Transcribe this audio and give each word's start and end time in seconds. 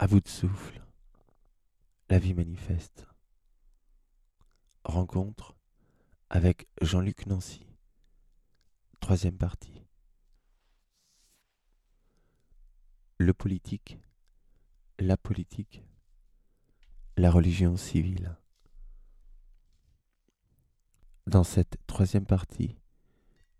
À 0.00 0.06
bout 0.06 0.20
de 0.20 0.28
souffle, 0.28 0.80
la 2.08 2.20
vie 2.20 2.32
manifeste. 2.32 3.08
Rencontre 4.84 5.56
avec 6.30 6.68
Jean-Luc 6.80 7.26
Nancy. 7.26 7.66
Troisième 9.00 9.36
partie. 9.36 9.82
Le 13.16 13.34
politique, 13.34 13.98
la 15.00 15.16
politique, 15.16 15.82
la 17.16 17.32
religion 17.32 17.76
civile. 17.76 18.36
Dans 21.26 21.42
cette 21.42 21.76
troisième 21.88 22.24
partie, 22.24 22.76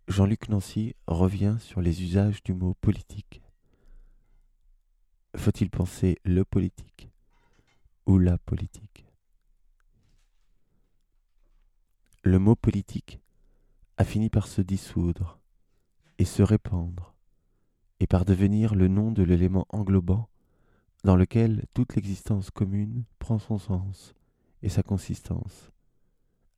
Jean-Luc 0.07 0.49
Nancy 0.51 0.95
revient 1.09 1.57
sur 1.59 1.81
les 1.81 2.05
usages 2.05 2.45
du 2.45 2.55
mot 2.55 2.75
politique 2.75 3.43
faut-il 5.37 5.71
penser 5.71 6.19
le 6.25 6.45
politique 6.45 7.11
ou 8.07 8.19
la 8.19 8.39
politique? 8.39 9.05
Le 12.23 12.39
mot 12.39 12.57
politique 12.57 13.21
a 13.97 14.05
fini 14.05 14.31
par 14.31 14.49
se 14.49 14.61
dissoudre 14.61 15.39
et 16.19 16.25
se 16.25 16.43
répandre, 16.43 17.15
et 18.01 18.07
par 18.07 18.25
devenir 18.25 18.75
le 18.75 18.89
nom 18.89 19.13
de 19.13 19.23
l'élément 19.23 19.67
englobant 19.71 20.29
dans 21.05 21.17
lequel 21.17 21.65
toute 21.75 21.95
l'existence 21.95 22.51
commune 22.51 23.05
prend 23.19 23.39
son 23.39 23.59
sens 23.59 24.15
et 24.63 24.69
sa 24.69 24.83
consistance, 24.83 25.71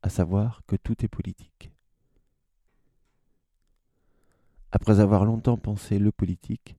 à 0.02 0.08
savoir 0.08 0.62
que 0.66 0.76
tout 0.76 1.04
est 1.04 1.08
politique. 1.08 1.72
Après 4.72 5.00
avoir 5.00 5.24
longtemps 5.24 5.58
pensé 5.58 5.98
le 5.98 6.12
politique, 6.12 6.76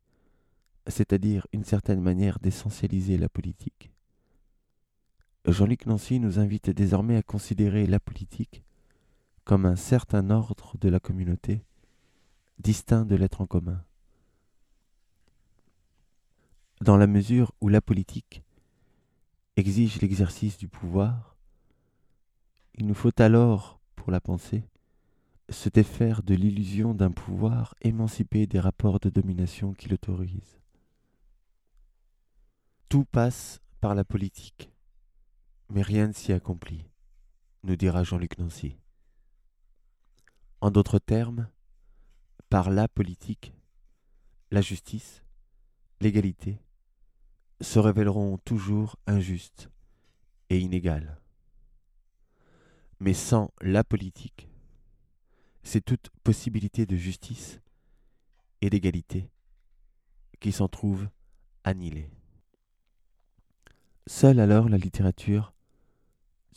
c'est-à-dire 0.88 1.48
une 1.54 1.64
certaine 1.64 2.02
manière 2.02 2.40
d'essentialiser 2.40 3.18
la 3.18 3.30
politique. 3.30 3.92
Jean-Luc 5.46 5.86
Nancy 5.86 6.20
nous 6.20 6.40
invite 6.40 6.70
désormais 6.70 7.18
à 7.18 7.24
considérer 7.24 7.88
la 7.88 8.00
politique 8.00 8.64
comme 9.44 9.66
un 9.66 9.76
certain 9.76 10.30
ordre 10.30 10.78
de 10.80 10.88
la 10.88 11.00
communauté, 11.00 11.64
distinct 12.60 13.06
de 13.06 13.16
l'être 13.16 13.42
en 13.42 13.48
commun. 13.48 13.84
Dans 16.80 16.98
la 16.98 17.08
mesure 17.08 17.52
où 17.60 17.68
la 17.68 17.82
politique 17.82 18.44
exige 19.56 20.02
l'exercice 20.02 20.58
du 20.58 20.68
pouvoir, 20.68 21.36
il 22.76 22.88
nous 22.88 22.94
faut 22.94 23.20
alors, 23.20 23.80
pour 23.96 24.12
la 24.12 24.22
penser, 24.22 24.64
se 25.50 25.70
défaire 25.70 26.24
de 26.24 26.34
l'illusion 26.34 26.94
d'un 26.94 27.12
pouvoir 27.12 27.76
émancipé 27.82 28.48
des 28.48 28.60
rapports 28.60 29.00
de 29.00 29.10
domination 29.10 29.74
qui 29.74 29.90
l'autorisent. 29.90 30.61
Tout 32.92 33.06
passe 33.06 33.62
par 33.80 33.96
la 33.96 34.04
politique, 34.04 34.70
mais 35.70 35.82
rien 35.82 36.10
ne 36.10 36.12
s'y 36.12 36.34
accomplit, 36.34 36.90
nous 37.64 37.78
dira 37.78 38.04
Jean-Luc 38.04 38.38
Nancy. 38.38 38.76
En 40.60 40.72
d'autres 40.72 41.00
termes, 41.00 41.48
par 42.50 42.70
la 42.70 42.90
politique, 42.90 43.54
la 44.52 44.60
justice, 44.60 45.24
l'égalité 46.02 46.60
se 47.62 47.80
révéleront 47.80 48.38
toujours 48.40 48.98
injustes 49.08 49.70
et 50.50 50.60
inégales. 50.60 51.18
Mais 53.00 53.14
sans 53.14 53.54
la 53.62 53.86
politique, 53.86 54.50
c'est 55.64 55.86
toute 55.86 56.10
possibilité 56.26 56.86
de 56.86 56.98
justice 56.98 57.62
et 58.60 58.70
d'égalité 58.70 59.30
qui 60.42 60.52
s'en 60.52 60.68
trouve 60.68 61.08
annihilée. 61.64 62.12
Seule 64.08 64.40
alors 64.40 64.68
la 64.68 64.78
littérature 64.78 65.54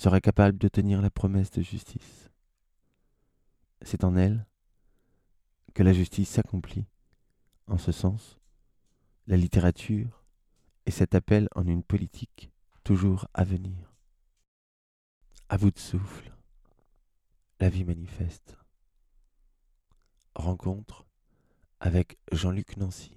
serait 0.01 0.21
capable 0.21 0.59
de 0.59 0.69
tenir 0.69 1.03
la 1.03 1.11
promesse 1.11 1.51
de 1.51 1.63
justice. 1.63 2.31
C'est 3.83 4.05
en 4.05 4.17
elle 4.17 4.47
que 5.75 5.83
la 5.83 5.93
justice 5.93 6.31
s'accomplit. 6.31 6.87
En 7.67 7.79
ce 7.79 7.93
sens, 7.93 8.39
la 9.27 9.37
littérature 9.37 10.25
est 10.87 10.91
cet 10.91 11.15
appel 11.15 11.49
en 11.55 11.67
une 11.67 11.83
politique 11.83 12.51
toujours 12.83 13.29
à 13.35 13.45
venir. 13.45 13.95
À 15.49 15.59
bout 15.59 15.71
de 15.71 15.79
souffle, 15.79 16.33
la 17.61 17.69
vie 17.69 17.85
manifeste. 17.85 18.57
Rencontre 20.35 21.07
avec 21.81 22.19
Jean-Luc 22.33 22.77
Nancy. 22.77 23.17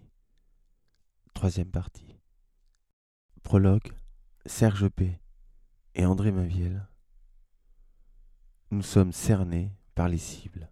Troisième 1.34 1.72
partie. 1.72 2.16
Prologue 3.44 3.94
Serge 4.47 4.88
P. 4.88 5.19
et 5.94 6.06
André 6.06 6.31
Mainviel, 6.31 6.88
nous 8.72 8.81
sommes 8.81 9.12
cernés 9.12 9.72
par 9.94 10.08
les 10.08 10.18
cibles. 10.18 10.69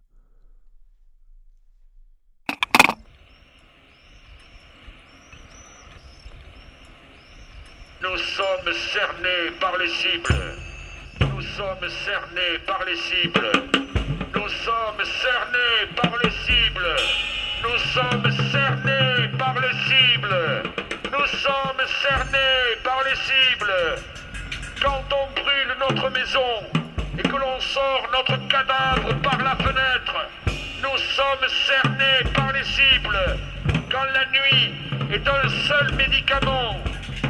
Nous 8.02 8.16
sommes 8.16 8.72
cernés 8.72 9.50
par 9.60 9.76
les 9.76 9.88
cibles. 9.88 10.56
Nous 11.20 11.42
sommes 11.42 11.88
cernés 12.04 12.58
par 12.66 12.82
les 12.86 12.96
cibles. 12.96 13.52
Nous 14.34 14.48
sommes 14.48 15.04
cernés 15.04 15.94
par 15.94 16.14
les 16.22 16.30
cibles. 16.30 16.96
Nous 17.62 17.78
sommes 17.92 18.32
cernés 18.50 19.28
par 19.38 19.54
les 19.60 19.72
cibles. 19.86 20.95
Nous 21.12 21.26
sommes 21.26 21.86
cernés 22.02 22.76
par 22.82 23.00
les 23.04 23.14
cibles. 23.14 23.72
Quand 24.82 25.04
on 25.12 25.40
brûle 25.40 25.76
notre 25.78 26.10
maison 26.10 26.64
et 27.16 27.22
que 27.22 27.36
l'on 27.36 27.60
sort 27.60 28.08
notre 28.12 28.36
cadavre 28.48 29.14
par 29.22 29.38
la 29.38 29.54
fenêtre, 29.56 30.16
nous 30.82 30.98
sommes 30.98 31.48
cernés 31.66 32.32
par 32.34 32.52
les 32.52 32.64
cibles. 32.64 33.38
Quand 33.88 34.04
la 34.14 34.26
nuit 34.26 34.74
est 35.12 35.28
un 35.28 35.48
seul 35.68 35.94
médicament 35.94 36.80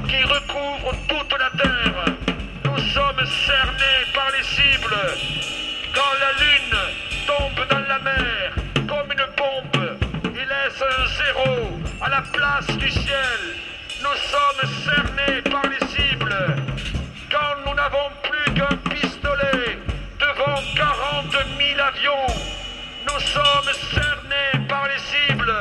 qui 0.09 0.23
recouvre 0.25 0.93
toute 1.09 1.39
la 1.39 1.51
terre, 1.63 2.05
nous 2.65 2.79
sommes 2.79 3.27
cernés 3.47 4.07
par 4.15 4.31
les 4.37 4.45
cibles. 4.45 4.97
Quand 5.95 6.15
la 6.19 6.33
lune 6.43 6.79
tombe 7.27 7.69
dans 7.69 7.87
la 7.87 7.99
mer 7.99 8.55
comme 8.89 9.13
une 9.13 9.27
bombe 9.37 9.99
et 10.35 10.45
laisse 10.47 10.83
un 10.83 11.07
zéro 11.07 11.79
à 12.01 12.09
la 12.09 12.23
place 12.23 12.67
du 12.79 12.91
ciel, 12.91 13.56
nous 14.17 14.23
sommes 14.31 14.71
cernés 14.85 15.43
par 15.43 15.63
les 15.69 15.87
cibles. 15.89 16.37
Quand 17.31 17.67
nous 17.67 17.75
n'avons 17.75 18.09
plus 18.23 18.55
qu'un 18.55 18.77
pistolet 18.89 19.79
devant 20.19 20.61
40 20.75 21.33
000 21.33 21.81
avions, 21.81 22.27
nous 23.05 23.21
sommes 23.21 23.73
cernés 23.93 24.67
par 24.69 24.89
les 24.89 24.99
cibles. 24.99 25.55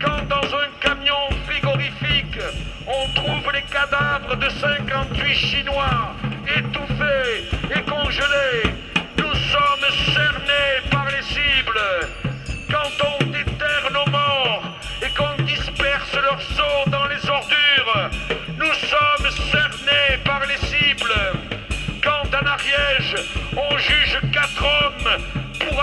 Quand 0.00 0.22
dans 0.28 0.54
un 0.54 0.68
camion 0.80 1.30
frigorifique, 1.46 2.38
on 2.86 3.08
trouve 3.14 3.52
les 3.52 3.62
cadavres 3.62 4.36
de 4.36 4.48
58 4.50 5.34
Chinois 5.34 6.14
étouffés 6.54 7.48
et 7.74 7.82
congelés, 7.90 8.74
nous 9.16 9.34
sommes 9.34 10.12
cernés 10.12 10.90
par 10.90 11.06
les 11.06 11.22
cibles. 11.22 11.80
Quand 12.70 13.06
on 13.06 13.21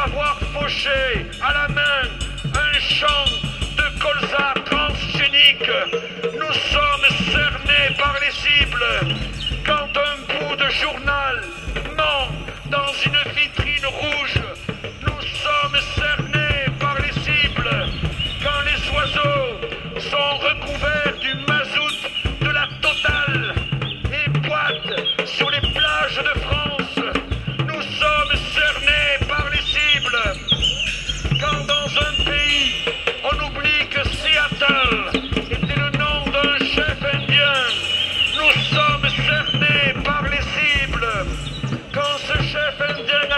avoir 0.06 0.38
fauché 0.54 1.26
à 1.42 1.54
la 1.54 1.68
main 1.70 2.02
un 2.54 2.80
champ 2.80 3.26
de 3.78 4.00
colza 4.00 4.54
transgénique, 4.66 5.72
nous 6.34 6.54
sommes 6.54 7.10
cernés 7.32 7.96
par 7.98 8.16
les 8.22 8.32
cibles. 8.32 9.16
Quand 9.66 9.90
un 9.98 10.18
bout 10.28 10.56
de 10.56 10.70
journal 10.70 11.44
ment 11.98 12.28
dans 12.70 12.92
une 13.06 13.20
vitrine 13.36 13.86
rouge, 13.86 14.40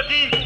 latín. 0.01 0.40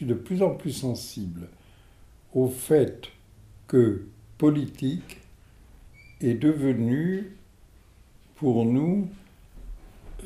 Suis 0.00 0.06
de 0.06 0.14
plus 0.14 0.42
en 0.42 0.54
plus 0.54 0.72
sensible 0.72 1.48
au 2.32 2.48
fait 2.48 3.08
que 3.66 4.06
politique 4.38 5.18
est 6.22 6.34
devenu 6.34 7.36
pour 8.36 8.64
nous 8.64 9.08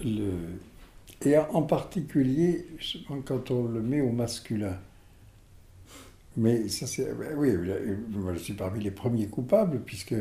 le, 0.04 0.30
et 1.24 1.36
en 1.36 1.62
particulier 1.62 2.66
quand 3.24 3.50
on 3.50 3.64
le 3.64 3.82
met 3.82 4.00
au 4.00 4.12
masculin. 4.12 4.78
Mais 6.36 6.68
ça, 6.68 6.86
c'est. 6.86 7.12
Oui, 7.36 7.52
moi, 8.10 8.34
je 8.34 8.38
suis 8.38 8.54
parmi 8.54 8.82
les 8.82 8.90
premiers 8.92 9.26
coupables, 9.26 9.80
puisque 9.84 10.14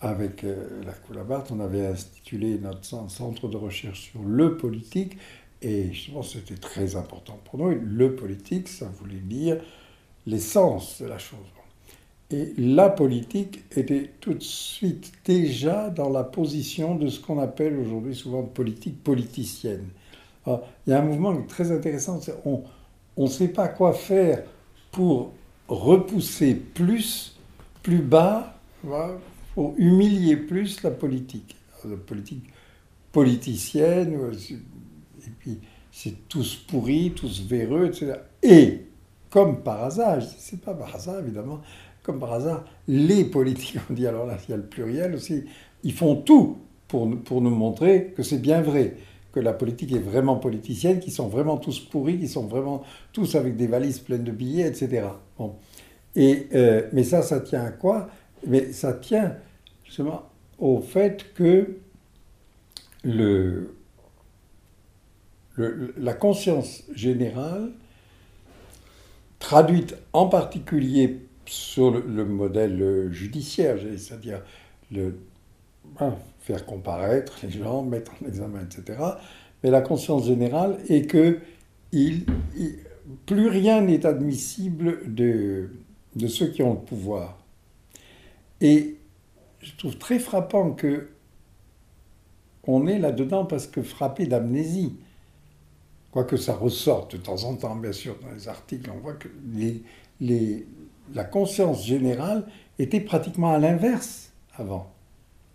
avec 0.00 0.44
euh, 0.44 0.82
la 0.84 0.92
Coulabarte, 0.92 1.50
on 1.50 1.60
avait 1.60 1.86
institué 1.86 2.58
notre 2.58 2.84
centre 2.84 3.48
de 3.48 3.56
recherche 3.56 4.10
sur 4.10 4.22
le 4.22 4.56
politique, 4.56 5.18
et 5.60 5.92
justement, 5.92 6.22
c'était 6.22 6.54
très 6.54 6.96
important 6.96 7.38
pour 7.44 7.58
nous. 7.58 7.70
le 7.70 8.14
politique, 8.14 8.68
ça 8.68 8.86
voulait 8.86 9.16
dire 9.16 9.58
l'essence 10.26 11.02
de 11.02 11.06
la 11.06 11.18
chose. 11.18 11.38
Et 12.30 12.52
la 12.58 12.90
politique 12.90 13.64
était 13.74 14.10
tout 14.20 14.34
de 14.34 14.42
suite 14.42 15.12
déjà 15.24 15.88
dans 15.88 16.10
la 16.10 16.24
position 16.24 16.94
de 16.94 17.08
ce 17.08 17.20
qu'on 17.20 17.38
appelle 17.38 17.78
aujourd'hui 17.78 18.14
souvent 18.14 18.42
politique 18.42 19.02
politicienne. 19.02 19.88
il 20.46 20.60
y 20.88 20.92
a 20.92 21.00
un 21.00 21.04
mouvement 21.04 21.34
très 21.42 21.72
intéressant, 21.72 22.20
on 22.44 22.62
ne 23.16 23.28
sait 23.28 23.48
pas 23.48 23.68
quoi 23.68 23.94
faire 23.94 24.44
pour 24.92 25.32
repousser 25.68 26.54
plus, 26.54 27.36
plus 27.82 28.02
bas, 28.02 28.58
pour 29.54 29.74
humilier 29.78 30.36
plus 30.36 30.82
la 30.82 30.90
politique. 30.90 31.56
La 31.84 31.96
politique 31.96 32.44
politicienne, 33.10 34.18
et 35.28 35.32
puis 35.38 35.58
c'est 35.92 36.28
tous 36.28 36.56
pourris, 36.56 37.12
tous 37.14 37.42
véreux, 37.46 37.86
etc. 37.86 38.14
Et, 38.42 38.86
comme 39.30 39.62
par 39.62 39.84
hasard, 39.84 40.18
c'est 40.22 40.60
pas 40.60 40.74
par 40.74 40.94
hasard 40.94 41.20
évidemment, 41.20 41.60
comme 42.02 42.18
par 42.18 42.32
hasard, 42.32 42.64
les 42.86 43.24
politiques, 43.24 43.78
on 43.90 43.94
dit 43.94 44.06
alors 44.06 44.26
là, 44.26 44.38
il 44.46 44.50
y 44.50 44.54
a 44.54 44.56
le 44.56 44.66
pluriel 44.66 45.14
aussi, 45.14 45.44
ils 45.84 45.92
font 45.92 46.16
tout 46.16 46.58
pour, 46.88 47.08
pour 47.22 47.40
nous 47.42 47.50
montrer 47.50 48.14
que 48.16 48.22
c'est 48.22 48.38
bien 48.38 48.62
vrai, 48.62 48.96
que 49.32 49.40
la 49.40 49.52
politique 49.52 49.92
est 49.92 49.98
vraiment 49.98 50.36
politicienne, 50.36 51.00
qu'ils 51.00 51.12
sont 51.12 51.28
vraiment 51.28 51.58
tous 51.58 51.78
pourris, 51.80 52.18
qu'ils 52.18 52.30
sont 52.30 52.46
vraiment 52.46 52.82
tous 53.12 53.34
avec 53.34 53.56
des 53.56 53.66
valises 53.66 53.98
pleines 53.98 54.24
de 54.24 54.32
billets, 54.32 54.66
etc. 54.66 55.08
Bon. 55.36 55.56
Et, 56.16 56.48
euh, 56.54 56.88
mais 56.92 57.04
ça, 57.04 57.22
ça 57.22 57.40
tient 57.40 57.64
à 57.64 57.70
quoi? 57.70 58.08
Mais 58.46 58.72
ça 58.72 58.94
tient 58.94 59.36
justement 59.84 60.22
au 60.58 60.80
fait 60.80 61.34
que 61.34 61.76
le, 63.04 63.74
la 65.96 66.14
conscience 66.14 66.84
générale, 66.94 67.70
traduite 69.38 69.96
en 70.12 70.26
particulier 70.26 71.20
sur 71.46 71.90
le, 71.90 72.24
modèle 72.24 73.08
judiciaire, 73.10 73.76
c'est-à-dire 73.96 74.42
hein, 76.00 76.14
faire 76.40 76.66
comparaître 76.66 77.38
les 77.42 77.50
gens, 77.50 77.82
mettre 77.82 78.12
en 78.22 78.26
examen, 78.26 78.60
etc. 78.62 78.98
Mais 79.62 79.70
la 79.70 79.80
conscience 79.80 80.26
générale 80.26 80.78
est 80.88 81.06
que 81.06 81.38
plus 83.26 83.48
rien 83.48 83.80
n'est 83.80 84.04
admissible 84.04 85.14
de, 85.14 85.70
de 86.16 86.26
ceux 86.26 86.48
qui 86.48 86.62
ont 86.62 86.74
le 86.74 86.80
pouvoir. 86.80 87.38
Et 88.60 88.96
je 89.60 89.72
trouve 89.76 89.96
très 89.98 90.18
frappant 90.18 90.72
que 90.72 91.08
on 92.64 92.86
est 92.86 92.98
là-dedans 92.98 93.46
parce 93.46 93.66
que 93.66 93.82
frappé 93.82 94.26
d'amnésie. 94.26 94.94
Quoique 96.18 96.36
ça 96.36 96.56
ressorte 96.56 97.12
de 97.12 97.18
temps 97.18 97.44
en 97.44 97.54
temps, 97.54 97.76
bien 97.76 97.92
sûr, 97.92 98.16
dans 98.20 98.32
les 98.34 98.48
articles, 98.48 98.90
on 98.92 98.98
voit 98.98 99.12
que 99.12 99.28
la 101.14 101.22
conscience 101.22 101.86
générale 101.86 102.44
était 102.80 102.98
pratiquement 102.98 103.52
à 103.52 103.58
l'inverse 103.60 104.32
avant. 104.56 104.92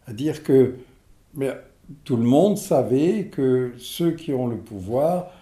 C'est-à-dire 0.05 0.41
que 0.41 0.75
mais, 1.33 1.51
tout 2.05 2.15
le 2.15 2.23
monde 2.23 2.57
savait 2.57 3.25
que 3.25 3.73
ceux 3.77 4.11
qui 4.11 4.31
ont 4.31 4.47
le 4.47 4.55
pouvoir 4.55 5.33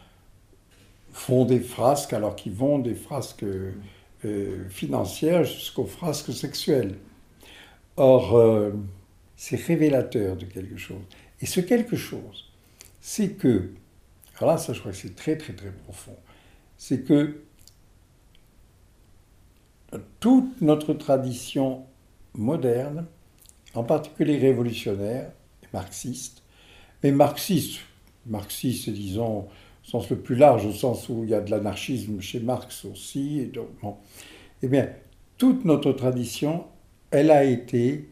font 1.14 1.46
des 1.46 1.60
frasques 1.60 2.14
alors 2.14 2.36
qu'ils 2.36 2.54
vont 2.54 2.80
des 2.80 2.96
frasques 2.96 3.46
euh, 4.26 4.70
financières 4.70 5.44
jusqu'aux 5.44 5.86
frasques 5.86 6.34
sexuelles. 6.34 6.96
Or, 7.96 8.36
euh, 8.36 8.72
c'est 9.36 9.62
révélateur 9.62 10.36
de 10.36 10.46
quelque 10.46 10.78
chose. 10.78 11.04
Et 11.42 11.46
ce 11.46 11.60
quelque 11.60 11.96
chose, 11.96 12.52
c'est 13.02 13.34
que, 13.34 13.70
alors 14.42 14.56
là, 14.56 14.58
ça 14.58 14.74
je 14.74 14.80
crois 14.80 14.92
que 14.92 14.98
c'est 14.98 15.16
très 15.16 15.38
très 15.38 15.54
très 15.54 15.72
profond, 15.72 16.16
c'est 16.78 17.04
que 17.04 17.44
toute 20.20 20.62
notre 20.62 20.94
tradition 20.94 21.86
moderne, 22.34 23.06
en 23.76 23.84
particulier 23.84 24.38
révolutionnaire 24.38 25.32
et 25.62 25.68
marxiste, 25.74 26.42
mais 27.04 27.12
marxiste, 27.12 27.82
marxiste, 28.26 28.90
disons, 28.90 29.42
au 29.42 29.50
sens 29.84 30.10
le 30.10 30.18
plus 30.18 30.36
large, 30.36 30.66
au 30.66 30.72
sens 30.72 31.08
où 31.10 31.24
il 31.24 31.30
y 31.30 31.34
a 31.36 31.42
de 31.42 31.52
l'anarchisme 31.52 32.20
chez 32.20 32.40
Marx 32.40 32.86
aussi, 32.86 33.40
et 33.40 33.46
donc, 33.46 33.68
eh 34.64 34.68
bien, 34.68 34.90
toute 35.38 35.66
notre 35.66 35.92
tradition, 35.92 36.66
elle 37.12 37.30
a 37.30 37.44
été, 37.44 38.08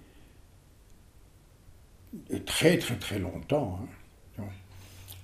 très 2.45 2.77
très 2.77 2.98
très 2.98 3.17
longtemps, 3.17 3.79
hein, 3.81 3.88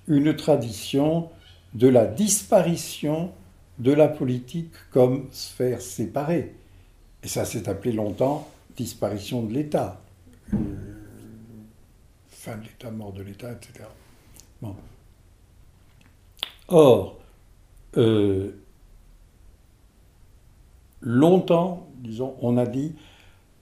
une 0.08 0.34
tradition 0.36 1.30
de 1.74 1.88
la 1.88 2.06
disparition 2.06 3.32
de 3.78 3.92
la 3.92 4.08
politique 4.08 4.72
comme 4.90 5.26
sphère 5.30 5.80
séparée. 5.80 6.54
Et 7.22 7.28
ça 7.28 7.44
s'est 7.44 7.68
appelé 7.68 7.92
longtemps 7.92 8.48
disparition 8.76 9.42
de 9.42 9.52
l'État, 9.52 10.00
euh, 10.52 10.56
fin 12.28 12.56
de 12.56 12.64
l'État, 12.64 12.90
mort 12.90 13.12
de 13.12 13.22
l'État, 13.22 13.52
etc. 13.52 13.84
Or, 16.68 17.18
euh, 17.96 18.50
longtemps, 21.00 21.88
disons, 21.96 22.36
on 22.40 22.56
a 22.56 22.66
dit 22.66 22.94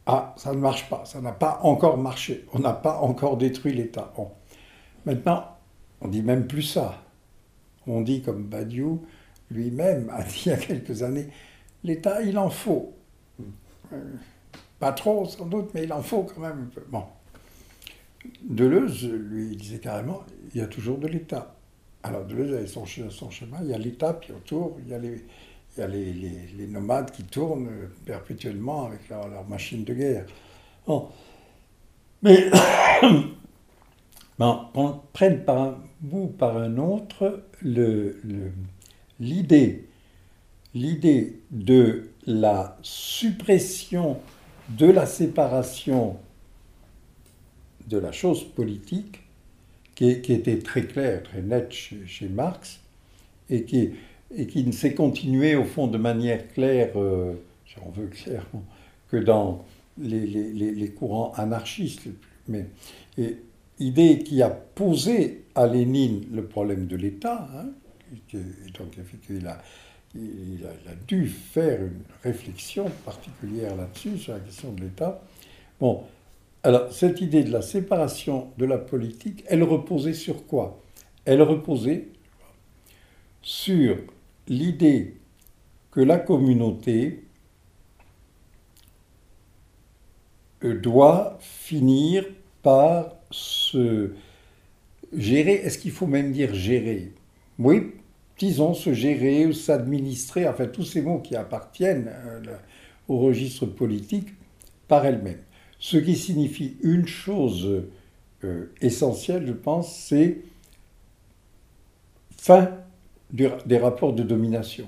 Ah, 0.06 0.34
ça 0.36 0.52
ne 0.52 0.58
marche 0.58 0.88
pas, 0.88 1.04
ça 1.04 1.20
n'a 1.20 1.32
pas 1.32 1.60
encore 1.62 1.98
marché, 1.98 2.46
on 2.52 2.58
n'a 2.58 2.72
pas 2.72 2.98
encore 2.98 3.36
détruit 3.36 3.74
l'État. 3.74 4.12
Bon. 4.16 4.30
Maintenant, 5.04 5.53
on 6.04 6.08
dit 6.08 6.23
même 6.23 6.46
plus 6.46 6.62
ça. 6.62 7.02
On 7.87 8.02
dit 8.02 8.23
comme 8.23 8.44
Badiou, 8.44 9.04
lui-même 9.50 10.11
a 10.11 10.23
dit 10.23 10.42
il 10.46 10.49
y 10.50 10.52
a 10.52 10.56
quelques 10.56 11.02
années, 11.02 11.28
l'État, 11.82 12.23
il 12.23 12.38
en 12.38 12.50
faut. 12.50 12.94
Euh, 13.92 13.96
pas 14.78 14.92
trop, 14.92 15.26
sans 15.26 15.46
doute, 15.46 15.70
mais 15.75 15.84
il 15.84 15.92
en 15.92 16.02
faut 16.02 16.25
quand 16.25 16.40
même 16.40 16.68
un 16.68 16.75
peu. 16.75 16.82
Deleuze, 18.42 19.08
lui, 19.08 19.56
disait 19.56 19.78
carrément, 19.78 20.23
il 20.54 20.61
y 20.61 20.64
a 20.64 20.66
toujours 20.66 20.99
de 20.99 21.08
l'État. 21.08 21.54
Alors 22.02 22.25
Deleuze 22.25 22.54
avait 22.54 22.66
son, 22.66 22.84
chemin, 22.84 23.58
il 23.62 23.70
y 23.70 23.75
a 23.75 23.78
l'État, 23.78 24.12
puis 24.14 24.32
autour, 24.32 24.76
il 24.84 24.90
y 24.90 24.94
a 24.94 25.87
les, 25.87 26.66
nomades 26.68 27.11
qui 27.11 27.25
tournent 27.25 27.70
perpétuellement 28.04 28.87
avec 28.87 29.08
leur, 29.08 29.46
machine 29.49 29.84
de 29.84 29.94
guerre. 29.94 30.26
Mais 32.23 32.50
bon, 34.38 34.60
on 34.74 35.00
prenne 35.12 35.44
par 35.44 35.60
un 35.60 35.78
bout 36.00 36.28
par 36.28 36.56
un 36.56 36.76
autre 36.78 37.42
l'idée, 39.20 39.88
l'idée 40.74 41.40
de 41.50 42.10
la 42.26 42.76
suppression 42.82 44.18
de 44.68 44.86
la 44.86 45.06
séparation 45.06 46.16
de 47.86 47.98
la 47.98 48.12
chose 48.12 48.44
politique, 48.44 49.20
qui, 49.94 50.08
était 50.08 50.58
très 50.58 50.84
claire, 50.86 51.22
très 51.22 51.42
nette 51.42 51.72
chez, 51.72 52.28
Marx, 52.28 52.80
et 53.48 53.64
qui, 53.64 53.90
et 54.34 54.46
qui 54.46 54.64
ne 54.64 54.72
s'est 54.72 54.94
continuée 54.94 55.54
au 55.54 55.64
fond 55.64 55.86
de 55.86 55.98
manière 55.98 56.48
claire, 56.48 56.92
euh, 56.96 57.34
si 57.66 57.76
on 57.84 57.90
veut 57.90 58.08
clairement, 58.08 58.64
que 59.08 59.18
dans 59.18 59.64
les, 59.98 60.26
les, 60.26 60.90
courants 60.90 61.32
anarchistes. 61.36 62.08
Idée 63.78 64.20
qui 64.20 64.42
a 64.42 64.50
posé 64.50 65.44
à 65.54 65.66
Lénine 65.66 66.26
le 66.32 66.44
problème 66.44 66.86
de 66.86 66.96
l'État, 66.96 67.48
hein, 67.54 67.68
et 68.32 68.70
donc 68.78 68.96
il 69.30 69.46
a, 69.46 69.62
il 70.14 70.64
a, 70.66 70.94
dû 71.06 71.26
faire 71.26 71.80
une 71.80 72.02
réflexion 72.22 72.90
particulière 73.04 73.76
là-dessus, 73.76 74.18
sur 74.18 74.34
la 74.34 74.40
question 74.40 74.72
de 74.72 74.82
l'État. 74.82 75.22
Bon, 75.80 76.04
alors 76.62 76.92
cette 76.92 77.20
idée 77.20 77.44
de 77.44 77.50
la 77.50 77.62
séparation 77.62 78.48
de 78.58 78.64
la 78.64 78.78
politique, 78.78 79.44
elle 79.48 79.62
reposait 79.62 80.14
sur 80.14 80.46
quoi? 80.46 80.80
Elle 81.24 81.42
reposait 81.42 82.08
sur 83.42 83.96
l'idée 84.48 85.16
que 85.90 86.00
la 86.00 86.18
communauté 86.18 87.24
doit 90.62 91.36
finir 91.40 92.24
par 92.62 93.12
se 93.34 94.10
gérer, 95.12 95.54
est-ce 95.54 95.78
qu'il 95.78 95.90
faut 95.90 96.06
même 96.06 96.32
dire 96.32 96.54
gérer? 96.54 97.12
Oui, 97.58 97.92
disons, 98.38 98.74
se 98.74 98.92
gérer 98.92 99.46
ou 99.46 99.52
s'administrer, 99.52 100.48
enfin 100.48 100.66
tous 100.66 100.84
ces 100.84 101.02
mots 101.02 101.18
qui 101.18 101.36
appartiennent 101.36 102.10
euh, 102.10 102.56
au 103.08 103.18
registre 103.18 103.66
politique 103.66 104.28
par 104.88 105.04
elle-même. 105.04 105.40
Ce 105.78 105.96
qui 105.96 106.16
signifie 106.16 106.76
une 106.82 107.06
chose 107.06 107.84
euh, 108.44 108.72
essentielle, 108.80 109.46
je 109.46 109.52
pense, 109.52 109.94
c'est 109.94 110.38
fin 112.38 112.70
des 113.32 113.78
rapports 113.78 114.12
de 114.12 114.22
domination, 114.22 114.86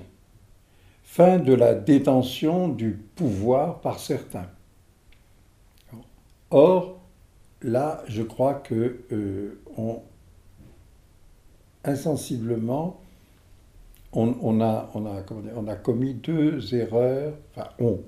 fin 1.03 1.37
de 1.37 1.53
la 1.53 1.73
détention 1.73 2.69
du 2.69 2.91
pouvoir 3.15 3.81
par 3.81 3.99
certains. 3.99 4.49
Or, 6.49 6.97
là, 7.61 8.03
je 8.07 8.21
crois 8.21 8.55
que 8.55 9.01
euh, 9.11 9.59
insensiblement, 11.83 13.01
on, 14.13 14.61
a, 14.61 15.75
commis 15.83 16.13
deux 16.13 16.73
erreurs, 16.73 17.33
enfin, 17.51 17.69
on, 17.79 17.99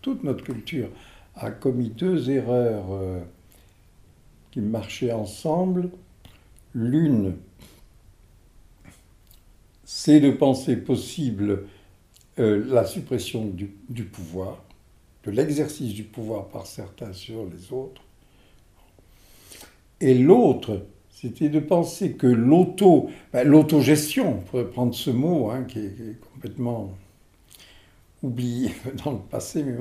toute 0.00 0.22
notre 0.24 0.44
culture 0.44 0.88
a 1.34 1.50
commis 1.50 1.90
deux 1.90 2.30
erreurs 2.30 2.86
euh, 2.92 3.20
qui 4.50 4.60
marchaient 4.60 5.12
ensemble. 5.12 5.90
L'une, 6.74 7.36
c'est 9.84 10.20
de 10.20 10.30
penser 10.30 10.76
possible 10.76 11.64
euh, 12.38 12.64
la 12.68 12.84
suppression 12.84 13.44
du 13.46 14.04
pouvoir, 14.04 14.62
de 15.24 15.30
l'exercice 15.30 15.94
du 15.94 16.04
pouvoir 16.04 16.48
par 16.48 16.66
certains 16.66 17.12
sur 17.12 17.44
les 17.46 17.72
autres. 17.72 18.02
Et 20.00 20.14
l'autre, 20.14 20.86
c'était 21.10 21.48
de 21.48 21.60
penser 21.60 22.12
que 22.12 22.26
l'auto, 22.26 23.08
ben, 23.32 23.46
l'autogestion, 23.46 24.38
on 24.38 24.40
pourrait 24.40 24.68
prendre 24.68 24.94
ce 24.94 25.10
mot 25.10 25.50
hein, 25.50 25.64
qui, 25.64 25.78
est, 25.78 26.20
complètement 26.32 26.92
oublié 28.22 28.70
dans 29.04 29.12
le 29.12 29.18
passé, 29.18 29.62
mais, 29.62 29.74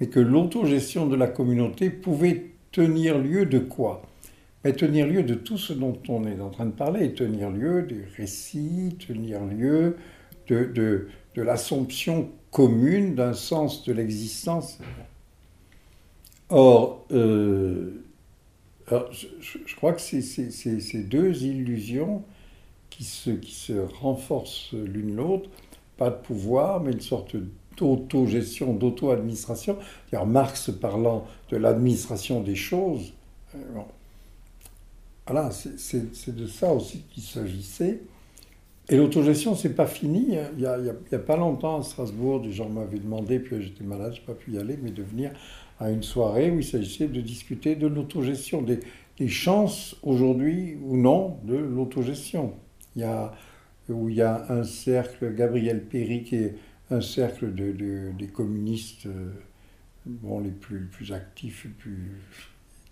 mais 0.00 0.08
que 0.08 0.20
l'autogestion 0.20 1.06
de 1.06 1.16
la 1.16 1.26
communauté 1.26 1.90
pouvait 1.90 2.50
tenir 2.72 3.18
lieu 3.18 3.46
de 3.46 3.58
quoi? 3.58 4.02
Mais 4.64 4.72
tenir 4.72 5.06
lieu 5.06 5.22
de 5.22 5.34
tout 5.34 5.58
ce 5.58 5.72
dont 5.72 5.98
on 6.08 6.26
est 6.26 6.40
en 6.40 6.50
train 6.50 6.66
de 6.66 6.72
parler, 6.72 7.12
tenir 7.12 7.50
lieu 7.50 7.82
des 7.82 8.04
récits, 8.16 8.96
tenir 9.06 9.44
lieu 9.44 9.96
de, 10.48 10.64
de, 10.64 11.08
de 11.34 11.42
l'assomption 11.42 12.30
commune 12.50 13.14
d'un 13.14 13.34
sens 13.34 13.84
de 13.84 13.92
l'existence. 13.92 14.78
Or, 16.48 17.04
euh, 17.10 18.04
alors, 18.88 19.10
je, 19.12 19.76
crois 19.76 19.92
que 19.92 20.00
c'est 20.00 20.20
ces 20.20 21.02
deux 21.02 21.44
illusions 21.44 22.22
qui 22.90 23.04
se, 23.04 23.72
renforcent 24.00 24.72
l'une 24.72 25.16
l'autre, 25.16 25.48
pas 25.96 26.10
de 26.10 26.16
pouvoir, 26.16 26.80
mais 26.80 26.92
une 26.92 27.00
sorte 27.00 27.36
d'autogestion, 27.76 28.74
d'auto-administration. 28.74 29.78
Marx 30.26 30.70
parlant 30.70 31.26
de 31.50 31.56
l'administration 31.56 32.40
des 32.40 32.54
choses. 32.54 33.12
Euh, 33.54 33.58
voilà, 35.26 35.50
c'est 35.50 36.34
de 36.34 36.46
ça 36.46 36.72
aussi 36.72 37.02
qu'il 37.10 37.22
s'agissait. 37.22 38.02
Et 38.90 38.96
l'autogestion, 38.96 39.56
c'est 39.56 39.74
pas 39.74 39.86
fini. 39.86 40.36
Hein. 40.36 40.50
Il 40.56 40.58
n'y 40.58 40.66
a, 40.66 40.94
a, 41.12 41.18
pas 41.18 41.36
longtemps 41.36 41.80
à 41.80 41.82
Strasbourg, 41.82 42.42
des 42.42 42.52
gens 42.52 42.68
m'avaient 42.68 42.98
demandé, 42.98 43.38
puis 43.38 43.62
j'étais 43.62 43.82
malade, 43.82 44.12
je 44.14 44.20
n'ai 44.20 44.26
pas 44.26 44.34
pu 44.34 44.52
y 44.52 44.58
aller, 44.58 44.78
mais 44.80 44.90
de 44.90 45.02
venir 45.02 45.32
à 45.78 45.90
une 45.90 46.02
soirée 46.02 46.50
où 46.50 46.58
il 46.58 46.64
s'agissait 46.64 47.08
de 47.08 47.20
discuter 47.20 47.76
de 47.76 47.86
l'autogestion, 47.86 48.62
des, 48.62 48.80
chances 49.28 49.96
aujourd'hui 50.02 50.76
ou 50.82 50.96
non 50.96 51.38
de 51.44 51.56
l'autogestion. 51.56 52.54
Il 52.96 53.02
y 53.02 53.04
a, 53.04 53.32
où 53.88 54.08
il 54.08 54.16
y 54.16 54.22
a 54.22 54.50
un 54.50 54.64
cercle, 54.64 55.34
Gabriel 55.34 55.84
Péry, 55.84 56.24
qui 56.24 56.36
est 56.36 56.54
un 56.90 57.00
cercle 57.00 57.54
de, 57.54 58.12
des 58.16 58.26
communistes 58.26 59.06
euh, 59.06 59.30
bon, 60.06 60.40
les 60.40 60.50
plus, 60.50 60.86
plus 60.86 61.12
actifs, 61.12 61.66
plus 61.78 62.12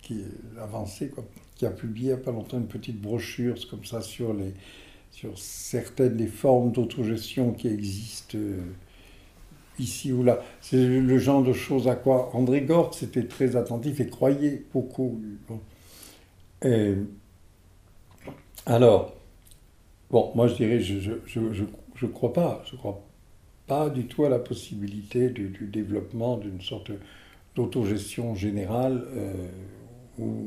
qui 0.00 0.24
avancés, 0.60 1.08
quoi, 1.10 1.24
qui 1.54 1.64
a 1.64 1.70
publié 1.70 2.10
il 2.10 2.14
n'y 2.14 2.20
a 2.20 2.24
pas 2.24 2.32
longtemps 2.32 2.58
une 2.58 2.66
petite 2.66 3.00
brochure 3.00 3.54
comme 3.70 3.84
ça 3.84 4.00
sur, 4.00 4.34
les, 4.34 4.52
sur 5.12 5.38
certaines 5.38 6.16
des 6.16 6.26
formes 6.26 6.72
d'autogestion 6.72 7.52
qui 7.52 7.68
existent. 7.68 8.36
Euh, 8.36 8.60
ici 9.78 10.12
ou 10.12 10.22
là. 10.22 10.40
C'est 10.60 10.76
le 10.76 11.18
genre 11.18 11.42
de 11.42 11.52
choses 11.52 11.88
à 11.88 11.94
quoi 11.94 12.30
André 12.34 12.62
Gortz 12.62 13.02
était 13.02 13.26
très 13.26 13.56
attentif 13.56 14.00
et 14.00 14.08
croyait 14.08 14.64
beaucoup. 14.72 15.20
alors, 18.66 19.14
bon, 20.10 20.32
moi 20.34 20.46
je 20.46 20.54
dirais, 20.54 20.80
je 20.80 20.94
ne 20.94 21.00
je, 21.00 21.52
je, 21.52 21.64
je, 21.94 22.06
crois 22.06 22.32
pas, 22.32 22.62
je 22.70 22.76
crois 22.76 23.02
pas 23.66 23.90
du 23.90 24.06
tout 24.06 24.24
à 24.24 24.28
la 24.28 24.38
possibilité 24.38 25.30
du, 25.30 25.68
développement 25.72 26.36
d'une 26.36 26.60
sorte 26.60 26.90
d'autogestion 27.54 28.34
générale 28.34 29.04
euh, 29.14 29.32
où, 30.18 30.46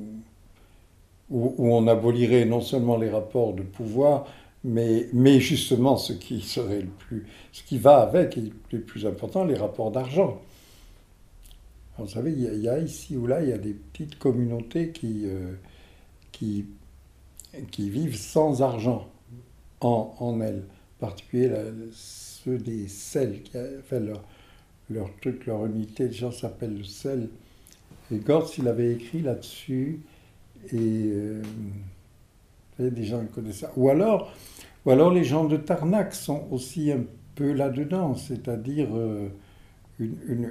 où, 1.30 1.74
on 1.74 1.88
abolirait 1.88 2.46
non 2.46 2.62
seulement 2.62 2.98
les 2.98 3.10
rapports 3.10 3.54
de 3.54 3.64
pouvoir, 3.64 4.28
mais, 4.66 5.08
mais 5.14 5.40
justement, 5.40 5.96
ce 5.96 6.12
qui 6.12 6.42
serait 6.42 6.82
le 6.82 6.90
plus, 6.90 7.26
ce 7.52 7.62
qui 7.64 7.78
va 7.78 8.02
avec, 8.02 8.36
et 8.38 8.52
le 8.72 8.82
plus 8.82 9.06
important, 9.06 9.46
les 9.46 9.56
rapports 9.56 9.92
d'argent. 9.92 10.42
Vous 12.00 12.08
savez, 12.08 12.32
il 12.32 12.62
y, 12.62 12.68
a, 12.68 12.80
ici 12.80 13.16
ou 13.16 13.26
là, 13.26 13.42
il 13.42 13.50
y 13.50 13.54
a 13.54 13.58
des 13.58 13.74
petites 13.74 14.18
communautés 14.20 14.90
qui, 14.90 15.22
euh, 15.26 15.54
qui, 16.32 16.66
vivent 17.78 18.18
sans 18.18 18.62
argent 18.62 19.08
en, 19.80 20.14
en 20.20 20.42
elles. 20.42 20.64
En 20.98 21.08
particulier 21.08 21.52
ceux 21.94 22.58
des 22.58 22.88
sels, 22.88 23.44
qui 23.44 23.58
fait 23.88 24.00
leur, 24.00 24.24
leur 24.90 25.10
truc, 25.22 25.46
leur 25.46 25.66
unité, 25.68 26.08
les 26.08 26.14
gens 26.14 26.32
s'appellent 26.32 26.80
le 26.80 26.84
sel. 26.84 27.30
Et 28.12 28.18
Gortz, 28.18 28.58
il 28.58 28.68
avait 28.68 28.94
écrit 28.94 29.22
là-dessus, 29.22 30.02
et 30.72 30.74
euh, 30.74 31.42
des 32.80 33.04
gens 33.04 33.22
qui 33.26 33.32
connaissent 33.32 33.60
ça. 33.60 33.72
Ou 33.76 33.90
alors, 33.90 34.34
ou 34.86 34.92
alors 34.92 35.12
les 35.12 35.24
gens 35.24 35.46
de 35.46 35.58
Tarnac 35.58 36.14
sont 36.14 36.48
aussi 36.52 36.92
un 36.92 37.04
peu 37.36 37.52
là-dedans, 37.52 38.16
c'est-à-dire 38.16 38.88
euh, 38.94 39.30
une, 40.00 40.50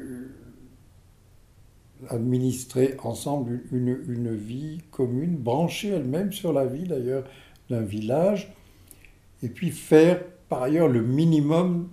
administrer 2.10 2.96
ensemble 3.02 3.62
une, 3.72 3.98
une, 4.08 4.34
vie 4.34 4.80
commune, 4.90 5.36
branchée 5.36 5.88
elle-même 5.88 6.32
sur 6.32 6.52
la 6.52 6.66
vie 6.66 6.84
d'ailleurs 6.84 7.24
d'un 7.70 7.82
village, 7.82 8.52
et 9.42 9.48
puis 9.48 9.70
faire 9.70 10.22
par 10.48 10.62
ailleurs 10.62 10.88
le 10.88 11.02
minimum 11.02 11.88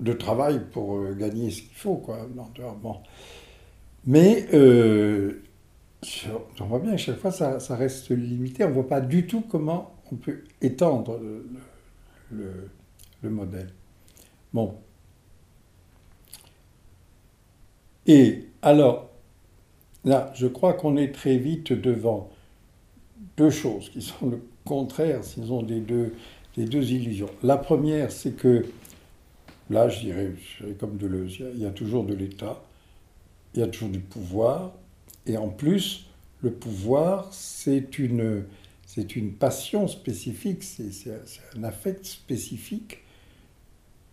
de 0.00 0.12
travail 0.12 0.60
pour 0.72 0.98
euh, 0.98 1.14
gagner 1.14 1.50
ce 1.50 1.62
qu'il 1.62 1.74
faut. 1.74 1.96
Quoi. 1.96 2.28
Mais 4.06 4.46
euh, 4.54 5.42
on 6.60 6.64
voit 6.64 6.78
bien 6.78 6.92
que 6.92 6.98
chaque 6.98 7.18
fois 7.18 7.32
ça, 7.32 7.60
ça 7.60 7.76
reste 7.76 8.10
limité, 8.10 8.64
on 8.64 8.68
ne 8.68 8.74
voit 8.74 8.88
pas 8.88 9.00
du 9.00 9.26
tout 9.26 9.40
comment 9.42 9.94
on 10.12 10.16
peut 10.16 10.44
étendre 10.60 11.20
le, 12.30 13.30
modèle. 13.30 13.70
Bon. 14.52 14.74
Et 18.06 18.46
alors, 18.62 19.10
là, 20.04 20.32
je 20.34 20.46
crois 20.46 20.72
qu'on 20.72 20.96
est 20.96 21.12
très 21.12 21.36
vite 21.36 21.72
devant 21.72 22.30
deux 23.36 23.50
choses 23.50 23.90
qui 23.90 24.00
sont 24.00 24.28
le 24.28 24.40
contraire, 24.64 25.24
sinon 25.24 25.62
des 25.62 25.80
deux, 25.80 26.14
des 26.56 26.64
deux 26.64 26.92
illusions. 26.92 27.30
La 27.42 27.58
première, 27.58 28.10
c'est 28.10 28.32
que, 28.32 28.64
là, 29.68 29.88
je 29.88 30.00
dirais, 30.00 30.32
je 30.36 30.64
dirais 30.64 30.76
comme 30.76 30.96
Deleuze, 30.96 31.38
il 31.54 31.60
y 31.60 31.66
a 31.66 31.70
toujours 31.70 32.04
de 32.04 32.14
l'État, 32.14 32.62
il 33.54 33.60
y 33.60 33.62
a 33.62 33.66
toujours 33.66 33.90
du 33.90 34.00
pouvoir, 34.00 34.72
et 35.28 35.36
en 35.36 35.48
plus, 35.48 36.06
le 36.42 36.50
pouvoir, 36.50 37.28
c'est 37.32 37.98
une, 37.98 38.44
c'est 38.86 39.14
une 39.14 39.32
passion 39.32 39.86
spécifique, 39.86 40.62
c'est 40.62 40.90
un 41.56 41.64
affect 41.64 42.04
spécifique 42.04 43.02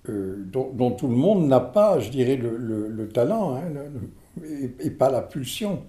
euh, 0.09 0.43
dont, 0.45 0.91
tout 0.91 1.07
le 1.07 1.15
monde 1.15 1.47
n'a 1.47 1.59
pas, 1.59 1.99
je 1.99 2.09
dirais, 2.09 2.35
le, 2.35 3.07
talent 3.09 3.55
hein, 3.55 3.63
et, 4.79 4.89
pas 4.91 5.09
la 5.09 5.21
pulsion, 5.21 5.83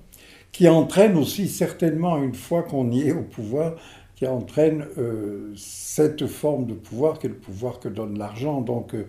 qui 0.53 0.69
entraîne 0.69 1.17
aussi 1.17 1.49
certainement, 1.49 2.23
une 2.23 2.35
fois 2.35 2.63
qu'on 2.63 2.91
y 2.91 3.09
est 3.09 3.13
au 3.13 3.23
pouvoir, 3.23 3.75
qui 4.15 4.27
entraîne 4.27 4.87
euh, 4.97 5.53
cette 5.57 6.27
forme 6.27 6.67
de 6.67 6.73
pouvoir 6.73 7.19
qui 7.19 7.27
est 7.27 7.31
le 7.31 7.37
pouvoir 7.37 7.81
que 7.81 7.89
donne 7.89 8.19
l'argent. 8.19 8.63
Donc, 8.63 8.95
euh, 8.95 9.07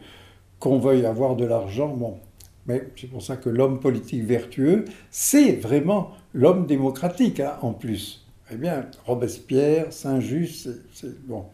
qu'on 0.59 0.79
veuille 0.79 1.05
avoir 1.05 1.35
de 1.35 1.45
l'argent, 1.45 1.95
bon. 1.95 2.19
Mais 2.67 2.89
c'est 2.95 3.07
pour 3.07 3.23
ça 3.23 3.37
que 3.37 3.49
l'homme 3.49 3.79
politique 3.79 4.23
vertueux, 4.23 4.85
c'est 5.09 5.53
vraiment 5.53 6.11
l'homme 6.33 6.65
démocratique, 6.65 7.39
hein, 7.39 7.57
en 7.61 7.73
plus. 7.73 8.25
Eh 8.51 8.55
bien, 8.55 8.89
Robespierre, 9.05 9.91
Saint-Just, 9.91 10.69
c'est 10.93 11.25
bon. 11.25 11.45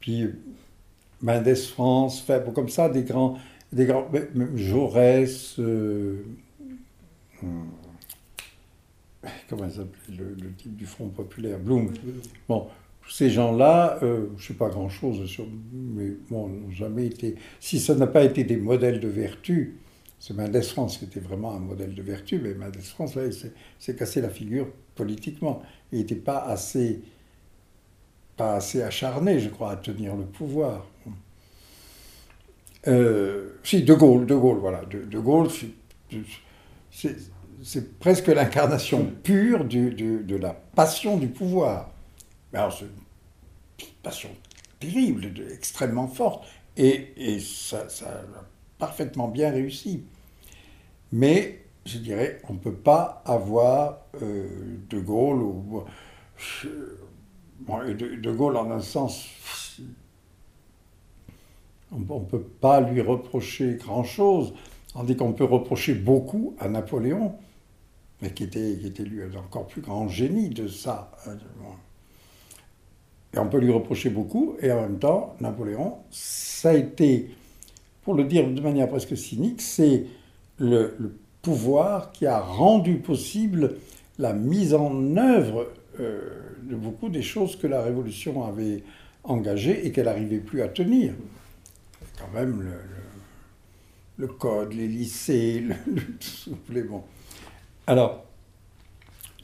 Puis 0.00 0.28
Mendes 1.20 1.54
France, 1.54 2.26
comme 2.54 2.68
ça, 2.68 2.88
des 2.88 3.02
grands, 3.02 3.36
des 3.72 3.84
grands 3.84 4.08
Jaurès, 4.54 5.58
euh, 5.58 6.24
hmm, 7.42 7.68
comment 9.48 9.68
s'appelait 9.68 10.16
le, 10.16 10.52
type 10.56 10.76
du 10.76 10.86
Front 10.86 11.08
populaire, 11.08 11.58
Blum. 11.58 11.92
Bon, 12.48 12.66
ces 13.08 13.28
gens-là, 13.28 13.98
euh, 14.02 14.28
je 14.36 14.42
ne 14.42 14.48
sais 14.48 14.54
pas 14.54 14.68
grand-chose 14.68 15.26
sur, 15.26 15.46
mais 15.72 16.12
bon, 16.30 16.48
n'ont 16.48 16.70
jamais 16.70 17.06
été. 17.06 17.34
Si 17.60 17.78
ça 17.80 17.94
n'a 17.94 18.06
pas 18.06 18.24
été 18.24 18.44
des 18.44 18.56
modèles 18.56 19.00
de 19.00 19.08
vertu, 19.08 19.76
c'est 20.20 20.34
Mendès 20.34 20.62
France 20.62 20.98
qui 20.98 21.06
était 21.06 21.18
vraiment 21.18 21.52
un 21.52 21.58
modèle 21.58 21.94
de 21.94 22.02
vertu, 22.02 22.38
mais 22.38 22.52
Mendès 22.52 22.82
France, 22.82 23.14
là, 23.14 23.22
il 23.24 23.32
s'est 23.32 23.96
cassé 23.96 24.20
la 24.20 24.28
figure 24.28 24.68
politiquement. 24.94 25.62
Il 25.90 25.98
n'était 25.98 26.14
pas 26.14 26.44
assez, 26.44 27.00
pas 28.36 28.56
assez 28.56 28.82
acharné, 28.82 29.40
je 29.40 29.48
crois, 29.48 29.72
à 29.72 29.76
tenir 29.76 30.14
le 30.14 30.26
pouvoir. 30.26 30.86
Euh, 32.86 33.54
si, 33.62 33.82
De 33.82 33.94
Gaulle, 33.94 34.26
De 34.26 34.34
Gaulle, 34.34 34.58
voilà. 34.58 34.84
De, 34.84 35.18
Gaulle, 35.18 35.48
c'est 37.62 37.98
presque 37.98 38.26
l'incarnation 38.28 39.10
pure 39.22 39.64
de 39.64 40.36
la 40.36 40.52
passion 40.52 41.16
du 41.16 41.28
pouvoir. 41.28 41.92
Alors, 42.52 42.76
c'est 42.76 42.84
une 42.84 43.94
passion 44.02 44.30
terrible, 44.78 45.32
extrêmement 45.50 46.08
forte, 46.08 46.44
et, 46.76 47.38
ça, 47.40 47.86
parfaitement 48.80 49.28
bien 49.28 49.50
réussi. 49.50 50.02
Mais, 51.12 51.60
je 51.86 51.98
dirais, 51.98 52.40
on 52.48 52.54
ne 52.54 52.58
peut 52.58 52.74
pas 52.74 53.22
avoir 53.24 53.98
euh, 54.22 54.48
De 54.88 54.98
Gaulle, 54.98 55.42
ou, 55.42 55.84
de, 57.68 58.16
de, 58.16 58.32
Gaulle 58.32 58.56
en 58.56 58.70
un 58.70 58.80
sens, 58.80 59.28
on 61.92 61.98
ne 61.98 62.24
peut 62.24 62.42
pas 62.42 62.80
lui 62.80 63.00
reprocher 63.00 63.74
grand-chose, 63.74 64.54
tandis 64.92 65.16
qu'on 65.16 65.32
peut 65.32 65.44
reprocher 65.44 65.94
beaucoup 65.94 66.54
à 66.58 66.68
Napoléon, 66.68 67.34
mais 68.22 68.32
qui 68.32 68.44
était, 68.44 68.76
qui 68.80 68.86
était 68.86 69.04
lui 69.04 69.22
encore 69.36 69.66
plus 69.66 69.80
grand 69.80 70.08
génie 70.08 70.50
de 70.50 70.68
ça. 70.68 71.10
Hein, 71.26 71.36
et 73.32 73.38
on 73.38 73.48
peut 73.48 73.58
lui 73.58 73.72
reprocher 73.72 74.10
beaucoup, 74.10 74.56
et 74.60 74.72
en 74.72 74.82
même 74.82 74.98
temps, 74.98 75.36
Napoléon, 75.40 75.98
ça 76.10 76.70
a 76.70 76.74
été, 76.74 77.30
pour 78.02 78.14
le 78.14 78.24
dire 78.24 78.48
de 78.48 78.60
manière 78.60 78.88
presque 78.88 79.16
cynique, 79.16 79.60
c'est 79.60 80.04
le, 80.58 80.96
pouvoir 81.42 82.12
qui 82.12 82.26
a 82.26 82.38
rendu 82.38 82.96
possible 82.96 83.76
la 84.18 84.34
mise 84.34 84.74
en 84.74 85.16
œuvre 85.16 85.68
euh, 85.98 86.20
de 86.62 86.76
beaucoup 86.76 87.08
des 87.08 87.22
choses 87.22 87.56
que 87.56 87.66
la 87.66 87.82
Révolution 87.82 88.44
avait 88.44 88.82
engagées 89.24 89.86
et 89.86 89.92
qu'elle 89.92 90.04
n'arrivait 90.04 90.38
plus 90.38 90.62
à 90.62 90.68
tenir. 90.68 91.14
Quand 92.18 92.30
même, 92.38 92.66
le, 94.18 94.26
code, 94.26 94.74
les 94.74 94.86
lycées, 94.86 95.64
le, 96.68 96.82
bon. 96.82 97.02
Alors, 97.86 98.24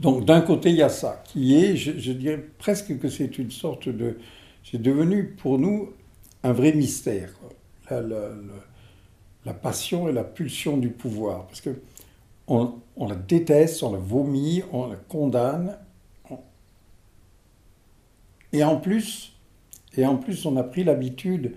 donc 0.01 0.27
d'un 0.27 0.43
côté, 0.43 0.71
il 0.71 0.77
y 0.77 0.83
a 0.83 0.91
ça, 0.91 1.23
qui 1.25 1.57
est, 1.57 1.77
je, 1.77 2.13
dirais 2.13 2.45
presque 2.59 2.99
que 2.99 3.09
c'est 3.09 3.39
une 3.39 3.51
sorte 3.51 3.89
de... 3.89 4.19
C'est 4.63 4.83
devenu 4.83 5.29
pour 5.29 5.59
nous 5.59 5.93
un 6.43 6.53
vrai 6.53 6.73
mystère, 6.73 7.31
la, 7.91 8.31
la, 9.45 9.55
passion 9.55 10.09
et 10.09 10.13
la 10.13 10.25
pulsion 10.25 10.77
du 10.77 10.91
pouvoir. 10.91 11.47
Parce 11.47 11.61
que 11.61 11.71
on, 12.49 12.81
la 12.97 13.15
déteste, 13.15 13.83
on 13.83 13.93
la 13.93 13.99
vomit, 13.99 14.63
on 14.73 14.89
la 14.89 14.97
condamne. 14.97 15.79
Et 18.53 18.63
en 18.63 18.77
plus, 18.77 19.35
et 19.97 20.07
en 20.07 20.17
plus, 20.17 20.47
on 20.47 20.57
a 20.57 20.63
pris 20.63 20.85
l'habitude 20.85 21.55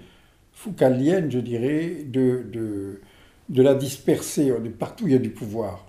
foucalienne, 0.54 1.32
je 1.32 1.39
dirais, 1.39 2.04
de, 2.06 2.46
de, 2.52 3.02
de 3.50 3.62
la 3.62 3.76
disperser. 3.76 4.52
Partout, 4.78 5.08
il 5.08 5.13
y 5.13 5.15
a 5.15 5.20
du 5.20 5.30
pouvoir. 5.30 5.86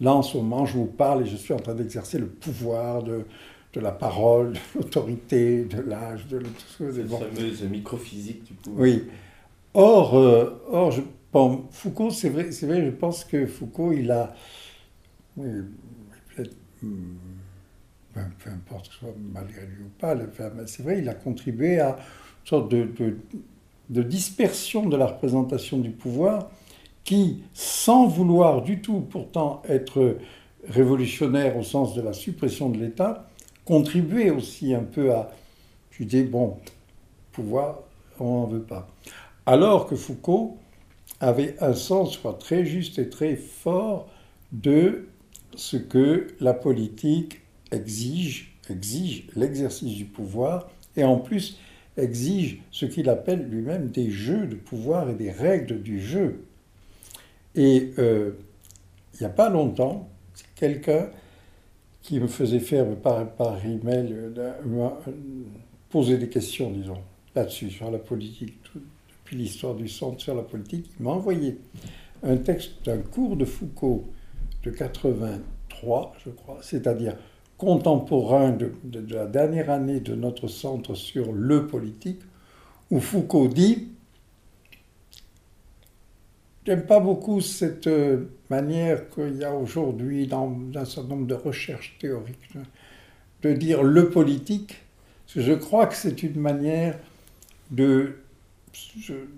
Là, 0.00 0.14
en 0.14 0.22
ce 0.22 0.36
moment, 0.36 0.66
je 0.66 0.74
vous 0.74 0.86
parle 0.86 1.22
et 1.22 1.26
je 1.26 1.36
suis 1.36 1.54
en 1.54 1.58
train 1.58 1.74
d'exercer 1.74 2.18
le 2.18 2.26
pouvoir 2.26 3.02
de, 3.02 3.24
de 3.72 3.80
la 3.80 3.92
parole, 3.92 4.52
de 4.52 4.58
l'autorité, 4.76 5.64
de 5.64 5.80
l'âge, 5.80 6.26
de 6.28 6.38
tout 6.38 6.48
ce 6.78 6.92
Cette 6.92 7.08
fameuse 7.08 7.62
microphysique 7.64 8.44
du 8.44 8.52
pouvoir. 8.54 8.82
Oui. 8.82 9.04
Or, 9.74 10.16
euh, 10.16 10.62
or 10.68 10.90
je, 10.90 11.02
Foucault, 11.70 12.10
c'est 12.10 12.30
vrai, 12.30 12.50
c'est 12.52 12.66
vrai, 12.66 12.84
je 12.84 12.90
pense 12.90 13.24
que 13.24 13.46
Foucault, 13.46 13.92
il 13.92 14.10
a. 14.10 14.34
Peut-être. 15.36 16.56
Hmm, 16.82 17.16
peu 18.14 18.50
importe 18.50 18.88
que 18.88 18.94
ce 18.94 19.00
soit 19.00 19.14
malgré 19.32 19.60
lui 19.66 19.84
ou 19.84 19.90
pas, 19.98 20.16
c'est 20.66 20.82
vrai, 20.82 20.98
il 21.00 21.08
a 21.08 21.14
contribué 21.14 21.80
à 21.80 21.90
une 21.90 22.48
sorte 22.48 22.70
de, 22.70 22.84
de, 22.84 23.18
de 23.90 24.02
dispersion 24.02 24.86
de 24.86 24.96
la 24.96 25.06
représentation 25.06 25.78
du 25.78 25.90
pouvoir 25.90 26.50
qui, 27.04 27.42
sans 27.52 28.06
vouloir 28.06 28.62
du 28.62 28.80
tout 28.80 29.00
pourtant 29.00 29.62
être 29.68 30.16
révolutionnaire 30.68 31.56
au 31.56 31.62
sens 31.62 31.94
de 31.94 32.00
la 32.00 32.12
suppression 32.12 32.70
de 32.70 32.78
l'État, 32.78 33.25
contribuait 33.66 34.30
aussi 34.30 34.72
un 34.72 34.84
peu 34.84 35.12
à, 35.12 35.30
je 35.90 36.04
dis, 36.04 36.22
bon, 36.22 36.56
pouvoir, 37.32 37.80
on 38.18 38.40
n'en 38.40 38.46
veut 38.46 38.62
pas. 38.62 38.88
Alors 39.44 39.86
que 39.86 39.96
Foucault 39.96 40.56
avait 41.20 41.56
un 41.60 41.74
sens 41.74 42.18
très 42.38 42.64
juste 42.64 42.98
et 42.98 43.10
très 43.10 43.36
fort 43.36 44.08
de 44.52 45.08
ce 45.54 45.76
que 45.76 46.28
la 46.40 46.54
politique 46.54 47.40
exige, 47.72 48.56
exige 48.70 49.26
l'exercice 49.34 49.96
du 49.96 50.04
pouvoir, 50.04 50.70
et 50.96 51.04
en 51.04 51.18
plus 51.18 51.58
exige 51.96 52.60
ce 52.70 52.86
qu'il 52.86 53.08
appelle 53.08 53.48
lui-même 53.48 53.88
des 53.88 54.10
jeux 54.10 54.46
de 54.46 54.54
pouvoir 54.54 55.10
et 55.10 55.14
des 55.14 55.30
règles 55.30 55.82
du 55.82 56.00
jeu. 56.00 56.44
Et 57.54 57.92
euh, 57.98 58.32
il 59.14 59.20
n'y 59.20 59.26
a 59.26 59.30
pas 59.30 59.48
longtemps, 59.48 60.08
quelqu'un 60.54 61.08
qui 62.06 62.20
me 62.20 62.28
faisait 62.28 62.60
faire 62.60 62.86
par, 62.96 63.28
par 63.32 63.66
email, 63.66 64.14
euh, 64.14 64.88
poser 65.90 66.16
des 66.18 66.28
questions, 66.28 66.70
disons, 66.70 66.98
là-dessus, 67.34 67.68
sur 67.68 67.90
la 67.90 67.98
politique, 67.98 68.54
depuis 69.08 69.36
l'histoire 69.36 69.74
du 69.74 69.88
centre 69.88 70.20
sur 70.20 70.36
la 70.36 70.42
politique, 70.42 70.88
il 70.98 71.04
m'a 71.04 71.10
envoyé 71.10 71.58
un 72.22 72.36
texte 72.36 72.84
d'un 72.84 72.98
cours 72.98 73.36
de 73.36 73.44
Foucault 73.44 74.04
de 74.62 74.70
83, 74.70 76.14
je 76.24 76.30
crois, 76.30 76.58
c'est-à-dire 76.62 77.16
contemporain 77.58 78.50
de, 78.50 78.72
de, 78.84 79.14
la 79.14 79.26
dernière 79.26 79.68
année 79.68 79.98
de 79.98 80.14
notre 80.14 80.46
centre 80.46 80.94
sur 80.94 81.32
le 81.32 81.66
politique, 81.66 82.20
où 82.92 83.00
Foucault 83.00 83.48
dit 83.48 83.88
J'aime 86.66 86.84
pas 86.84 86.98
beaucoup 86.98 87.40
cette 87.40 87.86
euh, 87.86 88.24
manière 88.50 89.08
qu'il 89.10 89.36
y 89.36 89.44
a 89.44 89.54
aujourd'hui 89.54 90.26
dans 90.26 90.52
un 90.74 90.84
certain 90.84 91.10
nombre 91.10 91.28
de 91.28 91.34
recherches 91.34 91.96
théoriques 92.00 92.54
de 93.42 93.52
dire 93.52 93.84
le 93.84 94.10
politique. 94.10 94.78
je 95.28 95.52
crois 95.52 95.86
que 95.86 95.94
c'est 95.94 96.24
une 96.24 96.40
manière 96.40 96.98
de 97.70 98.16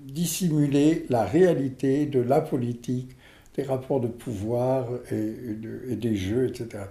dissimuler 0.06 1.04
la 1.10 1.24
réalité 1.24 2.06
de 2.06 2.20
la 2.20 2.40
politique, 2.40 3.10
des 3.56 3.62
rapports 3.62 4.00
de 4.00 4.08
pouvoir 4.08 4.88
et, 5.12 5.96
des 5.96 6.16
jeux, 6.16 6.46
etc. 6.46 6.84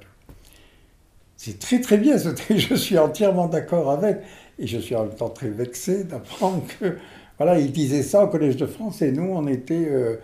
C'est 1.36 1.58
très 1.58 1.82
très 1.82 1.98
bien, 1.98 2.16
je 2.56 2.76
suis 2.76 3.00
entièrement 3.00 3.48
d'accord 3.48 3.90
avec, 3.90 4.20
et 4.60 4.68
je 4.68 4.78
suis 4.78 4.96
en 4.96 5.06
même 5.06 5.16
temps 5.16 5.30
très 5.30 5.50
vexé 5.50 6.04
d'apprendre 6.04 6.64
que 6.80 6.98
voilà, 7.38 7.60
il 7.60 7.72
disait 7.72 8.04
ça 8.04 8.24
au 8.24 8.28
Collège 8.28 8.58
de 8.58 8.66
France 8.66 9.02
et 9.02 9.12
nous, 9.12 9.30
on 9.32 9.48
était 9.48 9.88
euh, 9.90 10.18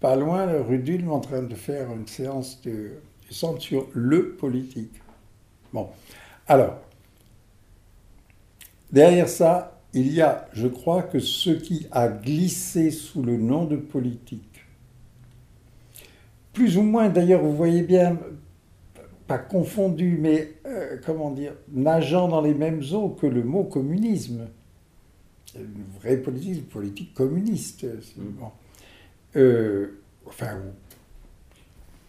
pas 0.00 0.16
loin, 0.16 0.46
rue 0.62 0.78
d'Ulm, 0.78 1.10
en 1.10 1.20
train 1.20 1.42
de 1.42 1.54
faire 1.54 1.92
une 1.92 2.06
séance 2.06 2.60
de, 2.62 2.92
centre 3.30 3.60
sur 3.60 3.88
le 3.92 4.32
politique. 4.32 5.00
Bon, 5.72 5.88
alors, 6.46 6.78
derrière 8.92 9.28
ça, 9.28 9.80
il 9.92 10.12
y 10.12 10.20
a, 10.20 10.48
je 10.52 10.68
crois, 10.68 11.02
que 11.02 11.18
ce 11.18 11.50
qui 11.50 11.86
a 11.90 12.08
glissé 12.08 12.90
sous 12.90 13.22
le 13.22 13.36
nom 13.36 13.64
de 13.64 13.76
politique, 13.76 14.64
plus 16.52 16.76
ou 16.76 16.82
moins, 16.82 17.08
d'ailleurs, 17.08 17.42
vous 17.42 17.56
voyez 17.56 17.82
bien, 17.82 18.18
pas 19.26 19.38
confondu, 19.38 20.18
mais 20.20 20.54
euh, 20.66 20.96
comment 21.06 21.30
dire, 21.30 21.54
nageant 21.72 22.28
dans 22.28 22.40
les 22.40 22.54
mêmes 22.54 22.82
eaux 22.92 23.10
que 23.10 23.26
le 23.26 23.44
mot 23.44 23.64
communisme 23.64 24.48
une 25.54 25.84
vraie 25.98 26.16
politique, 26.16 26.54
une 26.54 26.64
politique 26.64 27.14
communiste. 27.14 27.86
Euh, 29.36 30.00
enfin, 30.26 30.60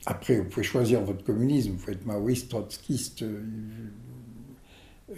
après, 0.06 0.38
vous 0.38 0.50
pouvez 0.50 0.64
choisir 0.64 1.02
votre 1.02 1.24
communisme, 1.24 1.72
vous 1.72 1.78
pouvez 1.78 1.94
être 1.94 2.06
maoïste, 2.06 2.50
trotskiste, 2.50 3.24
euh, 3.24 3.44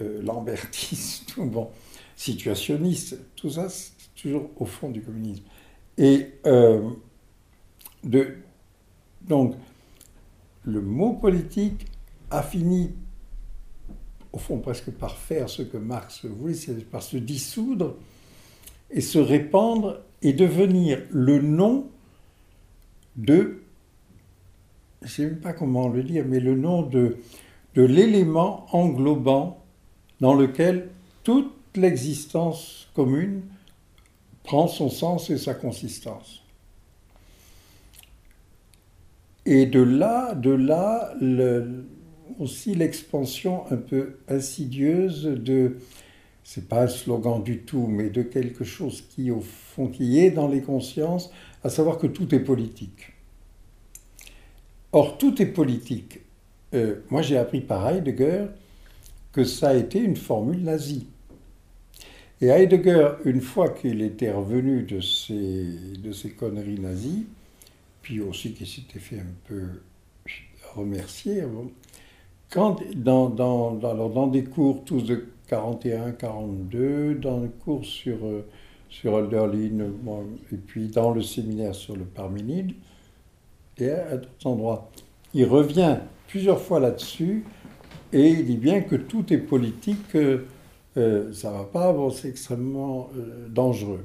euh, 0.01 0.21
lambertiste, 0.21 1.33
bon, 1.38 1.69
situationniste, 2.15 3.17
tout 3.36 3.51
ça, 3.51 3.69
c'est 3.69 3.93
toujours 4.15 4.49
au 4.57 4.65
fond 4.65 4.89
du 4.89 5.01
communisme. 5.01 5.43
Et 5.97 6.29
de, 8.03 8.38
donc, 9.21 9.55
le 10.63 10.81
mot 10.81 11.13
politique 11.13 11.86
a 12.31 12.41
fini, 12.41 12.91
au 14.31 14.38
fond, 14.39 14.57
presque 14.59 14.89
par 14.91 15.17
faire 15.17 15.49
ce 15.49 15.62
que 15.62 15.77
Marx 15.77 16.25
voulait, 16.25 16.55
c'est 16.55 16.73
par 16.89 17.03
se 17.03 17.17
dissoudre 17.17 17.95
et 18.93 19.01
se 19.01 19.17
répandre 19.19 19.99
et 20.21 20.34
devenir 20.34 21.01
le 21.10 21.41
nom 21.41 21.89
de, 23.15 23.62
je 25.01 25.06
ne 25.06 25.10
sais 25.10 25.25
même 25.25 25.39
pas 25.39 25.53
comment 25.53 25.89
le 25.89 26.03
dire, 26.03 26.23
mais 26.27 26.39
le 26.39 26.56
nom 26.56 26.84
de, 26.84 27.17
de 27.75 27.82
l'élément 27.82 28.67
englobant 28.71 29.63
dans 30.21 30.34
lequel 30.34 30.89
toute 31.23 31.51
l'existence 31.75 32.88
commune 32.93 33.41
prend 34.43 34.67
son 34.67 34.89
sens 34.89 35.29
et 35.29 35.38
sa 35.38 35.53
consistance. 35.53 36.43
Et 39.45 39.65
de 39.65 39.82
là, 39.82 40.36
de 40.36 40.51
là 40.51 41.13
aussi 42.39 42.75
l'expansion 42.75 43.63
un 43.71 43.77
peu 43.77 44.17
insidieuse 44.29 45.23
de, 45.23 45.77
c'est 46.43 46.67
pas 46.67 46.84
un 46.84 46.88
slogan 46.88 47.41
du 47.41 47.60
tout, 47.60 47.88
mais 47.88 48.10
de 48.10 48.21
quelque 48.21 48.63
chose 48.63 49.03
qui 49.10 49.32
au 49.32 49.41
fond 49.41 49.88
qui 49.88 50.19
est 50.19 50.32
dans 50.32 50.47
les 50.47 50.62
consciences, 50.62 51.32
à 51.63 51.69
savoir 51.69 51.97
que 51.97 52.08
tout 52.08 52.34
est 52.36 52.39
politique. 52.39 53.13
Or, 54.91 55.17
tout 55.17 55.41
est 55.41 55.47
politique. 55.47 56.19
Euh, 56.73 56.97
moi, 57.10 57.21
j'ai 57.21 57.38
appris 57.38 57.62
par 57.62 57.88
Heidegger 57.88 58.45
que 59.32 59.43
ça 59.43 59.69
a 59.69 59.73
été 59.73 59.99
une 59.99 60.15
formule 60.15 60.63
nazie. 60.63 61.08
Et 62.41 62.47
Heidegger, 62.47 63.13
une 63.25 63.41
fois 63.41 63.69
qu'il 63.69 64.01
était 64.01 64.32
revenu 64.32 64.84
de 64.84 64.99
ses, 64.99 65.65
de 65.97 66.12
ses 66.12 66.32
conneries 66.32 66.79
nazies, 66.79 67.25
puis 68.01 68.19
aussi 68.19 68.53
qu'il 68.53 68.67
s'était 68.67 68.99
fait 68.99 69.19
un 69.19 69.34
peu 69.47 69.63
remercier, 70.75 71.43
quand, 72.49 72.82
dans, 72.95 73.29
dans, 73.29 73.71
dans, 73.71 74.10
dans, 74.10 74.27
des 74.27 74.43
cours 74.43 74.84
tous 74.84 75.01
de 75.01 75.25
41, 75.54 76.13
42, 76.13 77.13
dans 77.13 77.42
des 77.42 77.50
cours 77.50 77.86
sur, 77.86 78.26
euh, 78.26 78.44
sur 78.89 79.16
Hölderlin, 79.16 79.92
et 80.52 80.56
puis 80.56 80.88
dans 80.88 81.12
le 81.12 81.22
séminaire 81.22 81.76
sur 81.76 81.96
le 81.96 82.06
Parménide, 82.06 82.72
et 83.78 83.92
à 83.92 84.18
d'autres 84.18 84.48
endroits, 84.48 84.89
il 85.36 85.46
revient 85.46 86.00
plusieurs 86.28 86.60
fois 86.60 86.80
là-dessus, 86.80 87.46
et 88.12 88.30
il 88.30 88.46
dit 88.48 88.58
bien 88.58 88.82
que 88.82 88.96
tout 88.96 89.32
est 89.32 89.38
politique, 89.38 90.16
euh, 90.16 90.39
ça 91.34 91.52
ne 91.52 91.58
va 91.58 91.66
pas, 91.66 91.96
c'est 92.12 92.30
extrêmement 92.30 93.12
euh, 93.16 93.48
dangereux. 93.48 94.04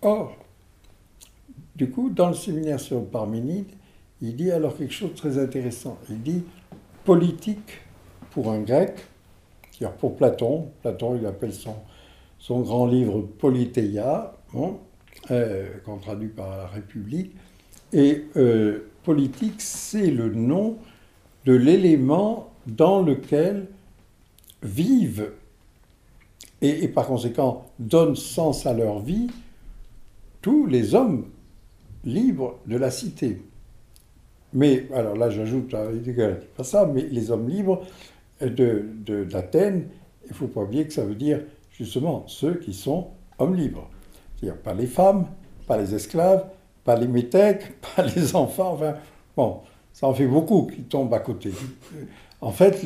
Or, 0.00 0.36
du 1.76 1.90
coup, 1.90 2.08
dans 2.08 2.28
le 2.28 2.34
séminaire 2.34 2.80
sur 2.80 3.04
Parménide, 3.04 3.72
il 4.22 4.36
dit 4.36 4.50
alors 4.50 4.74
quelque 4.74 4.94
chose 4.94 5.10
de 5.10 5.16
très 5.16 5.38
intéressant. 5.38 5.98
Il 6.08 6.22
dit 6.22 6.44
politique 7.04 7.82
pour 8.32 8.50
un 8.50 8.60
grec, 8.60 8.94
c'est-à-dire 9.70 9.96
pour 9.96 10.16
Platon, 10.16 10.68
Platon 10.82 11.16
il 11.16 11.26
appelle 11.26 11.52
son, 11.52 11.74
son 12.38 12.60
grand 12.60 12.86
livre 12.86 13.20
Politeia, 13.38 14.34
bon, 14.52 14.78
euh, 15.30 15.68
qu'on 15.84 15.98
traduit 15.98 16.28
par 16.28 16.56
la 16.56 16.66
République, 16.66 17.32
et 17.92 18.24
euh, 18.36 18.90
politique 19.04 19.60
c'est 19.60 20.10
le 20.10 20.32
nom 20.32 20.78
de 21.44 21.52
l'élément 21.52 22.52
dans 22.66 23.02
lequel 23.02 23.66
vivent 24.62 25.32
et, 26.60 26.86
par 26.88 27.06
conséquent 27.06 27.66
donnent 27.78 28.16
sens 28.16 28.66
à 28.66 28.72
leur 28.72 29.00
vie 29.00 29.28
tous 30.40 30.66
les 30.66 30.94
hommes 30.94 31.26
libres 32.04 32.58
de 32.66 32.76
la 32.76 32.90
cité. 32.90 33.42
Mais, 34.52 34.86
alors 34.94 35.16
là 35.16 35.30
j'ajoute, 35.30 35.74
pas 36.56 36.64
ça, 36.64 36.86
mais 36.86 37.02
les 37.02 37.30
hommes 37.30 37.48
libres 37.48 37.84
d'Athènes, 38.50 39.88
il 40.24 40.30
ne 40.30 40.34
faut 40.34 40.48
pas 40.48 40.62
oublier 40.62 40.86
que 40.86 40.92
ça 40.92 41.04
veut 41.04 41.14
dire 41.14 41.40
justement 41.70 42.24
ceux 42.26 42.54
qui 42.54 42.74
sont 42.74 43.08
hommes 43.38 43.54
libres. 43.54 43.88
C'est-à-dire 44.36 44.60
pas 44.60 44.74
les 44.74 44.86
femmes, 44.86 45.26
pas 45.66 45.76
les 45.76 45.94
esclaves, 45.94 46.44
pas 46.84 46.96
les 46.96 47.08
métèques, 47.08 47.80
pas 47.96 48.04
les 48.04 48.34
enfants, 48.34 48.72
enfin, 48.74 48.94
bon, 49.36 49.60
ça 49.92 50.06
en 50.06 50.14
fait 50.14 50.26
beaucoup 50.26 50.66
qui 50.66 50.82
tombent 50.82 51.14
à 51.14 51.20
côté. 51.20 51.52
En 52.40 52.50
fait, 52.50 52.82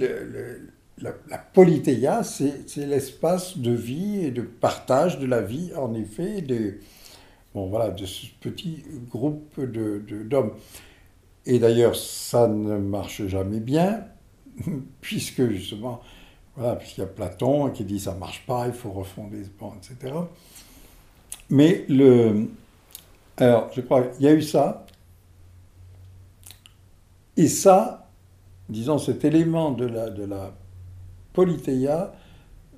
la, 0.98 1.12
la 1.28 2.22
c'est 2.22 2.86
l'espace 2.86 3.58
de 3.58 3.72
vie 3.72 4.24
et 4.24 4.30
de 4.30 4.42
partage 4.42 5.18
de 5.18 5.26
la 5.26 5.40
vie, 5.40 5.72
en 5.76 5.94
effet, 5.94 6.42
de, 6.42 6.78
bon, 7.54 7.68
voilà, 7.68 7.90
de 7.90 8.04
ce 8.06 8.26
petit 8.40 8.84
groupe 9.10 9.60
d'hommes. 9.60 10.50
De, 10.50 10.54
et 11.48 11.60
d'ailleurs, 11.60 11.94
ça 11.94 12.48
ne 12.48 12.76
marche 12.76 13.26
jamais 13.26 13.60
bien, 13.60 14.04
puisque 15.00 15.48
justement, 15.50 16.00
voilà, 16.56 16.76
puisqu'il 16.76 17.00
y 17.00 17.04
a 17.04 17.06
Platon 17.06 17.70
qui 17.70 17.84
dit 17.84 18.00
ça 18.00 18.14
marche 18.14 18.44
pas, 18.46 18.66
il 18.66 18.72
faut 18.72 18.90
refonder, 18.90 19.42
bon, 19.58 19.72
etc. 19.76 20.14
Mais 21.50 21.84
le. 21.88 22.48
Alors, 23.36 23.70
je 23.74 23.80
crois 23.82 24.02
qu'il 24.02 24.24
y 24.24 24.28
a 24.28 24.32
eu 24.32 24.42
ça. 24.42 24.86
Et 27.36 27.48
ça, 27.48 28.08
disons, 28.68 28.98
cet 28.98 29.24
élément 29.24 29.72
de 29.72 29.84
la, 29.84 30.08
de 30.08 30.24
la 30.24 30.54
Politeia, 31.34 32.14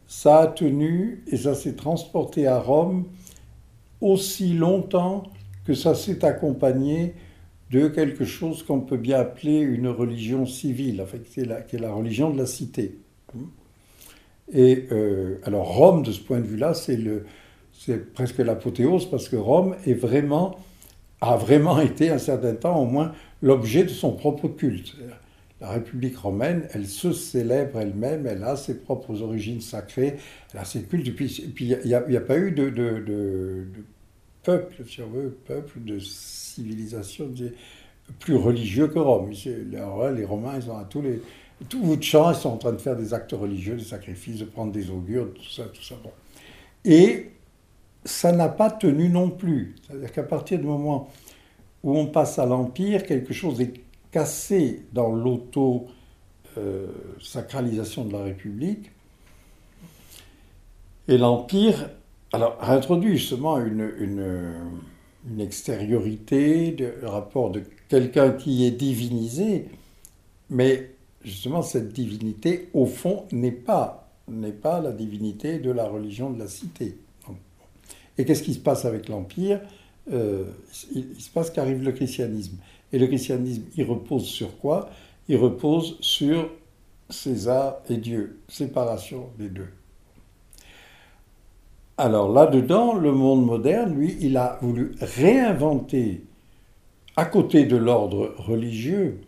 ça 0.08 0.40
a 0.40 0.46
tenu 0.48 1.22
et 1.28 1.36
ça 1.36 1.54
s'est 1.54 1.76
transporté 1.76 2.48
à 2.48 2.58
Rome 2.58 3.04
aussi 4.00 4.54
longtemps 4.54 5.24
que 5.64 5.74
ça 5.74 5.94
s'est 5.94 6.24
accompagné 6.24 7.14
de 7.70 7.88
quelque 7.88 8.24
chose 8.24 8.62
qu'on 8.62 8.80
peut 8.80 8.96
bien 8.96 9.20
appeler 9.20 9.58
une 9.58 9.88
religion 9.88 10.46
civile, 10.46 11.04
qui, 11.30 11.40
est 11.40 11.44
la, 11.44 11.60
qui 11.60 11.76
est 11.76 11.80
la 11.80 11.92
religion 11.92 12.30
de 12.30 12.38
la 12.38 12.46
cité. 12.46 12.98
Et 14.52 14.86
euh, 14.92 15.38
alors 15.44 15.76
Rome, 15.76 16.02
de 16.02 16.12
ce 16.12 16.20
point 16.20 16.40
de 16.40 16.46
vue-là, 16.46 16.72
c'est, 16.74 16.98
presque 18.14 18.38
l'apothéose 18.38 19.08
parce 19.10 19.28
que 19.28 19.36
Rome 19.36 19.76
est 19.86 19.94
vraiment, 19.94 20.58
a 21.20 21.36
vraiment 21.36 21.80
été 21.80 22.10
un 22.10 22.18
certain 22.18 22.54
temps 22.54 22.80
au 22.80 22.86
moins 22.86 23.12
l'objet 23.42 23.84
de 23.84 23.88
son 23.88 24.12
propre 24.12 24.48
culte 24.48 24.96
la 25.60 25.70
République 25.70 26.16
romaine, 26.16 26.68
elle 26.72 26.86
se 26.86 27.12
célèbre 27.12 27.80
elle-même, 27.80 28.26
elle 28.26 28.44
a 28.44 28.56
ses 28.56 28.78
propres 28.78 29.22
origines 29.22 29.60
sacrées, 29.60 30.16
elle 30.52 30.60
a 30.60 30.64
ses 30.64 30.82
cultes. 30.82 31.08
Et 31.08 31.10
puis, 31.10 31.38
il 31.58 31.86
n'y 31.86 31.94
a, 31.94 32.20
pas 32.20 32.38
eu 32.38 32.52
de, 32.52 33.66
peuple, 34.48 34.82
si 34.88 35.02
on 35.02 35.10
veut, 35.10 35.36
peuple 35.46 35.84
de 35.84 35.98
civilisation 35.98 37.30
plus 38.18 38.36
religieux 38.36 38.88
que 38.88 38.98
Rome. 38.98 39.32
Les 39.44 40.24
Romains, 40.24 40.58
ils 40.58 40.70
ont 40.70 40.78
à 40.78 40.84
tous 40.84 41.02
les 41.02 41.20
tout 41.68 41.82
bout 41.82 41.96
de 41.96 42.02
champ, 42.02 42.30
ils 42.30 42.36
sont 42.36 42.48
en 42.48 42.56
train 42.56 42.72
de 42.72 42.78
faire 42.78 42.96
des 42.96 43.12
actes 43.12 43.32
religieux, 43.32 43.76
des 43.76 43.84
sacrifices, 43.84 44.38
de 44.38 44.46
prendre 44.46 44.72
des 44.72 44.90
augures, 44.90 45.34
tout 45.34 45.50
ça, 45.50 45.64
tout 45.64 45.82
ça. 45.82 45.96
Et 46.86 47.32
ça 48.06 48.32
n'a 48.32 48.48
pas 48.48 48.70
tenu 48.70 49.10
non 49.10 49.28
plus. 49.28 49.74
C'est-à-dire 49.86 50.12
qu'à 50.12 50.22
partir 50.22 50.58
du 50.58 50.64
moment 50.64 51.10
où 51.82 51.98
on 51.98 52.06
passe 52.06 52.38
à 52.38 52.46
l'Empire, 52.46 53.04
quelque 53.04 53.34
chose 53.34 53.60
est 53.60 53.74
cassé 54.10 54.86
dans 54.94 55.12
l'auto-sacralisation 55.12 58.06
de 58.06 58.14
la 58.14 58.22
République. 58.22 58.90
Et 61.06 61.18
l'Empire 61.18 61.90
alors, 62.32 62.58
réintroduit 62.60 63.16
justement 63.16 63.58
une, 63.58 63.90
une, 63.98 65.40
extériorité, 65.40 66.72
de 66.72 66.92
rapport 67.02 67.50
de 67.50 67.62
quelqu'un 67.88 68.32
qui 68.32 68.66
est 68.66 68.70
divinisé, 68.70 69.66
mais 70.50 70.90
justement 71.22 71.62
cette 71.62 71.92
divinité, 71.92 72.68
au 72.74 72.86
fond, 72.86 73.24
n'est 73.32 73.52
pas, 73.52 74.10
n'est 74.28 74.52
pas 74.52 74.80
la 74.80 74.92
divinité 74.92 75.58
de 75.58 75.70
la 75.70 75.88
religion 75.88 76.30
de 76.30 76.38
la 76.38 76.48
cité. 76.48 76.98
Et 78.16 78.24
qu'est-ce 78.24 78.42
qui 78.42 78.54
se 78.54 78.58
passe 78.58 78.84
avec 78.84 79.08
l'Empire? 79.08 79.60
Euh, 80.12 80.44
il, 80.92 81.06
il, 81.16 81.20
se 81.20 81.30
passe 81.30 81.50
qu'arrive 81.50 81.82
le 81.82 81.92
christianisme. 81.92 82.56
Et 82.92 82.98
le 82.98 83.06
christianisme, 83.06 83.62
il 83.76 83.84
repose 83.84 84.24
sur 84.24 84.58
quoi? 84.58 84.90
Il 85.28 85.36
repose 85.36 85.96
sur 86.00 86.50
César 87.10 87.76
et 87.88 87.96
Dieu, 87.96 88.40
séparation 88.48 89.28
des 89.38 89.48
deux. 89.48 89.68
Alors 92.00 92.32
là-dedans, 92.32 92.94
le 92.94 93.10
monde 93.10 93.44
moderne, 93.44 93.92
lui, 93.92 94.16
il 94.20 94.36
a 94.36 94.56
voulu 94.62 94.92
réinventer, 95.00 96.22
à 97.16 97.24
côté 97.24 97.64
de 97.64 97.76
l'ordre 97.76 98.36
religieux, 98.38 99.20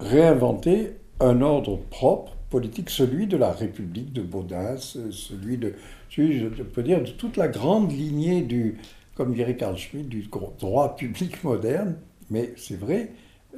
réinventer 0.00 0.96
un 1.20 1.40
ordre 1.40 1.76
propre, 1.76 2.32
politique, 2.50 2.90
celui 2.90 3.28
de 3.28 3.36
la 3.36 3.52
République 3.52 4.12
de 4.12 4.22
Baudin, 4.22 4.76
celui 4.76 5.56
de, 5.56 5.74
de 6.16 7.10
toute 7.12 7.36
la 7.36 7.46
grande 7.46 7.92
lignée 7.92 8.42
du, 8.42 8.78
comme 9.14 9.32
dirait 9.32 9.56
Carl 9.56 9.78
Schmitt, 9.78 10.08
du 10.08 10.28
droit 10.58 10.96
public 10.96 11.44
moderne, 11.44 11.94
mais 12.28 12.54
c'est 12.56 12.78
vrai, 12.78 13.12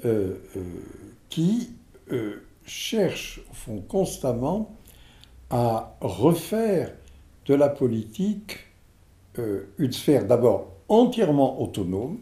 euh, 0.04 0.34
euh, 0.56 0.60
qui 1.30 1.70
euh, 2.12 2.42
cherche, 2.66 3.40
au 3.66 3.80
constamment 3.80 4.76
à 5.52 5.94
refaire 6.00 6.92
de 7.46 7.54
la 7.54 7.68
politique 7.68 8.58
une 9.78 9.92
sphère 9.92 10.26
d'abord 10.26 10.72
entièrement 10.88 11.62
autonome, 11.62 12.18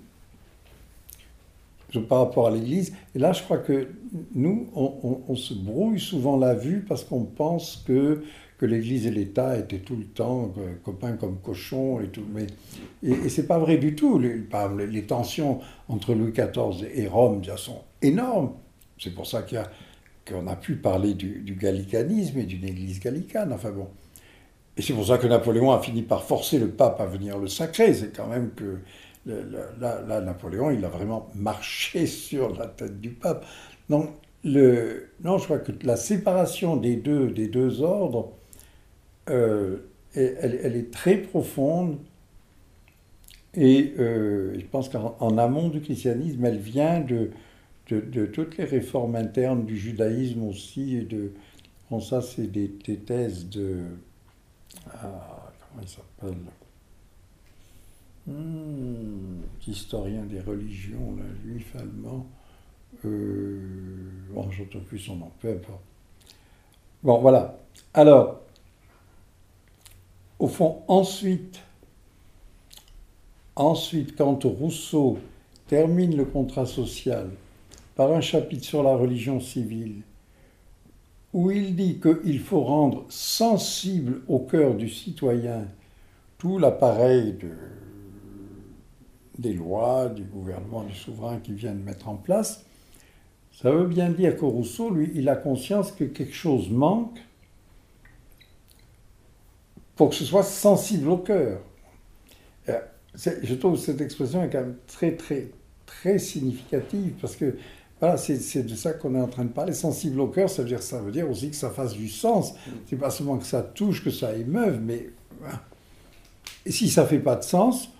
par 1.98 2.20
rapport 2.20 2.46
à 2.46 2.50
l'Église. 2.50 2.94
Et 3.14 3.18
là, 3.18 3.32
je 3.32 3.42
crois 3.42 3.58
que 3.58 3.88
nous, 4.34 4.68
on, 4.74 5.34
se 5.34 5.54
brouille 5.54 5.98
souvent 5.98 6.36
la 6.36 6.54
vue 6.54 6.84
parce 6.86 7.04
qu'on 7.04 7.24
pense 7.24 7.82
que 7.86 8.22
que 8.58 8.66
l'Église 8.66 9.06
et 9.06 9.10
l'État 9.10 9.56
étaient 9.56 9.78
tout 9.78 9.96
le 9.96 10.04
temps 10.04 10.52
euh, 10.58 10.74
copains 10.84 11.14
comme 11.14 11.38
cochons 11.38 11.98
et 12.02 12.08
tout. 12.08 12.24
Mais, 12.30 12.46
et 13.02 13.30
c'est 13.30 13.46
pas 13.46 13.58
vrai 13.58 13.78
du 13.78 13.94
tout. 13.94 14.18
Les, 14.18 14.44
les, 14.86 15.04
tensions 15.04 15.60
entre 15.88 16.12
Louis 16.12 16.32
XIV 16.32 16.86
et 16.94 17.08
Rome 17.08 17.42
sont 17.56 17.80
énormes. 18.02 18.52
C'est 18.98 19.14
pour 19.14 19.26
ça 19.26 19.44
qu'il 19.44 19.56
y 19.56 19.60
a 19.62 19.70
qu'on 20.28 20.46
a 20.46 20.56
pu 20.56 20.76
parler 20.76 21.14
du, 21.14 21.56
gallicanisme 21.60 22.38
et 22.38 22.44
d'une 22.44 22.64
église 22.64 23.00
gallicane. 23.00 23.52
Enfin 23.52 23.70
bon. 23.70 23.88
Et 24.76 24.82
c'est 24.82 24.92
pour 24.92 25.06
ça 25.06 25.18
que 25.18 25.26
Napoléon 25.26 25.72
a 25.72 25.80
fini 25.80 26.02
par 26.02 26.24
forcer 26.24 26.58
le 26.58 26.68
pape 26.68 27.00
à 27.00 27.06
venir 27.06 27.38
le 27.38 27.48
sacrer. 27.48 27.92
C'est 27.92 28.14
quand 28.14 28.26
même 28.26 28.50
que 28.54 28.78
là, 29.26 30.20
Napoléon, 30.20 30.70
il 30.70 30.84
a 30.84 30.88
vraiment 30.88 31.28
marché 31.34 32.06
sur 32.28 32.56
la 32.56 32.66
tête 32.66 33.00
du 33.00 33.10
pape. 33.10 33.44
Donc, 33.88 34.10
le, 34.44 35.08
non, 35.22 35.36
je 35.38 35.44
crois 35.44 35.58
que 35.58 35.72
la 35.82 35.96
séparation 35.96 36.76
des 36.76 36.96
deux, 36.96 37.30
des 37.30 37.48
deux 37.48 37.82
ordres, 37.82 38.32
euh, 39.28 39.78
elle, 40.14 40.76
est 40.76 40.90
très 40.90 41.16
profonde. 41.16 41.98
Et 43.54 43.94
euh, 43.98 44.58
je 44.58 44.64
pense 44.64 44.88
qu'en 44.88 45.36
amont 45.36 45.68
du 45.68 45.80
christianisme, 45.80 46.44
elle 46.44 46.58
vient 46.58 47.00
de, 47.00 47.30
de, 47.94 48.26
toutes 48.26 48.56
les 48.56 48.64
réformes 48.64 49.16
internes 49.16 49.64
du 49.64 49.76
judaïsme 49.76 50.42
aussi. 50.44 50.96
Et 50.96 51.02
de, 51.02 51.32
bon, 51.90 52.00
ça, 52.00 52.22
c'est 52.22 52.46
des, 52.46 52.70
thèses 52.70 53.48
de. 53.48 53.84
Ah, 54.92 55.52
comment 55.68 55.82
il 55.82 55.88
s'appelle 55.88 56.38
hmm, 58.26 59.42
Historien 59.66 60.24
des 60.24 60.40
religions, 60.40 61.16
là, 61.16 61.24
juif 61.44 61.74
allemand. 61.76 62.26
Euh, 63.04 63.58
bon, 64.30 64.50
j'entends 64.50 64.80
plus 64.80 64.98
son 64.98 65.16
nom, 65.16 65.30
peu 65.40 65.50
importe. 65.50 65.82
Bon, 67.02 67.18
voilà. 67.20 67.58
Alors, 67.94 68.40
au 70.38 70.48
fond, 70.48 70.82
ensuite, 70.88 71.60
ensuite, 73.56 74.16
quand 74.16 74.44
Rousseau 74.44 75.18
termine 75.66 76.16
le 76.16 76.24
contrat 76.24 76.66
social 76.66 77.30
par 78.00 78.14
un 78.14 78.22
chapitre 78.22 78.64
sur 78.64 78.82
la 78.82 78.96
religion 78.96 79.40
civile, 79.40 80.00
où 81.34 81.50
il 81.50 81.76
dit 81.76 82.00
qu'il 82.00 82.40
faut 82.40 82.62
rendre 82.62 83.04
sensible 83.10 84.22
au 84.26 84.38
cœur 84.38 84.74
du 84.74 84.88
citoyen 84.88 85.68
tout 86.38 86.56
l'appareil 86.56 87.36
des 89.38 89.52
lois, 89.52 90.08
du 90.08 90.22
gouvernement, 90.22 90.84
du 90.84 90.94
souverain 90.94 91.40
qui 91.40 91.52
vient 91.52 91.74
de 91.74 91.82
mettre 91.82 92.08
en 92.08 92.14
place, 92.14 92.64
ça 93.52 93.70
veut 93.70 93.86
bien 93.86 94.08
dire 94.08 94.34
que 94.34 94.46
Rousseau, 94.46 94.88
lui, 94.88 95.12
il 95.14 95.28
a 95.28 95.36
conscience 95.36 95.92
que 95.92 96.04
quelque 96.04 96.32
chose 96.32 96.70
manque 96.70 97.20
pour 99.94 100.08
que 100.08 100.14
ce 100.14 100.24
soit 100.24 100.42
sensible 100.42 101.06
au 101.10 101.18
cœur. 101.18 101.60
Euh, 102.70 102.80
je 103.14 103.54
trouve 103.56 103.76
cette 103.76 104.00
expression 104.00 104.42
est 104.42 104.48
quand 104.48 104.62
même 104.62 104.78
très, 104.86 105.14
très, 105.16 105.50
très 105.84 106.18
significative 106.18 107.12
parce 107.20 107.36
que 107.36 107.58
voilà, 108.00 108.16
c'est 108.16 108.62
de 108.62 108.74
ça 108.74 108.92
qu'on 108.94 109.14
est 109.14 109.20
en 109.20 109.28
train 109.28 109.44
de 109.44 109.50
parler. 109.50 109.74
Sensible 109.74 110.20
au 110.20 110.28
cœur, 110.28 110.48
ça 110.48 110.62
veut 110.62 110.68
dire, 110.68 110.82
ça 110.82 111.00
veut 111.00 111.12
dire 111.12 111.30
aussi 111.30 111.50
que 111.50 111.56
ça 111.56 111.70
fasse 111.70 111.92
du 111.92 112.08
sens. 112.08 112.54
C'est 112.86 112.96
pas 112.96 113.10
seulement 113.10 113.36
que 113.36 113.46
ça 113.46 113.62
touche, 113.62 114.02
que 114.02 114.10
ça 114.10 114.34
émeuve, 114.34 114.80
mais 114.80 115.10
et 116.66 116.72
si 116.72 116.88
ça 116.88 117.06
fait 117.06 117.18
pas 117.18 117.36
de 117.36 117.44
sens, 117.44 117.90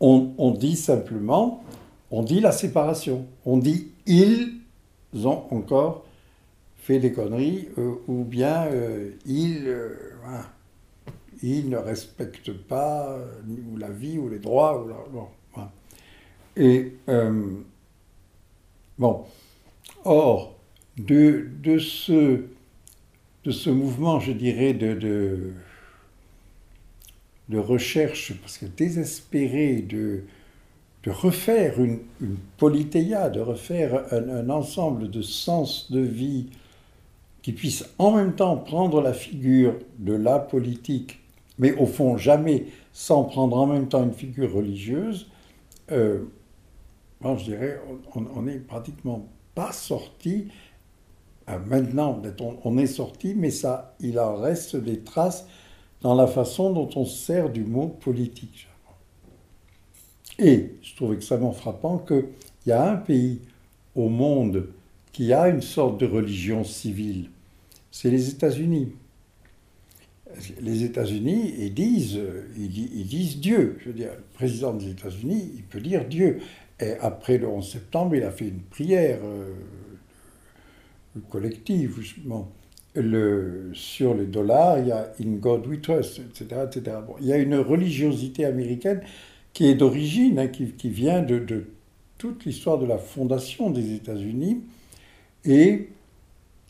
on, 0.00 0.32
on 0.38 0.50
dit 0.50 0.76
simplement, 0.76 1.64
on 2.10 2.22
dit 2.22 2.40
la 2.40 2.52
séparation. 2.52 3.26
On 3.44 3.58
dit 3.58 3.88
ils 4.06 4.62
ont 5.24 5.44
encore 5.50 6.04
fait 6.78 6.98
des 7.00 7.12
conneries, 7.12 7.68
euh, 7.78 7.94
ou 8.06 8.24
bien 8.24 8.66
euh, 8.66 9.10
ils, 9.26 9.66
euh, 9.66 9.96
ne 11.42 11.76
respectent 11.76 12.52
pas 12.52 13.18
ou 13.48 13.76
la 13.76 13.90
vie 13.90 14.18
ou 14.18 14.28
les 14.28 14.38
droits. 14.38 14.80
Ou 14.80 14.92
bon, 15.12 15.28
Et 16.56 16.92
bon, 18.98 19.24
or, 20.04 20.56
de, 20.98 21.48
de, 21.62 21.78
ce, 21.78 22.44
de 23.44 23.50
ce 23.50 23.70
mouvement, 23.70 24.20
je 24.20 24.32
dirais, 24.32 24.72
de, 24.74 24.94
de, 27.48 27.58
recherche, 27.58 28.34
parce 28.40 28.58
que 28.58 28.66
désespéré 28.66 29.82
de 29.82 30.24
de 31.06 31.12
refaire 31.12 31.80
une, 31.80 32.00
une 32.20 32.36
polythéia, 32.56 33.30
de 33.30 33.40
refaire 33.40 34.12
un, 34.12 34.50
ensemble 34.50 35.08
de 35.08 35.22
sens 35.22 35.90
de 35.92 36.00
vie 36.00 36.48
qui 37.42 37.52
puisse 37.52 37.88
en 37.98 38.10
même 38.10 38.34
temps 38.34 38.56
prendre 38.56 39.00
la 39.00 39.12
figure 39.12 39.76
de 40.00 40.14
la 40.14 40.40
politique, 40.40 41.20
mais 41.60 41.72
au 41.74 41.86
fond 41.86 42.16
jamais 42.16 42.66
sans 42.92 43.22
prendre 43.22 43.56
en 43.56 43.66
même 43.66 43.86
temps 43.86 44.02
une 44.02 44.12
figure 44.12 44.52
religieuse, 44.52 45.30
euh, 45.92 46.24
je 47.22 47.44
dirais, 47.44 47.80
on 48.34 48.42
n'est 48.42 48.58
pratiquement 48.58 49.28
pas 49.56 49.72
sorti. 49.72 50.48
Euh, 51.48 51.58
maintenant, 51.66 52.22
on, 52.62 52.78
est 52.78 52.86
sorti, 52.86 53.34
mais 53.34 53.50
ça, 53.50 53.96
il 53.98 54.20
en 54.20 54.36
reste 54.36 54.76
des 54.76 55.00
traces 55.00 55.48
dans 56.02 56.14
la 56.14 56.28
façon 56.28 56.72
dont 56.72 56.90
on 56.94 57.04
sert 57.04 57.50
du 57.50 57.64
mot 57.64 57.88
politique. 57.88 58.68
Et 60.38 60.74
je 60.82 60.94
trouve 60.94 61.14
extrêmement 61.14 61.52
frappant 61.52 61.98
qu'il 61.98 62.26
y 62.66 62.72
a 62.72 62.88
un 62.92 62.96
pays 62.96 63.40
au 63.94 64.08
monde 64.08 64.68
qui 65.12 65.32
a 65.32 65.48
une 65.48 65.62
sorte 65.62 65.98
de 65.98 66.06
religion 66.06 66.62
civile, 66.62 67.30
c'est 67.90 68.10
les 68.10 68.28
États-Unis. 68.28 68.92
Les 70.60 70.84
États-Unis, 70.84 71.54
ils 71.58 71.72
disent, 71.72 72.20
ils, 72.58 73.06
disent 73.06 73.38
Dieu. 73.38 73.78
Je 73.80 73.88
veux 73.88 73.94
dire, 73.94 74.10
le 74.14 74.22
président 74.34 74.74
des 74.74 74.90
États-Unis, 74.90 75.52
il 75.54 75.62
peut 75.62 75.80
dire 75.80 76.04
Dieu. 76.04 76.40
Et 76.80 76.92
après 77.00 77.38
le 77.38 77.48
11 77.48 77.66
septembre, 77.66 78.16
il 78.16 78.22
a 78.22 78.30
fait 78.30 78.48
une 78.48 78.60
prière 78.60 79.18
euh, 79.24 79.52
collective, 81.30 81.96
justement. 82.00 82.50
Sur 83.74 84.14
les 84.14 84.24
dollars, 84.24 84.78
il 84.78 84.86
y 84.86 84.92
a 84.92 85.12
In 85.22 85.32
God 85.32 85.66
We 85.66 85.82
Trust, 85.82 86.18
etc. 86.18 86.62
etc. 86.64 86.96
Il 87.20 87.26
y 87.26 87.32
a 87.32 87.36
une 87.36 87.56
religiosité 87.56 88.46
américaine 88.46 89.02
qui 89.52 89.66
est 89.66 89.74
d'origine, 89.74 90.38
hein, 90.38 90.48
qui, 90.48 90.88
vient 90.88 91.22
de, 91.22 91.66
toute 92.16 92.46
l'histoire 92.46 92.78
de 92.78 92.86
la 92.86 92.96
fondation 92.96 93.68
des 93.68 93.94
États-Unis. 93.94 94.62
Et 95.44 95.88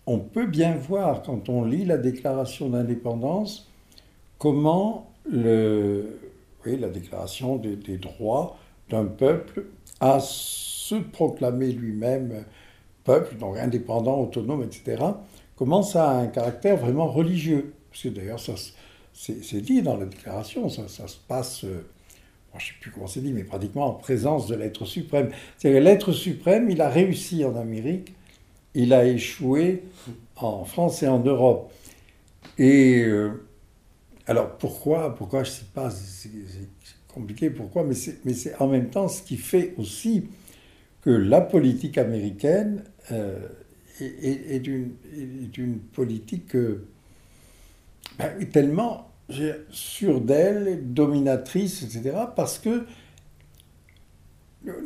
on 0.07 0.19
peut 0.19 0.47
bien 0.47 0.75
voir, 0.75 1.23
quand 1.23 1.49
on 1.49 1.65
lit 1.65 1.85
la 1.85 1.97
déclaration 1.99 2.69
d'indépendance, 2.69 3.71
comment 4.39 5.13
la 5.31 6.89
déclaration 6.89 7.57
des, 7.57 7.99
droits 7.99 8.57
d'un 8.89 9.05
peuple 9.05 9.67
à 10.01 10.19
se 10.21 10.95
proclamer 10.97 11.73
lui-même 11.73 12.45
peuple, 13.05 13.37
donc 13.37 13.57
indépendant, 13.57 14.21
autonome, 14.21 14.63
etc., 14.63 15.03
comment 15.57 15.83
ça 15.83 16.11
a 16.11 16.15
un 16.15 16.27
caractère 16.27 16.77
vraiment 16.77 17.07
religieux. 17.07 17.75
Parce 17.91 18.03
que 18.03 18.09
d'ailleurs, 18.09 18.41
c'est 19.15 19.61
dit 19.61 19.83
dans 19.83 19.97
la 19.97 20.07
déclaration, 20.07 20.69
ça, 20.69 20.89
ça 20.89 21.09
se 21.09 21.17
passe 21.17 21.65
euh, 21.65 21.87
je 22.59 22.65
ne 22.65 22.69
sais 22.69 22.75
plus 22.81 22.91
comment 22.91 23.07
c'est 23.07 23.21
dit, 23.21 23.33
mais 23.33 23.45
pratiquement 23.45 23.87
en 23.87 23.93
présence 23.93 24.47
de 24.47 24.55
l'être 24.55 24.85
suprême. 24.85 25.31
C'est-à-dire 25.59 25.83
l'être 25.83 26.13
suprême, 26.13 26.71
il 26.71 26.81
a 26.81 26.89
réussi 26.89 27.45
en 27.45 27.57
Amérique, 27.57 28.15
il 28.75 28.93
a 28.93 29.05
échoué 29.05 29.85
en 30.37 30.65
France 30.65 31.03
et 31.03 31.09
en 31.09 31.19
Europe. 31.19 31.73
Et 32.59 33.03
euh, 33.03 33.47
alors 34.27 34.57
pourquoi 34.57 35.15
Pourquoi 35.15 35.45
Je 35.45 35.51
ne 35.51 35.55
sais 35.55 35.65
pas, 35.75 35.91
compliqué 37.17 37.49
pourquoi, 37.49 37.83
mais 37.83 37.95
c'est 37.95 38.55
en 38.61 38.69
même 38.69 38.91
temps 38.91 39.09
ce 39.09 39.23
qui 39.23 39.39
fait 39.39 39.73
aussi 39.79 40.25
que 41.01 41.09
la 41.09 41.41
politique 41.41 41.97
américaine 41.97 42.85
euh, 43.11 43.49
est, 44.01 44.67
une, 44.67 45.79
politique 45.95 46.55
euh, 46.55 46.87
ben, 48.19 48.47
tellement 48.53 49.11
sûr 49.71 50.21
d'elle, 50.21 50.93
dominatrice, 50.93 51.83
etc. 51.83 52.17
Parce 52.37 52.59
que 52.59 52.85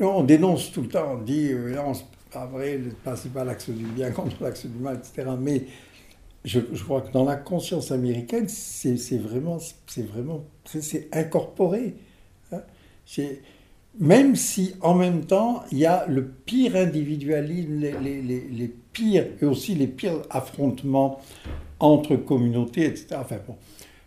on 0.00 0.22
dénonce 0.22 0.70
tout 0.70 0.82
le 0.82 0.88
temps, 0.88 1.14
on 1.14 1.22
dit 1.22 1.48
euh, 1.50 1.74
non, 1.74 1.94
c'est 1.94 2.04
pas 2.32 2.46
vrai, 2.46 2.80
c'est 3.16 3.32
pas 3.32 3.42
l'axe 3.42 3.70
du 3.70 3.86
bien 3.86 4.10
contre 4.12 4.40
l'axe 4.40 4.66
du 4.66 4.78
mal, 4.78 4.98
etc. 4.98 5.32
Mais 5.40 5.64
je, 6.44 6.60
crois 6.84 7.00
que 7.00 7.10
dans 7.10 7.24
la 7.24 7.34
conscience 7.36 7.90
américaine, 7.90 8.48
c'est 8.48 9.18
vraiment, 9.18 9.58
c'est 9.88 10.06
vraiment, 10.06 10.44
c'est 10.64 11.08
incorporé. 11.12 11.96
Même 13.98 14.36
si 14.36 14.74
en 14.80 14.94
même 14.94 15.24
temps, 15.24 15.64
il 15.72 15.78
y 15.78 15.86
a 15.86 16.06
le 16.06 16.26
pire 16.26 16.76
individualisme, 16.76 17.78
les, 17.78 17.92
les, 17.92 18.22
les, 18.22 18.40
les, 18.48 18.68
pires, 18.92 19.26
et 19.40 19.44
aussi 19.44 19.74
les 19.74 19.88
pires 19.88 20.22
affrontements 20.30 21.20
entre 21.78 22.16
communautés, 22.16 22.86
etc. 22.86 23.16
Enfin 23.20 23.38
bon, 23.46 23.56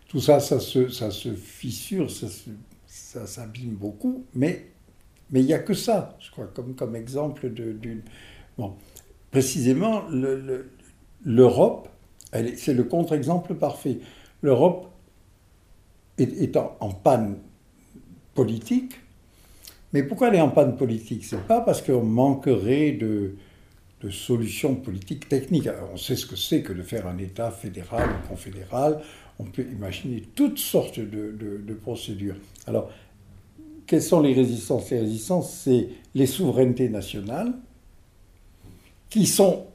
tout 0.08 0.20
ça, 0.20 0.40
ça 0.40 0.60
se, 0.60 0.88
ça 0.88 1.10
se 1.10 1.34
fissure, 1.34 2.10
ça, 2.10 2.26
ça 2.86 3.26
s'abîme 3.26 3.74
beaucoup, 3.74 4.24
mais 4.34 4.74
mais 5.30 5.40
il 5.40 5.46
n'y 5.46 5.52
a 5.54 5.58
que 5.58 5.74
ça, 5.74 6.16
je 6.20 6.30
crois, 6.30 6.46
comme, 6.46 6.74
comme 6.74 6.94
exemple 6.96 7.50
d'une... 7.50 8.02
Bon, 8.56 8.74
précisément, 9.30 10.04
l'Europe, 11.24 11.88
c'est 12.56 12.74
le 12.74 12.84
contre-exemple 12.84 13.54
parfait. 13.54 13.98
L'Europe 14.42 14.90
est, 16.18 16.56
en, 16.56 16.90
panne 16.90 17.38
politique, 18.34 18.94
mais 19.94 20.02
pourquoi 20.02 20.28
elle 20.28 20.34
est 20.34 20.40
en 20.40 20.50
panne 20.50 20.76
politique? 20.76 21.24
C'est 21.24 21.46
pas 21.46 21.60
parce 21.60 21.80
qu'on 21.80 22.02
manquerait 22.02 22.90
de, 22.90 23.36
solutions 24.10 24.74
politiques 24.74 25.30
techniques. 25.30 25.68
on 25.94 25.96
sait 25.96 26.16
ce 26.16 26.26
que 26.26 26.36
c'est 26.36 26.60
que 26.60 26.74
de 26.74 26.82
faire 26.82 27.06
un 27.06 27.16
État 27.16 27.50
fédéral 27.50 28.10
ou 28.10 28.28
confédéral. 28.28 29.00
On 29.38 29.44
peut 29.44 29.62
imaginer 29.62 30.22
toutes 30.34 30.58
sortes 30.58 30.98
de, 30.98 31.78
procédures. 31.80 32.34
Alors, 32.66 32.90
quelles 33.86 34.02
sont 34.02 34.20
les 34.20 34.34
résistances? 34.34 34.90
Les 34.90 34.98
résistances, 35.00 35.52
c'est 35.52 35.88
les 36.14 36.26
souverainetés 36.26 36.88
nationales, 36.88 37.54
qui 39.08 39.26
sont, 39.26 39.66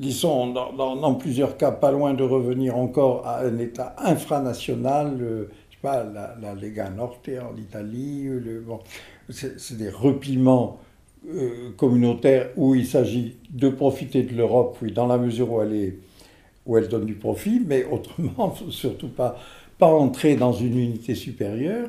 qui 0.00 0.12
sont 0.12 0.48
dans, 0.52 1.14
plusieurs 1.14 1.58
cas 1.58 1.72
pas 1.72 1.92
loin 1.92 2.14
de 2.14 2.24
revenir 2.24 2.76
encore 2.76 3.26
à 3.26 3.40
un 3.40 3.58
État 3.58 3.94
infranational. 3.98 5.18
Euh, 5.20 5.50
pas, 5.82 6.04
la, 6.04 6.54
Lega 6.54 6.88
Norte 6.90 7.28
en 7.28 7.56
Italie. 7.56 8.28
bon, 8.64 8.78
c'est 9.28 9.76
des 9.76 9.90
repliements 9.90 10.80
euh, 11.28 11.70
communautaire 11.76 12.50
où 12.56 12.74
il 12.74 12.86
s'agit 12.86 13.36
de 13.50 13.68
profiter 13.68 14.22
de 14.22 14.34
l'Europe, 14.34 14.78
oui, 14.82 14.92
dans 14.92 15.06
la 15.06 15.18
mesure 15.18 15.52
où 15.52 15.62
elle, 15.62 15.74
est, 15.74 15.98
où 16.66 16.76
elle 16.78 16.88
donne 16.88 17.06
du 17.06 17.14
profit, 17.14 17.62
mais 17.64 17.84
autrement, 17.84 18.54
surtout 18.70 19.08
pas, 19.08 19.38
pas 19.78 19.88
entrer 19.88 20.36
dans 20.36 20.52
une 20.52 20.78
unité 20.78 21.14
supérieure. 21.14 21.88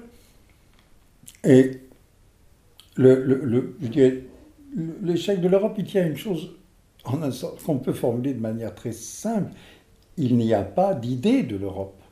Et 1.43 1.71
le, 2.95 3.23
le, 3.23 3.75
l'échec 5.01 5.41
de 5.41 5.47
l'Europe, 5.47 5.75
il 5.77 5.85
tient 5.85 6.03
à 6.03 6.07
une 6.07 6.17
chose 6.17 6.51
qu'on 7.65 7.79
peut 7.79 7.93
formuler 7.93 8.33
de 8.33 8.39
manière 8.39 8.75
très 8.75 8.91
simple. 8.91 9.51
Il 10.15 10.37
n'y 10.37 10.53
a 10.53 10.61
pas 10.61 10.93
d'idée 10.93 11.43
de 11.43 11.55
l'Europe. 11.55 12.02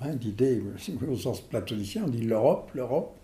Hein, 0.00 0.14
d'idée, 0.14 0.62
au 1.10 1.16
sens 1.16 1.40
platonicien, 1.40 2.04
on 2.04 2.08
dit 2.08 2.22
l'Europe, 2.22 2.70
l'Europe. 2.74 3.14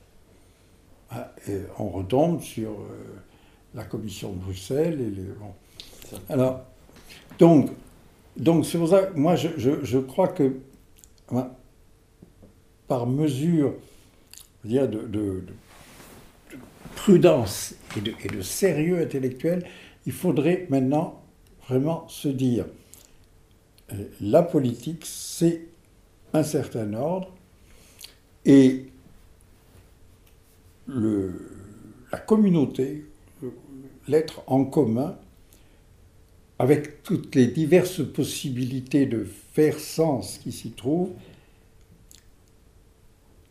Ah, 1.10 1.32
on 1.78 1.88
retombe 1.90 2.40
sur 2.40 2.70
euh, 2.70 3.20
la 3.74 3.84
commission 3.84 4.32
de 4.32 4.38
Bruxelles. 4.38 5.12
Alors, 6.28 6.62
donc, 7.38 7.70
donc 8.36 8.66
c'est 8.66 8.78
pour 8.78 8.88
ça 8.88 9.02
que 9.02 9.18
moi, 9.18 9.36
je, 9.36 9.98
crois 9.98 10.28
que 10.28 10.56
par 12.88 13.06
mesure 13.06 13.74
de, 14.64 15.44
prudence 16.96 17.74
et 17.96 18.00
de, 18.00 18.12
et 18.24 18.28
de, 18.28 18.40
sérieux 18.42 19.00
intellectuel, 19.00 19.64
il 20.06 20.12
faudrait 20.12 20.66
maintenant 20.70 21.22
vraiment 21.68 22.08
se 22.08 22.28
dire, 22.28 22.66
euh, 23.92 24.04
la 24.20 24.42
politique, 24.42 25.04
c'est 25.04 25.62
un 26.34 26.42
certain 26.42 26.92
ordre, 26.94 27.32
et 28.44 28.86
la 30.86 32.18
communauté, 32.18 33.06
l'être 34.06 34.42
en 34.46 34.64
commun, 34.64 35.16
avec 36.58 37.02
toutes 37.02 37.34
les 37.34 37.46
diverses 37.46 38.04
possibilités 38.04 39.06
de 39.06 39.26
faire 39.52 39.78
sens 39.78 40.38
qui 40.38 40.52
s'y 40.52 40.70
trouvent, 40.72 41.12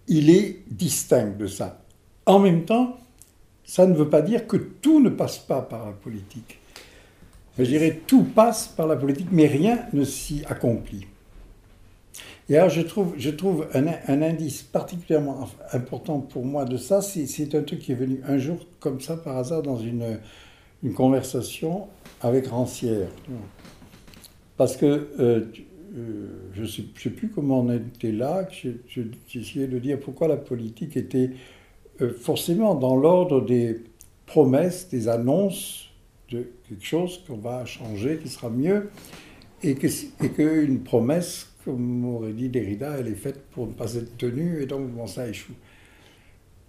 il 0.07 0.29
est 0.29 0.59
distinct 0.69 1.37
de 1.37 1.47
ça. 1.47 1.81
En 2.25 2.39
même 2.39 2.65
temps, 2.65 2.97
ça 3.63 3.87
ne 3.87 3.95
veut 3.95 4.09
pas 4.09 4.21
dire 4.21 4.45
que 4.47 4.57
tout 4.57 5.01
ne 5.01 5.09
passe 5.09 5.39
pas 5.39 5.61
par 5.61 5.85
la 5.85 5.93
politique. 5.93 6.59
Je 7.57 7.63
dirais 7.63 8.01
tout 8.07 8.23
passe 8.23 8.67
par 8.67 8.87
la 8.87 8.95
politique, 8.95 9.29
mais 9.31 9.47
rien 9.47 9.85
ne 9.93 10.03
s'y 10.03 10.43
accomplit. 10.45 11.07
Et 12.49 12.57
alors, 12.57 12.69
je 12.69 12.81
trouve, 12.81 13.13
je 13.17 13.29
trouve 13.29 13.67
un, 13.73 14.21
indice 14.21 14.63
particulièrement 14.63 15.47
important 15.71 16.19
pour 16.19 16.45
moi 16.45 16.65
de 16.65 16.77
ça, 16.77 17.01
c'est 17.01 17.55
un 17.55 17.63
truc 17.63 17.79
qui 17.79 17.93
est 17.93 17.95
venu 17.95 18.21
un 18.27 18.37
jour 18.37 18.57
comme 18.79 18.99
ça 18.99 19.15
par 19.15 19.37
hasard 19.37 19.61
dans 19.61 19.77
une, 19.77 20.19
une 20.83 20.93
conversation 20.93 21.87
avec 22.21 22.47
Rancière. 22.47 23.07
Parce 24.57 24.75
que 24.77 25.07
euh, 25.19 25.45
euh, 25.95 26.27
je 26.53 26.61
ne 26.61 26.67
sais, 26.67 27.09
plus 27.09 27.29
comment 27.29 27.61
on 27.61 27.71
était 27.71 28.11
là, 28.11 28.47
j'essayais 29.27 29.67
de 29.67 29.79
dire 29.79 29.99
pourquoi 29.99 30.27
la 30.27 30.37
politique 30.37 30.97
était 30.97 31.31
euh, 32.01 32.11
forcément 32.13 32.75
dans 32.75 32.95
l'ordre 32.95 33.41
des 33.41 33.83
promesses, 34.25 34.89
des 34.89 35.07
annonces 35.07 35.89
de 36.29 36.47
quelque 36.67 36.85
chose 36.85 37.23
qu'on 37.27 37.37
va 37.37 37.65
changer, 37.65 38.17
qui 38.17 38.29
sera 38.29 38.49
mieux, 38.49 38.89
et 39.61 39.75
qu'une 39.75 40.79
promesse 40.79 41.52
comme 41.63 42.05
aurait 42.05 42.33
dit 42.33 42.49
Derrida, 42.49 42.97
elle 42.99 43.07
est 43.07 43.15
faite 43.15 43.41
pour 43.51 43.67
ne 43.67 43.73
pas 43.73 43.95
être 43.95 44.17
tenue, 44.17 44.61
et 44.61 44.65
donc 44.65 44.89
bon, 44.89 45.07
ça 45.07 45.27
échoue. 45.27 45.53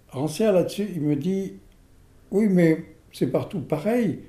Rancière 0.09 0.53
là-dessus, 0.53 0.87
il 0.95 1.01
me 1.01 1.15
dit, 1.15 1.53
oui, 2.31 2.47
mais 2.49 2.85
c'est 3.11 3.27
partout 3.27 3.61
pareil. 3.61 4.19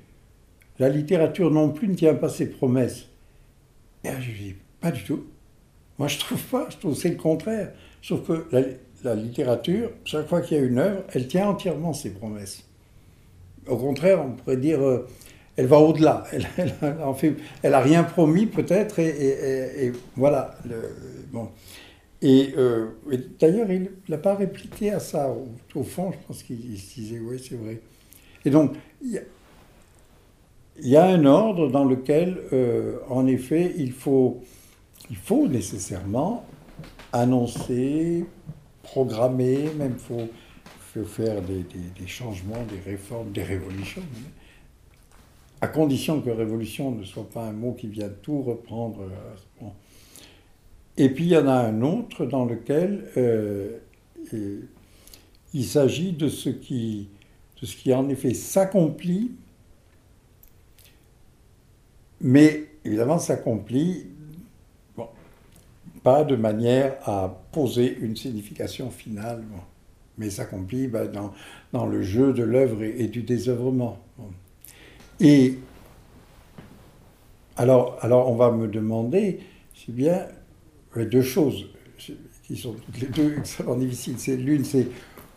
La 0.79 0.89
littérature 0.89 1.51
non 1.51 1.71
plus 1.71 1.87
ne 1.87 1.95
tient 1.95 2.13
pas 2.13 2.29
ses 2.29 2.49
promesses. 2.49 3.07
Et 4.03 4.09
je 4.19 4.31
lui 4.31 4.39
dis, 4.39 4.55
pas 4.79 4.91
du 4.91 5.03
tout. 5.03 5.25
Moi, 5.97 6.07
je 6.07 6.19
trouve 6.19 6.43
pas, 6.43 6.67
je 6.69 6.77
trouve 6.77 6.95
c'est 6.95 7.09
le 7.09 7.15
contraire. 7.15 7.71
Sauf 8.01 8.27
que 8.27 8.47
la, 9.03 9.15
littérature, 9.15 9.91
chaque 10.05 10.27
fois 10.27 10.41
qu'il 10.41 10.57
y 10.57 10.59
a 10.59 10.63
une 10.63 10.77
œuvre, 10.77 11.03
elle 11.13 11.27
tient 11.27 11.49
entièrement 11.49 11.93
ses 11.93 12.11
promesses. 12.11 12.63
Au 13.67 13.77
contraire, 13.77 14.23
on 14.23 14.31
pourrait 14.31 14.57
dire, 14.57 14.81
euh, 14.81 15.07
elle 15.57 15.65
va 15.65 15.79
au-delà. 15.79 16.23
Elle, 16.31 16.73
elle 17.63 17.73
a 17.73 17.79
rien 17.79 18.03
promis 18.03 18.45
peut-être 18.45 18.99
et, 18.99 19.91
voilà. 20.15 20.55
bon. 21.31 21.49
Et, 22.21 22.53
euh, 22.57 22.87
d'ailleurs, 23.39 23.69
il 23.71 23.91
n'a 24.09 24.17
pas 24.17 24.35
répliqué 24.35 24.91
à 24.91 24.99
ça. 24.99 25.35
Au, 25.75 25.83
fond, 25.83 26.11
je 26.11 26.27
pense 26.27 26.43
qu'il 26.43 26.79
se 26.79 26.95
disait 26.95 27.19
oui, 27.19 27.43
c'est 27.43 27.55
vrai. 27.55 27.79
Et 28.45 28.49
donc, 28.49 28.75
il 29.01 29.21
y, 30.79 30.95
a 30.95 31.05
un 31.05 31.25
ordre 31.25 31.69
dans 31.69 31.85
lequel, 31.85 32.39
euh, 32.53 32.99
en 33.09 33.27
effet, 33.27 33.73
il 33.77 33.91
faut, 33.91 34.41
nécessairement 35.49 36.45
annoncer, 37.11 38.25
programmer, 38.83 39.69
même 39.77 39.97
faut, 39.97 40.27
faire 41.05 41.43
des, 41.43 41.63
des, 41.63 42.07
changements, 42.07 42.63
des 42.67 42.91
réformes, 42.91 43.31
des 43.31 43.43
révolutions 43.43 44.01
à 45.61 45.67
condition 45.67 46.21
que 46.21 46.29
révolution 46.29 46.91
ne 46.91 47.03
soit 47.03 47.29
pas 47.29 47.45
un 47.45 47.53
mot 47.53 47.73
qui 47.73 47.87
vient 47.87 48.09
tout 48.21 48.41
reprendre. 48.41 49.01
Euh, 49.01 49.65
et 50.97 51.09
puis 51.09 51.25
il 51.25 51.31
y 51.31 51.37
en 51.37 51.47
a 51.47 51.53
un 51.53 51.81
autre 51.81 52.25
dans 52.25 52.45
lequel 52.45 53.05
euh, 53.17 53.77
il 55.53 55.65
s'agit 55.65 56.11
de 56.11 56.27
ce 56.27 56.49
qui, 56.49 57.09
de 57.61 57.65
ce 57.65 57.75
qui 57.75 57.93
en 57.93 58.09
effet 58.09 58.33
s'accomplit, 58.33 59.31
mais 62.21 62.67
évidemment 62.83 63.19
s'accomplit 63.19 64.07
pas 66.03 66.23
de 66.23 66.37
manière 66.37 66.97
à 67.03 67.43
poser 67.51 67.97
une 67.99 68.15
signification 68.15 68.89
finale, 68.91 69.43
mais 70.17 70.29
s'accomplit 70.29 70.87
ben, 70.87 71.11
dans, 71.11 71.33
dans, 71.73 71.85
le 71.85 72.01
jeu 72.01 72.31
de 72.31 72.43
l'œuvre 72.43 72.81
et, 72.83 73.07
du 73.07 73.23
désœuvrement. 73.23 73.99
Et 75.19 75.57
alors, 77.55 77.97
alors 78.01 78.29
on 78.29 78.35
va 78.35 78.51
me 78.51 78.67
demander, 78.67 79.39
c'est 79.73 79.93
bien, 79.93 80.27
deux 80.95 81.21
choses 81.21 81.67
qui 82.43 82.55
sont 82.55 82.73
toutes 82.73 83.01
les 83.01 83.07
deux 83.07 83.37
extrêmement 83.39 83.75
difficiles. 83.75 84.15
C'est 84.17 84.37
l'une, 84.37 84.65
c'est 84.65 84.87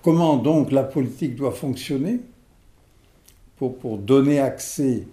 comment 0.03 0.37
donc 0.37 0.73
la 0.73 0.85
politique 0.85 1.37
doit 1.37 1.53
fonctionner 1.53 2.21
pour, 3.57 3.79
pour 3.79 3.99
donner 3.99 4.39
accès 4.39 5.07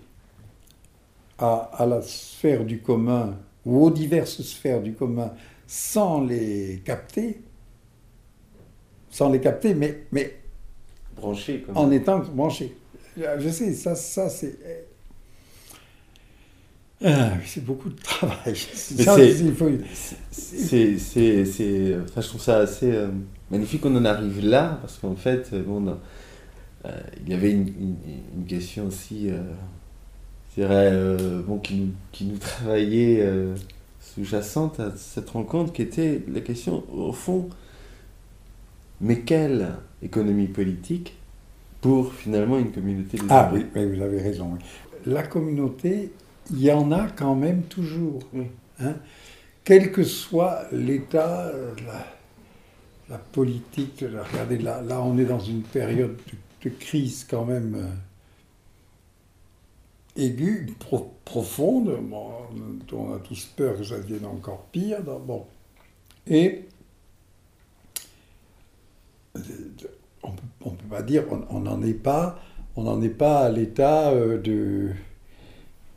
à, 1.38 1.56
à, 1.74 1.86
la 1.86 2.02
sphère 2.02 2.66
du 2.66 2.82
commun 2.82 3.38
ou 3.66 3.86
aux 3.86 3.92
diverses 3.92 4.42
sphères 4.42 4.82
du 4.82 4.94
commun 4.94 5.34
sans 5.68 6.22
les 6.22 6.82
capter, 6.86 7.42
sans 9.10 9.30
les 9.30 9.42
capter, 9.42 9.74
mais, 9.74 10.06
mais 10.12 10.38
en 11.76 11.92
étant 11.92 12.20
branché. 12.20 12.78
Je 13.18 13.50
sais, 13.50 13.74
ça, 13.74 13.96
ça 13.96 14.30
c'est. 14.30 14.58
Ah, 17.04 17.34
c'est 17.46 17.64
beaucoup 17.64 17.90
de 17.90 18.02
travail. 18.02 18.56
C'est, 20.32 20.98
je 20.98 22.28
trouve 22.28 22.42
ça 22.42 22.58
assez 22.58 22.92
euh, 22.92 23.10
magnifique 23.52 23.82
qu'on 23.82 23.96
en 23.96 24.06
arrive 24.06 24.44
là, 24.44 24.80
parce 24.82 24.98
qu'en 24.98 25.16
fait, 25.16 25.50
euh, 25.54 25.62
bon, 25.62 25.88
euh, 26.86 26.92
il 27.22 27.30
y 27.30 27.36
avait 27.36 27.52
une, 27.52 27.96
question 28.48 28.88
aussi, 28.88 29.30
je 29.30 30.62
dirais, 30.62 30.92
bon, 31.46 31.60
qui, 31.60 31.76
nous, 31.76 31.92
qui 32.12 32.26
nous 32.26 32.38
travaillait 32.38 33.28
sous-jacente 34.00 34.80
à 34.80 34.94
cette 34.96 35.30
rencontre, 35.30 35.74
qui 35.74 35.84
était 35.84 36.24
la 36.28 36.42
question, 36.42 36.84
au 36.92 37.14
fond, 37.14 37.50
mais 39.02 39.20
quelle 39.22 39.76
économie 40.02 40.48
politique 40.48 41.17
pour 41.88 42.14
finalement 42.14 42.60
une 42.60 42.74
communauté 42.74 43.18
Ah 43.30 43.50
oui, 43.54 43.66
vous 43.74 44.02
avez 44.02 44.22
raison. 44.22 44.58
La 45.06 45.24
communauté, 45.24 46.12
il 46.52 46.62
y 46.62 46.70
en 46.70 46.92
a 46.92 47.08
quand 47.08 47.34
même 47.34 47.64
toujours. 47.64 48.20
Hein. 48.82 48.96
Quel 49.64 49.94
que 49.94 50.04
soit 50.04 50.66
l'état, 50.74 51.50
la, 53.10 53.18
politique, 53.18 54.04
regardez, 54.04 54.58
là, 54.58 54.82
là 54.82 55.02
on 55.02 55.18
est 55.18 55.24
dans 55.24 55.40
une 55.40 55.62
période 55.62 56.18
de, 56.62 56.70
crise 56.70 57.26
quand 57.30 57.46
même 57.46 57.76
euh, 57.76 57.88
aiguë, 60.22 60.76
profonde, 61.24 61.98
dont 62.90 62.98
on 62.98 63.16
a 63.16 63.20
tous 63.20 63.46
peur 63.56 63.78
que 63.78 63.86
ça 63.86 63.98
devienne 63.98 64.26
encore 64.26 64.66
pire. 64.74 65.02
bon. 65.02 65.46
Et 66.28 66.66
on 70.62 70.72
ne 70.72 70.76
peut 70.76 70.88
pas 70.90 71.02
dire, 71.02 71.24
on 71.50 71.60
n'en 71.60 71.82
est 71.82 71.94
pas, 71.94 72.40
on 72.76 72.84
n'en 72.84 73.02
est 73.02 73.10
pas 73.10 73.46
à 73.46 73.50
l'état 73.50 74.10
euh, 74.12 74.38
de, 74.40 74.92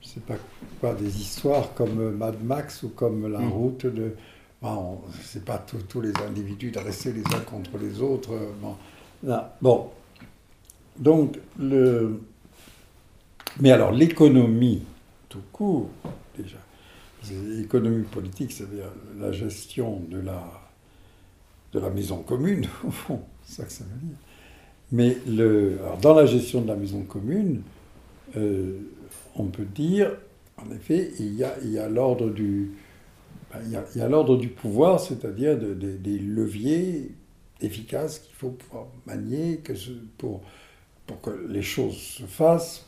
je 0.01 0.09
sais 0.09 0.20
pas 0.20 0.37
quoi, 0.81 0.95
des 0.95 1.20
histoires 1.20 1.74
comme 1.74 2.11
Mad 2.16 2.43
Max 2.43 2.83
ou 2.83 2.91
comme 2.91 3.31
La 3.31 3.41
mm. 3.41 3.53
Route 3.53 3.87
de, 3.87 4.14
bon, 4.62 5.01
c'est 5.22 5.45
pas 5.45 5.59
tous 5.59 6.01
les 6.01 6.12
individus 6.26 6.72
rester 6.76 7.12
les 7.12 7.24
uns 7.35 7.41
contre 7.41 7.78
les 7.78 8.01
autres. 8.01 8.33
Bon, 8.61 8.76
bon. 9.61 9.91
donc 10.99 11.39
le, 11.59 12.20
mais 13.61 13.72
alors 13.72 13.93
l'économie 13.93 14.83
tout 15.28 15.43
court 15.53 15.89
déjà, 16.37 16.59
l'économie 17.33 18.05
politique, 18.05 18.53
c'est-à-dire 18.53 18.91
la 19.18 19.33
gestion 19.33 20.01
de 20.09 20.18
la 20.18 20.43
de 21.72 21.78
la 21.78 21.91
maison 21.91 22.18
commune, 22.22 22.66
au 22.85 22.91
fond, 22.91 23.22
ça 23.51 23.64
que 23.64 23.72
ça 23.72 23.84
veut 23.84 24.01
dire. 24.01 24.16
Mais 24.92 25.16
le, 25.26 25.78
dans 26.03 26.14
la 26.14 26.26
gestion 26.26 26.62
de 26.62 26.68
la 26.68 26.76
maison 26.76 27.03
commune, 27.03 27.62
euh, 28.36 28.78
on 29.36 29.46
peut 29.46 29.64
dire, 29.64 30.12
en 30.57 30.70
effet, 30.72 31.12
il 31.18 31.34
y 31.34 31.44
a, 31.44 31.55
il 31.62 31.70
y 31.70 31.78
a 31.78 31.88
l'ordre 31.88 32.30
du, 32.30 32.72
ben, 33.53 33.61
il, 33.64 33.98
y 33.98 34.03
a, 34.03 34.09
l'ordre 34.09 34.36
du 34.36 34.48
pouvoir, 34.48 35.01
c'est-à-dire 35.01 35.57
des 35.57 36.18
leviers 36.18 37.12
efficaces 37.61 38.20
qu'il 38.20 38.34
faut 38.34 38.51
pouvoir 38.51 38.86
manier 39.07 39.61
pour, 40.18 40.40
pour 41.07 41.20
que 41.20 41.46
les 41.48 41.62
choses 41.62 41.96
se 41.96 42.22
fassent, 42.24 42.86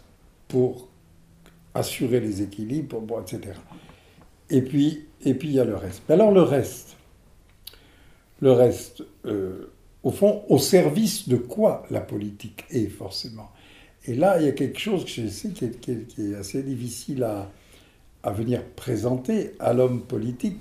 pour 0.49 0.89
assurer 1.75 2.21
les 2.21 2.43
équilibres, 2.43 3.03
etc. 3.21 3.55
Et 4.51 4.63
puis, 4.63 5.07
et 5.25 5.35
puis 5.35 5.49
il 5.49 5.55
y 5.55 5.61
a 5.61 5.65
le 5.65 5.77
reste. 5.77 6.09
Alors 6.11 6.31
le 6.31 6.43
reste, 6.43 6.97
le 8.41 8.53
reste, 8.53 9.03
euh, 9.25 9.72
au 10.03 10.11
fond, 10.11 10.43
au 10.49 10.59
service 10.59 11.29
de 11.29 11.37
quoi 11.37 11.85
la 11.91 12.01
politique 12.01 12.65
est 12.71 12.89
forcément. 12.89 13.51
Et 14.07 14.15
là, 14.15 14.41
il 14.41 14.47
y 14.47 14.49
a 14.49 14.53
quelque 14.53 14.79
chose 14.79 15.05
que 15.05 15.11
je 15.11 15.29
sais 15.29 15.51
qui 15.51 15.65
est, 15.65 16.35
assez 16.35 16.63
difficile 16.63 17.23
à, 17.23 17.51
à, 18.23 18.33
venir 18.33 18.65
présenter 18.65 19.53
à 19.61 19.73
l'homme 19.73 20.03
politique, 20.03 20.61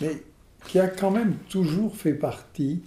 mais 0.00 0.22
qui 0.68 0.78
a 0.78 0.86
quand 0.86 1.10
même 1.10 1.34
toujours 1.48 1.96
fait 1.96 2.14
partie 2.14 2.82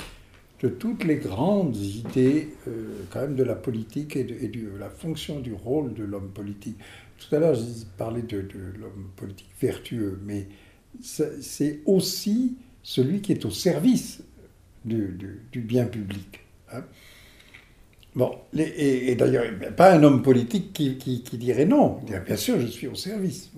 de 0.62 0.70
toutes 0.70 1.04
les 1.04 1.18
grandes 1.18 1.76
idées 1.76 2.50
euh, 2.68 3.04
quand 3.12 3.22
même 3.22 3.36
de 3.36 3.44
la 3.44 3.56
politique 3.56 4.16
et 4.16 4.24
de, 4.24 4.78
la 4.80 4.90
fonction 4.90 5.40
du 5.40 5.54
rôle 5.54 5.94
de 5.94 6.04
l'homme 6.04 6.30
politique. 6.30 6.78
Tout 7.20 7.36
à 7.36 7.40
l'heure, 7.40 7.56
je 7.56 7.62
parlais 7.98 8.22
de, 8.22 8.42
de 8.42 8.60
l'homme 8.80 9.10
politique 9.16 9.50
vertueux, 9.60 10.20
mais 10.26 10.48
c'est 11.02 11.82
aussi 11.86 12.56
celui 12.82 13.22
qui 13.22 13.34
est 13.34 13.46
au 13.46 13.52
service 13.52 14.24
du, 14.88 15.62
bien 15.62 15.86
public. 15.86 16.40
Hein. 16.72 16.84
Bon, 18.16 18.36
et, 18.58 19.16
d'ailleurs, 19.16 19.46
pas 19.76 19.94
un 19.94 20.04
homme 20.04 20.24
politique 20.24 20.74
qui, 20.74 21.38
dirait 21.38 21.66
non. 21.66 21.98
Il 22.02 22.06
dirait, 22.08 22.22
bien 22.22 22.36
sûr, 22.36 22.60
je 22.60 22.68
suis 22.68 22.88
au 22.88 22.96
service. 22.96 23.52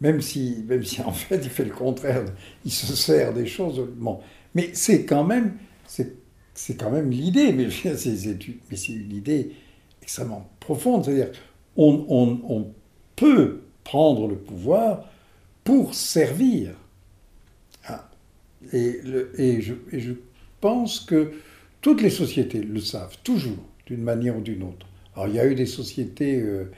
Même, 0.00 0.20
si, 0.20 0.64
même 0.68 0.84
si, 0.84 1.00
en 1.00 1.12
fait, 1.12 1.40
il 1.42 1.48
fait 1.48 1.64
le 1.64 1.70
contraire. 1.70 2.24
Il 2.64 2.70
se 2.70 2.94
sert 2.94 3.32
des 3.32 3.46
choses. 3.46 3.82
Mais 4.54 4.70
c'est 4.74 5.04
quand 5.04 5.24
même, 5.24 5.56
c'est, 5.86 6.76
quand 6.78 6.90
même 6.90 7.10
l'idée. 7.10 7.52
Mais, 7.52 7.68
mais 7.84 8.76
c'est 8.76 8.92
une 8.92 9.12
idée 9.12 9.52
extrêmement 10.02 10.50
profonde. 10.60 11.04
C'est-à-dire, 11.04 11.30
on, 11.76 12.04
on 12.08 12.72
peut 13.14 13.62
prendre 13.82 14.28
le 14.28 14.36
pouvoir 14.36 15.08
pour 15.64 15.94
servir. 15.94 16.74
Et, 18.72 19.60
je, 19.60 20.12
pense 20.60 21.00
que 21.00 21.32
toutes 21.80 22.02
les 22.02 22.10
sociétés 22.10 22.62
le 22.62 22.80
savent, 22.80 23.16
toujours, 23.22 23.64
d'une 23.86 24.02
manière 24.02 24.36
ou 24.36 24.40
d'une 24.40 24.62
autre. 24.62 24.86
Alors 25.14 25.28
il 25.28 25.34
y 25.34 25.40
a 25.40 25.46
eu 25.46 25.54
des 25.54 25.66
sociétés, 25.66 26.40
euh, 26.40 26.70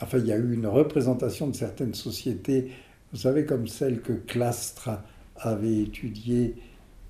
enfin 0.00 0.18
il 0.18 0.26
y 0.26 0.32
a 0.32 0.36
eu 0.36 0.52
une 0.52 0.66
représentation 0.66 1.48
de 1.48 1.56
certaines 1.56 1.94
sociétés, 1.94 2.70
vous 3.12 3.18
savez, 3.18 3.44
comme 3.46 3.66
celle 3.66 4.00
que 4.00 4.12
Clastre 4.12 4.90
avait 5.36 5.78
étudiée, 5.78 6.54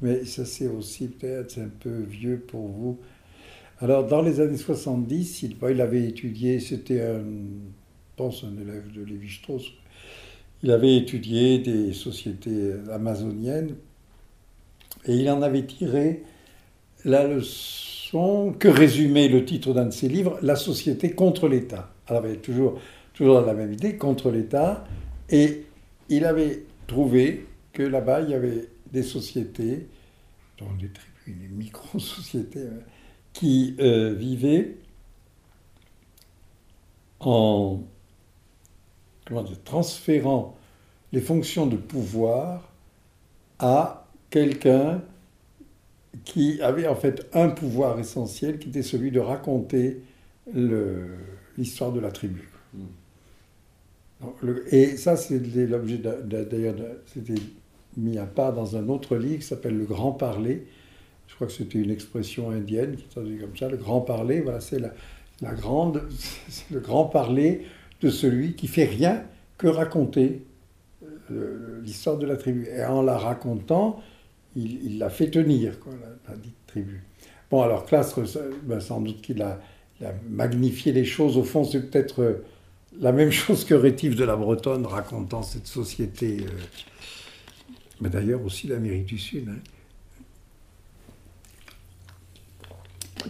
mais 0.00 0.24
ça 0.24 0.44
c'est 0.44 0.68
aussi 0.68 1.08
peut-être 1.08 1.58
un 1.58 1.68
peu 1.80 2.02
vieux 2.02 2.38
pour 2.38 2.68
vous. 2.68 2.98
Alors 3.80 4.06
dans 4.06 4.22
les 4.22 4.40
années 4.40 4.56
70, 4.56 5.42
il, 5.42 5.56
il 5.70 5.80
avait 5.80 6.06
étudié, 6.06 6.60
c'était 6.60 7.02
un, 7.02 7.24
pense 8.16 8.44
un 8.44 8.56
élève 8.60 8.90
de 8.92 9.02
Lévi-Strauss, 9.02 9.72
il 10.62 10.70
avait 10.70 10.96
étudié 10.96 11.58
des 11.58 11.92
sociétés 11.92 12.72
amazoniennes 12.90 13.74
et 15.06 15.14
il 15.14 15.30
en 15.30 15.42
avait 15.42 15.64
tiré 15.64 16.22
la 17.04 17.26
leçon 17.26 18.54
que 18.58 18.68
résumait 18.68 19.28
le 19.28 19.44
titre 19.44 19.72
d'un 19.72 19.86
de 19.86 19.90
ses 19.92 20.08
livres, 20.08 20.38
La 20.42 20.56
société 20.56 21.12
contre 21.12 21.48
l'État. 21.48 21.90
Alors, 22.06 22.24
il 22.24 22.30
avait 22.30 22.36
toujours, 22.38 22.80
toujours 23.14 23.40
la 23.40 23.54
même 23.54 23.72
idée, 23.72 23.96
contre 23.96 24.30
l'État, 24.30 24.84
et 25.30 25.64
il 26.08 26.24
avait 26.24 26.64
trouvé 26.86 27.46
que 27.72 27.82
là-bas, 27.82 28.22
il 28.22 28.30
y 28.30 28.34
avait 28.34 28.68
des 28.92 29.02
sociétés, 29.02 29.88
des 30.58 30.90
tribus, 30.90 30.94
des 31.26 31.48
micro-sociétés, 31.48 32.60
hein, 32.60 32.80
qui 33.32 33.76
euh, 33.80 34.14
vivaient 34.14 34.76
en 37.20 37.80
comment 39.26 39.42
dire, 39.42 39.62
transférant 39.64 40.56
les 41.12 41.20
fonctions 41.20 41.66
de 41.66 41.76
pouvoir 41.76 42.72
à 43.58 44.05
quelqu'un 44.30 45.02
qui 46.24 46.60
avait 46.60 46.86
en 46.86 46.96
fait 46.96 47.26
un 47.34 47.48
pouvoir 47.48 47.98
essentiel 47.98 48.58
qui 48.58 48.68
était 48.68 48.82
celui 48.82 49.10
de 49.10 49.20
raconter 49.20 50.02
l'histoire 51.56 51.92
de 51.92 52.00
la 52.00 52.10
tribu. 52.10 52.48
et 54.70 54.96
ça, 54.96 55.16
c'est 55.16 55.38
l'objet 55.38 56.00
d'ailleurs, 56.24 56.74
c'était 57.06 57.40
mis 57.96 58.18
à 58.18 58.26
part 58.26 58.52
dans 58.52 58.76
un 58.76 58.88
autre 58.88 59.16
livre 59.16 59.38
qui 59.38 59.46
s'appelle 59.46 59.76
Le 59.76 59.84
Grand 59.84 60.12
Parler. 60.12 60.66
Je 61.28 61.34
crois 61.34 61.46
que 61.46 61.52
c'était 61.52 61.78
une 61.78 61.90
expression 61.90 62.50
indienne 62.50 62.96
qui 62.96 63.04
traduit 63.04 63.38
comme 63.38 63.56
ça. 63.56 63.68
Le 63.68 63.76
Grand 63.76 64.00
Parler, 64.00 64.40
voilà, 64.40 64.60
c'est 64.60 64.78
la, 64.78 64.92
la 65.40 65.54
grande, 65.54 66.02
le 66.70 66.80
Grand 66.80 67.06
Parler 67.06 67.62
de 68.00 68.10
celui 68.10 68.54
qui 68.54 68.68
fait 68.68 68.84
rien 68.84 69.24
que 69.58 69.66
raconter 69.66 70.42
euh, 71.30 71.80
l'histoire 71.82 72.18
de 72.18 72.26
la 72.26 72.36
tribu. 72.36 72.66
Et 72.68 72.84
en 72.84 73.02
la 73.02 73.18
racontant, 73.18 74.00
il, 74.56 74.98
l'a 74.98 75.10
fait 75.10 75.30
tenir, 75.30 75.78
quoi, 75.80 75.92
la, 76.28 76.36
dite 76.36 76.56
tribu. 76.66 77.02
Bon, 77.50 77.62
alors 77.62 77.84
Clastre, 77.84 78.22
ben, 78.62 78.80
sans 78.80 79.00
doute 79.00 79.20
qu'il 79.20 79.42
a, 79.42 79.60
magnifié 80.28 80.92
les 80.92 81.04
choses. 81.04 81.36
Au 81.36 81.44
fond, 81.44 81.64
c'est 81.64 81.90
peut-être 81.90 82.22
euh, 82.22 82.44
la 82.98 83.12
même 83.12 83.30
chose 83.42 83.64
que 83.64 83.74
Rétif 83.74 84.16
de 84.16 84.24
la 84.24 84.36
Bretonne 84.36 84.86
racontant 84.86 85.42
cette 85.42 85.66
société, 85.66 86.38
euh, 86.40 86.50
mais 88.00 88.08
d'ailleurs 88.08 88.42
aussi 88.44 88.66
l'Amérique 88.66 89.06
du 89.06 89.18
Sud, 89.18 89.48
hein, 89.48 89.58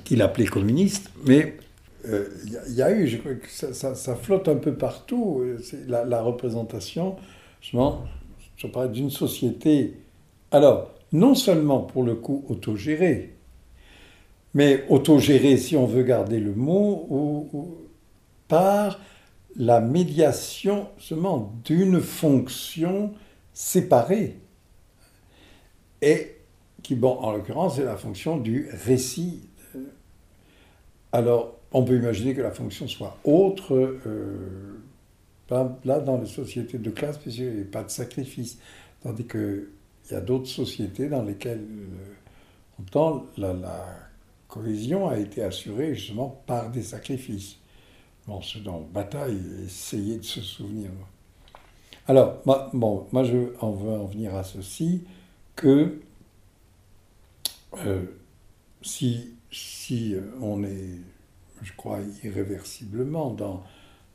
qu'il 0.05 0.23
appelait 0.23 0.47
communiste, 0.47 1.11
mais 1.25 1.57
il 2.05 2.11
euh, 2.11 2.29
y, 2.69 2.83
a 2.83 2.93
eu, 2.93 3.07
je 3.09 3.17
crois 3.17 3.35
que 3.35 3.49
ça, 3.51 4.17
flotte 4.17 4.49
un 4.49 4.57
peu 4.57 4.75
partout, 4.75 5.43
la, 5.89 6.05
la, 6.05 6.23
représentation, 6.23 7.17
je 7.61 8.67
parle 8.69 8.93
d'une 8.93 9.11
société, 9.11 9.95
alors, 10.51 10.96
non 11.13 11.35
seulement 11.35 11.81
pour 11.81 12.03
le 12.03 12.15
coup 12.15 12.45
autogérée, 12.49 13.37
mais 14.55 14.85
autogérée, 14.89 15.59
si 15.59 15.77
on 15.77 15.87
veut 15.87 16.03
garder 16.03 16.41
le 16.41 16.55
mot, 16.55 17.07
ou, 17.11 17.77
par 18.49 19.01
la 19.57 19.81
médiation 19.81 20.89
seulement 20.99 21.53
d'une 21.65 22.01
fonction 22.01 23.13
séparée, 23.53 24.39
et 26.01 26.37
qui, 26.83 26.95
bon, 26.95 27.19
en 27.19 27.33
l'occurrence, 27.33 27.77
c'est 27.77 27.85
la 27.85 27.97
fonction 27.97 28.37
du 28.37 28.69
récit. 28.87 29.49
Alors, 31.13 31.57
on 31.73 31.85
peut 31.85 31.97
imaginer 31.97 32.35
que 32.35 32.43
la 32.43 32.51
fonction 32.51 32.87
soit 32.87 33.19
autre. 33.25 33.75
Euh, 33.75 34.79
là, 35.51 36.01
dans 36.01 36.19
les 36.19 36.27
sociétés 36.27 36.79
de 36.79 36.91
classe, 36.91 37.19
il 37.27 37.55
n'y 37.55 37.63
a 37.63 37.65
pas 37.65 37.83
de 37.83 37.91
sacrifice. 37.91 38.59
Tandis 39.03 39.27
qu'il 40.07 40.15
y 40.15 40.19
a 40.19 40.23
d'autres 40.23 40.49
sociétés 40.49 41.09
dans 41.09 41.23
lesquelles, 41.23 41.67
euh, 42.95 43.21
la, 43.37 43.87
cohésion 44.49 45.09
a 45.09 45.19
été 45.19 45.43
assurée 45.43 45.95
justement 45.95 46.43
par 46.47 46.71
des 46.71 46.83
sacrifices. 46.83 47.57
Bon, 48.27 48.41
ce 48.41 48.59
dont 48.59 48.87
Bataille 48.93 49.41
essayait 49.65 50.19
de 50.19 50.25
se 50.25 50.41
souvenir. 50.41 50.91
Alors, 52.07 52.41
moi, 52.47 52.71
bon, 52.73 53.07
moi, 53.11 53.25
je 53.25 53.33
veux 53.33 53.57
en 53.61 53.73
venir 53.73 54.35
à 54.35 54.45
ceci, 54.45 55.03
que 55.57 56.01
euh, 57.85 58.05
si, 58.83 59.35
si 59.51 60.15
on 60.41 60.63
est 60.63 61.01
je 61.63 61.73
crois, 61.77 61.99
irréversiblement 62.25 63.31
dans, 63.31 63.65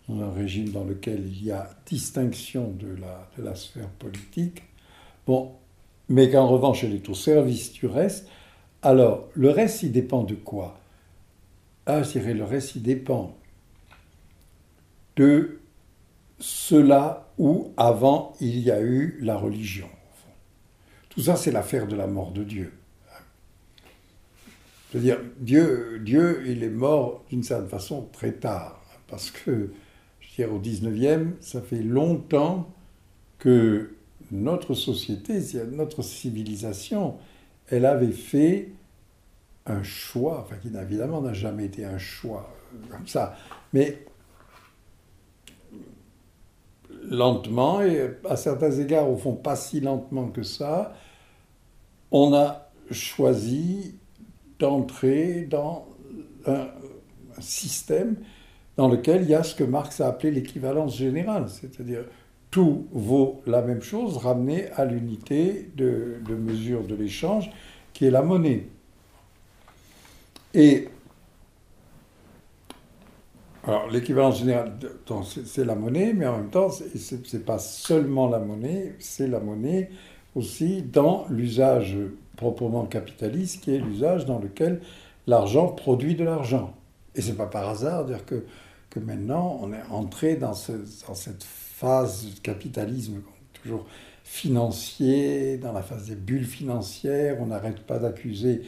dans 0.08 0.22
un 0.22 0.32
régime 0.32 0.70
dans 0.70 0.84
lequel 0.84 1.26
il 1.26 1.46
y 1.46 1.52
a 1.52 1.70
distinction 1.86 2.72
de 2.72 2.96
la, 2.96 3.30
de 3.38 3.44
la 3.44 3.56
sphère 3.56 3.89
politique. 3.89 4.64
Bon, 5.26 5.54
mais 6.12 6.30
qu'en 6.30 6.45
revanche, 6.45 6.84
elle 6.84 6.93
est 6.93 7.07
au 7.09 7.14
service 7.14 7.72
du 7.72 7.86
reste. 7.86 8.28
Alors, 8.82 9.30
le 9.34 9.49
reste, 9.49 9.82
il 9.84 9.93
dépend 9.93 10.24
de 10.24 10.36
quoi? 10.36 10.78
Ah, 11.86 12.03
je 12.03 12.12
dirais, 12.12 12.34
le 12.34 12.43
reste, 12.43 12.76
il 12.76 12.84
dépend 12.84 13.38
de 15.16 15.59
cela 16.39 17.32
où 17.38 17.72
avant 17.78 18.34
il 18.41 18.59
y 18.59 18.72
a 18.72 18.82
eu 18.82 19.20
la 19.22 19.38
religion. 19.38 19.88
Tout 21.09 21.22
ça, 21.22 21.38
c'est 21.38 21.51
l'affaire 21.51 21.88
de 21.88 21.95
la 21.95 22.07
mort 22.07 22.32
de 22.32 22.43
Dieu. 22.43 22.74
Je 24.91 24.97
veux 24.97 25.03
dire, 25.03 25.20
Dieu, 25.39 26.01
Dieu 26.03 26.43
il 26.45 26.64
est 26.64 26.70
mort 26.70 27.24
d'une 27.30 27.43
certaine 27.43 27.70
façon 27.70 28.09
très 28.12 28.34
tard, 28.34 28.82
parce 29.07 29.32
que, 29.32 29.72
je 30.20 30.36
dire, 30.36 30.53
au 30.53 30.59
19e, 30.59 31.32
ça 31.39 31.62
fait 31.62 31.84
longtemps 31.84 32.70
que 33.39 33.95
notre 34.32 34.73
société, 34.73 35.39
notre 35.71 36.01
civilisation, 36.01 37.17
elle 37.67 37.86
avait 37.86 38.11
fait 38.11 38.69
un 39.65 39.84
choix, 39.84 40.41
enfin 40.41 40.55
qui 40.55 40.69
évidemment 40.75 41.21
n'a 41.21 41.34
jamais 41.34 41.65
été 41.65 41.86
un 41.86 41.97
choix 41.97 42.49
comme 42.89 43.07
ça, 43.07 43.36
mais 43.73 44.05
lentement, 47.03 47.82
et 47.82 48.11
à 48.29 48.36
certains 48.38 48.71
égards, 48.71 49.09
au 49.09 49.17
fond, 49.17 49.34
pas 49.34 49.55
si 49.55 49.82
lentement 49.82 50.29
que 50.29 50.43
ça, 50.43 50.93
on 52.11 52.34
a 52.34 52.69
choisi 52.91 53.95
d'entrer 54.59 55.45
dans 55.49 55.88
un, 56.45 56.67
système 57.39 58.17
dans 58.77 58.88
lequel 58.88 59.23
il 59.23 59.29
y 59.29 59.34
a 59.34 59.41
ce 59.41 59.55
que 59.55 59.63
Marx 59.63 59.99
a 59.99 60.07
appelé 60.07 60.32
l'équivalence 60.32 60.95
générale, 60.95 61.49
c'est-à-dire 61.49 62.03
tout 62.52 62.88
vaut 62.91 63.41
la 63.47 63.62
même 63.62 63.82
chose, 63.82 64.18
ramené 64.18 64.68
à 64.76 64.84
l'unité 64.84 65.72
de, 65.76 66.20
mesure 66.30 66.84
de 66.84 66.95
l'échange, 66.95 67.49
qui 67.93 68.06
est 68.06 68.12
la 68.12 68.22
monnaie. 68.22 68.68
Et 70.54 70.89
alors 73.64 73.89
l'équivalence 73.89 74.39
générale, 74.39 74.74
c'est 75.45 75.64
la 75.64 75.76
monnaie, 75.76 76.14
mais 76.14 76.28
en 76.28 76.38
même 76.38 76.49
temps, 76.49 76.70
ce 76.70 77.16
n'est 77.16 77.43
pas 77.43 77.60
seulement 77.60 78.28
la 78.28 78.39
monnaie, 78.39 78.95
c'est 78.99 79.28
la 79.28 79.39
monnaie 79.39 79.89
aussi 80.36 80.82
dans 80.82 81.26
l'usage 81.30 81.95
proprement 82.36 82.86
capitaliste, 82.86 83.64
qui 83.64 83.76
est 83.76 83.80
l'usage 83.80 84.26
dans 84.26 84.39
lequel 84.39 84.82
l'argent 85.28 85.68
produit 85.68 86.16
de 86.16 86.26
l'argent. 86.26 86.74
Et 87.16 87.22
c'est 87.22 87.36
pas 87.36 87.45
par 87.45 87.70
hasard 87.70 88.06
dire 88.06 88.26
que, 88.26 88.45
que 88.89 88.99
maintenant 88.99 89.60
on 89.62 89.72
est 89.72 89.84
entré 89.89 90.39
ce, 90.54 90.72
dans 91.08 91.16
cette 91.16 91.43
phase 91.82 92.36
de 92.36 92.39
capitalisme 92.41 93.21
toujours 93.53 93.88
financier, 94.23 95.57
dans 95.57 95.73
la 95.73 95.82
phase 95.82 96.09
des 96.09 96.15
bulles 96.15 96.45
financières, 96.45 97.38
on 97.41 97.47
n'arrête 97.47 97.79
pas 97.79 97.97
d'accuser 97.97 98.61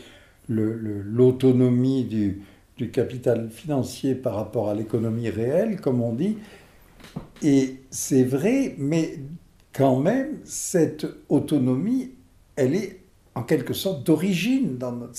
l'autonomie 0.49 2.05
du, 2.05 2.41
du 2.77 2.89
capital 2.89 3.51
financier 3.51 4.15
par 4.15 4.33
rapport 4.33 4.67
à 4.67 4.73
l'économie 4.73 5.29
réelle, 5.29 5.79
comme 5.79 6.01
on 6.01 6.13
dit. 6.13 6.37
Et 7.43 7.81
c'est 7.91 8.23
vrai, 8.23 8.73
mais 8.79 9.19
quand 9.73 9.99
même, 9.99 10.39
cette 10.43 11.05
autonomie, 11.29 12.11
elle 12.55 12.73
est 12.73 12.99
en 13.35 13.43
quelque 13.43 13.73
sorte 13.73 14.03
d'origine 14.03 14.77
dans 14.79 14.91
notre... 14.91 15.15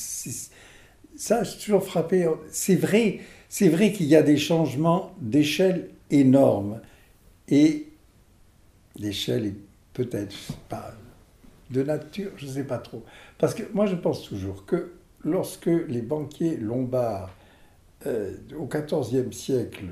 Ça, 1.17 1.45
j'ai 1.45 1.59
toujours 1.59 1.85
frappé. 1.85 2.29
C'est 2.51 2.75
vrai, 2.75 3.21
c'est 3.49 3.69
vrai 3.69 3.93
qu'il 3.93 4.07
y 4.07 4.17
a 4.17 4.23
des 4.23 4.37
changements 4.37 5.15
d'échelle 5.21 5.91
énormes. 6.11 6.81
Et 7.49 7.89
l'échelle 8.97 9.47
est 9.47 9.57
peut-être 9.93 10.35
pas 10.69 10.95
de 11.71 11.83
nature, 11.83 12.31
je 12.37 12.47
ne 12.47 12.51
sais 12.51 12.65
pas 12.65 12.79
trop. 12.79 13.03
Parce 13.39 13.55
que 13.55 13.63
moi, 13.73 13.87
je 13.87 13.95
pense 13.95 14.27
toujours 14.29 14.65
que 14.67 14.93
lorsque 15.25 15.67
les 15.67 16.03
banquiers 16.03 16.57
lombards, 16.57 17.35
euh, 18.07 18.35
au 18.59 18.67
XIVe 18.67 19.33
siècle, 19.33 19.87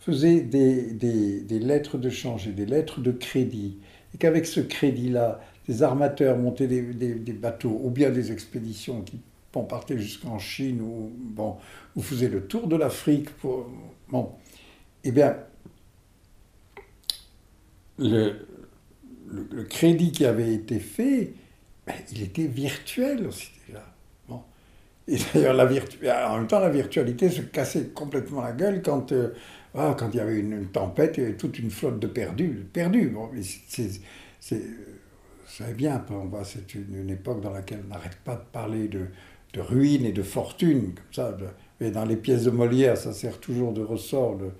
faisaient 0.00 0.40
des, 0.40 1.44
lettres 1.60 1.96
de 1.96 2.10
change 2.10 2.48
et 2.48 2.52
des 2.52 2.66
lettres 2.66 3.00
de 3.00 3.12
crédit, 3.12 3.78
et 4.14 4.18
qu'avec 4.18 4.46
ce 4.46 4.60
crédit-là, 4.60 5.40
des 5.68 5.82
armateurs 5.84 6.36
montaient 6.36 6.66
des, 6.66 6.82
des, 6.82 7.32
bateaux, 7.32 7.80
ou 7.84 7.90
bien 7.90 8.10
des 8.10 8.32
expéditions 8.32 9.02
qui 9.02 9.20
bon, 9.52 9.62
partaient 9.62 9.98
jusqu'en 9.98 10.38
Chine, 10.40 10.80
ou, 10.80 11.12
bon, 11.16 11.56
ou 11.94 12.02
faisaient 12.02 12.28
le 12.28 12.42
tour 12.46 12.66
de 12.66 12.74
l'Afrique. 12.74 13.30
Pour, 13.36 13.70
bon, 14.08 14.30
eh 15.04 15.12
bien, 15.12 15.36
le, 17.98 18.46
le, 19.28 19.64
crédit 19.64 20.12
qui 20.12 20.24
avait 20.24 20.52
été 20.52 20.78
fait, 20.78 21.32
ben, 21.86 21.94
il 22.12 22.22
était 22.22 22.46
virtuel 22.46 23.26
aussi 23.26 23.50
déjà. 23.66 23.84
Bon. 24.28 24.42
Et 25.08 25.16
d'ailleurs, 25.34 25.54
la 25.54 25.64
en 26.28 26.38
même 26.38 26.46
temps, 26.46 26.60
la 26.60 26.70
virtualité 26.70 27.28
se 27.30 27.42
cassait 27.42 27.88
complètement 27.88 28.42
la 28.42 28.52
gueule 28.52 28.82
quand, 28.82 29.12
euh, 29.12 29.30
quand 29.74 30.10
il 30.12 30.16
y 30.16 30.20
avait 30.20 30.38
une, 30.38 30.66
tempête, 30.66 31.16
il 31.16 31.22
y 31.22 31.26
avait 31.26 31.36
toute 31.36 31.58
une 31.58 31.70
flotte 31.70 31.98
de 31.98 32.06
perdus. 32.06 32.66
perdus. 32.72 33.08
Bon, 33.08 33.30
c'est, 33.68 34.00
vous 34.50 34.58
savez 35.46 35.74
bien, 35.74 36.04
c'est 36.44 36.74
une, 36.74 37.10
époque 37.10 37.40
dans 37.40 37.52
laquelle 37.52 37.82
on 37.86 37.88
n'arrête 37.88 38.16
pas 38.24 38.36
de 38.36 38.44
parler 38.52 38.88
de, 38.88 39.06
de 39.52 39.60
ruines 39.60 40.04
et 40.04 40.12
de 40.12 40.22
fortune, 40.22 40.94
comme 40.94 41.12
ça. 41.12 41.36
Et 41.80 41.90
dans 41.90 42.04
les 42.04 42.16
pièces 42.16 42.44
de 42.44 42.50
Molière, 42.50 42.96
ça 42.96 43.12
sert 43.12 43.38
toujours 43.40 43.72
de 43.72 43.82
ressort. 43.82 44.38
De, 44.38 44.50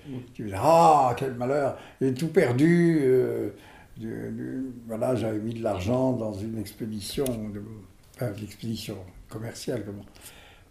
ah, 0.54 1.14
quel 1.16 1.34
malheur, 1.34 1.78
j'ai 2.00 2.12
tout 2.14 2.28
perdu. 2.28 3.00
Euh, 3.02 3.50
voilà, 4.86 5.14
j'avais 5.14 5.38
mis 5.38 5.54
de 5.54 5.62
l'argent 5.62 6.12
dans 6.12 6.32
une 6.32 6.58
expédition, 6.58 7.24
de, 7.24 7.62
enfin, 8.16 8.32
une 8.36 8.44
expédition 8.44 8.96
commerciale. 9.28 9.84
Comment. 9.84 10.04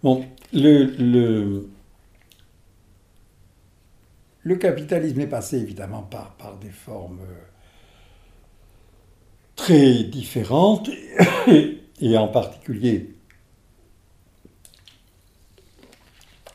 Bon, 0.03 0.25
le, 0.51 0.85
le, 0.97 1.69
le, 4.43 4.55
capitalisme 4.55 5.21
est 5.21 5.27
passé 5.27 5.57
évidemment 5.57 6.01
par, 6.01 6.31
par 6.35 6.57
des 6.57 6.69
formes 6.69 7.21
très 9.55 10.03
différentes, 10.03 10.89
et 12.01 12.17
en 12.17 12.27
particulier 12.27 13.10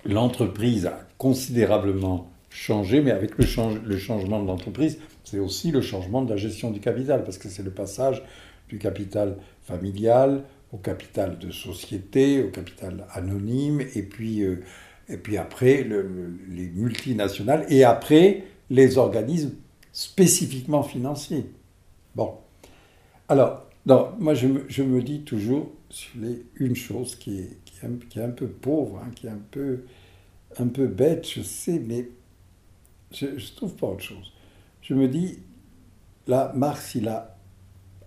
l'entreprise 0.09 0.87
a 0.87 1.01
considérablement 1.19 2.31
changé, 2.51 3.01
mais 3.03 3.11
avec 3.11 3.37
le, 3.39 3.45
changement 3.45 4.43
de 4.43 4.47
l'entreprise, 4.47 4.99
c'est 5.25 5.39
aussi 5.39 5.71
le 5.71 5.83
changement 5.83 6.23
de 6.23 6.31
la 6.31 6.37
gestion 6.37 6.71
du 6.71 6.81
capital, 6.81 7.25
parce 7.25 7.39
que 7.39 7.49
c'est 7.49 7.63
le 7.63 7.71
passage 7.71 8.23
du 8.69 8.79
capital 8.79 9.37
familial 9.63 10.43
au 10.73 10.79
capital 10.79 11.39
de 11.39 11.51
société, 11.51 12.43
au 12.43 12.49
capital 12.49 13.07
anonyme, 13.13 13.83
et 13.95 14.03
puis, 14.03 14.43
euh, 14.43 14.63
et 15.09 15.17
puis 15.17 15.37
après 15.37 15.85
les 15.85 16.69
multinationales, 16.69 17.65
et 17.69 17.85
après 17.85 18.45
les 18.71 18.99
organismes 18.99 19.53
spécifiquement 19.93 20.83
financiers. 20.83 21.47
Bon. 22.15 22.35
Alors, 23.29 23.67
non, 23.87 24.09
moi 24.19 24.35
je 24.35 24.83
me 24.83 25.03
dis 25.03 25.21
toujours 25.21 25.71
une 26.57 26.77
chose 26.77 27.17
qui 27.17 27.39
est, 27.39 27.59
qui 27.65 28.19
est, 28.19 28.23
un, 28.23 28.31
peu 28.31 28.49
pauvre, 28.49 28.99
hein, 28.99 29.11
qui 29.15 29.27
est 29.27 29.31
un 29.31 29.41
peu, 29.51 29.85
un 30.59 30.69
peu 30.69 30.87
bête, 30.87 31.29
je 31.29 31.43
sais, 31.43 31.79
mais 31.79 32.09
je 33.13 33.27
ne 33.27 33.57
trouve 33.57 33.75
pas 33.77 33.87
autre 33.89 34.03
chose 34.03 34.33
je 34.89 34.95
me 34.95 35.09
dis, 35.09 35.41
là, 36.29 36.53
Marx, 36.55 36.95
il 36.95 37.09
a 37.09 37.37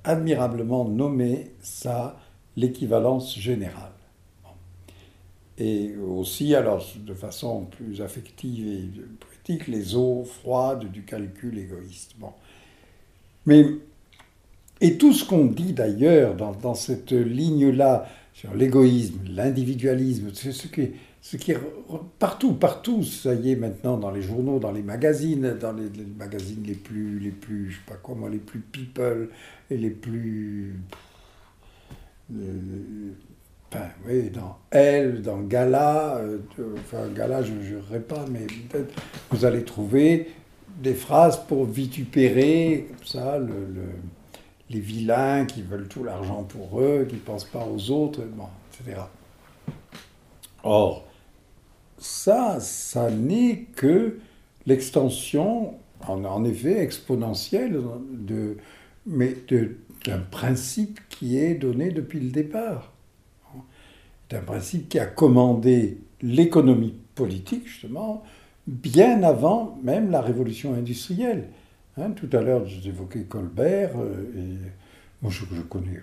admirablement 0.06 0.86
nommé 0.86 1.52
ça 1.60 2.18
l'équivalence 2.56 3.38
générale. 3.38 3.92
Et 5.58 5.98
aussi, 5.98 6.56
alors, 6.56 6.86
de 6.96 7.14
façon 7.14 7.66
plus 7.66 8.02
affective 8.02 8.66
et 8.66 8.90
poétique, 9.20 9.68
les 9.68 9.94
eaux 9.98 10.24
froides 10.24 10.90
du 10.90 11.04
calcul 11.04 11.58
égoïste. 11.58 12.14
Bon. 12.18 12.32
Mais, 13.46 13.66
et 14.82 14.98
tout 14.98 15.14
ce 15.14 15.26
qu'on 15.26 15.46
dit 15.46 15.74
d'ailleurs 15.74 16.36
dans, 16.36 16.74
cette 16.74 17.12
ligne-là, 17.12 18.08
sur 18.34 18.54
l'égoïsme, 18.54 19.20
l'individualisme, 19.28 20.30
c'est 20.34 20.54
ce 20.54 20.68
qui 20.68 21.52
est 21.52 21.60
partout, 22.18 22.54
partout, 22.54 23.04
ça 23.04 23.34
y 23.34 23.52
est 23.52 23.56
maintenant 23.56 23.98
dans 23.98 24.12
les 24.12 24.22
journaux, 24.22 24.60
dans 24.60 24.72
les 24.72 24.82
magazines, 24.82 25.58
dans 25.60 25.74
les, 25.74 25.90
magazines 26.18 26.64
les 26.66 26.76
plus, 26.76 27.20
les 27.20 27.32
plus, 27.32 27.72
je 27.72 27.76
sais 27.78 27.82
pas 27.86 28.14
moi, 28.14 28.30
les 28.30 28.38
plus 28.38 28.60
people 28.60 29.30
et 29.70 29.78
les 29.78 29.90
plus, 29.90 30.80
euh, 32.34 33.12
enfin, 33.72 33.86
oui, 34.08 34.30
dans 34.30 34.60
Elle, 34.72 35.22
dans 35.22 35.42
Gala, 35.42 36.18
euh, 36.20 36.38
enfin 36.78 37.10
Gala, 37.14 37.44
je 37.44 37.52
ne 37.52 37.62
jurerai 37.62 38.00
pas, 38.00 38.26
mais 38.32 38.48
peut-être 38.70 38.94
vous 39.32 39.44
allez 39.44 39.64
trouver 39.64 40.30
des 40.82 40.94
phrases 40.94 41.46
pour 41.48 41.66
vitupérer, 41.66 42.88
comme 42.88 43.06
ça, 43.06 43.38
le, 43.38 43.66
les 44.70 44.80
vilains 44.80 45.46
qui 45.46 45.62
veulent 45.62 45.88
tout 45.88 46.04
l'argent 46.04 46.44
pour 46.44 46.80
eux, 46.82 47.06
qui 47.08 47.16
ne 47.16 47.22
pensent 47.22 47.46
pas 47.46 47.66
aux 47.66 47.92
autres, 47.92 48.22
bon, 48.24 48.48
etc. 48.72 49.02
Or, 50.64 51.08
ça, 51.98 52.60
ça 52.60 53.10
n'est 53.10 53.66
que 53.76 54.20
l'extension, 54.66 55.76
en, 56.08 56.46
effet, 56.46 56.80
exponentielle, 56.80 57.80
de, 58.12 58.58
mais 59.06 59.36
d'un 60.06 60.20
principe 60.20 61.00
qui 61.10 61.38
est 61.38 61.56
donné 61.56 61.92
depuis 61.92 62.20
le 62.20 62.30
départ. 62.30 62.94
D'un 64.30 64.42
principe 64.42 64.90
qui 64.90 65.00
a 65.00 65.08
commandé 65.08 65.98
l'économie 66.22 66.94
politique, 67.16 67.68
justement, 67.68 68.24
bien 68.68 69.24
avant 69.24 69.80
même 69.82 70.12
la 70.12 70.22
révolution 70.22 70.76
industrielle. 70.76 71.50
Hein, 71.98 72.12
tout 72.12 72.30
à 72.34 72.42
l'heure, 72.42 72.66
j'évoquais 72.66 73.24
Colbert, 73.24 73.98
euh, 73.98 74.32
et 74.36 74.58
moi 75.22 75.32
je, 75.32 75.44
je 75.54 75.62
connais 75.62 76.00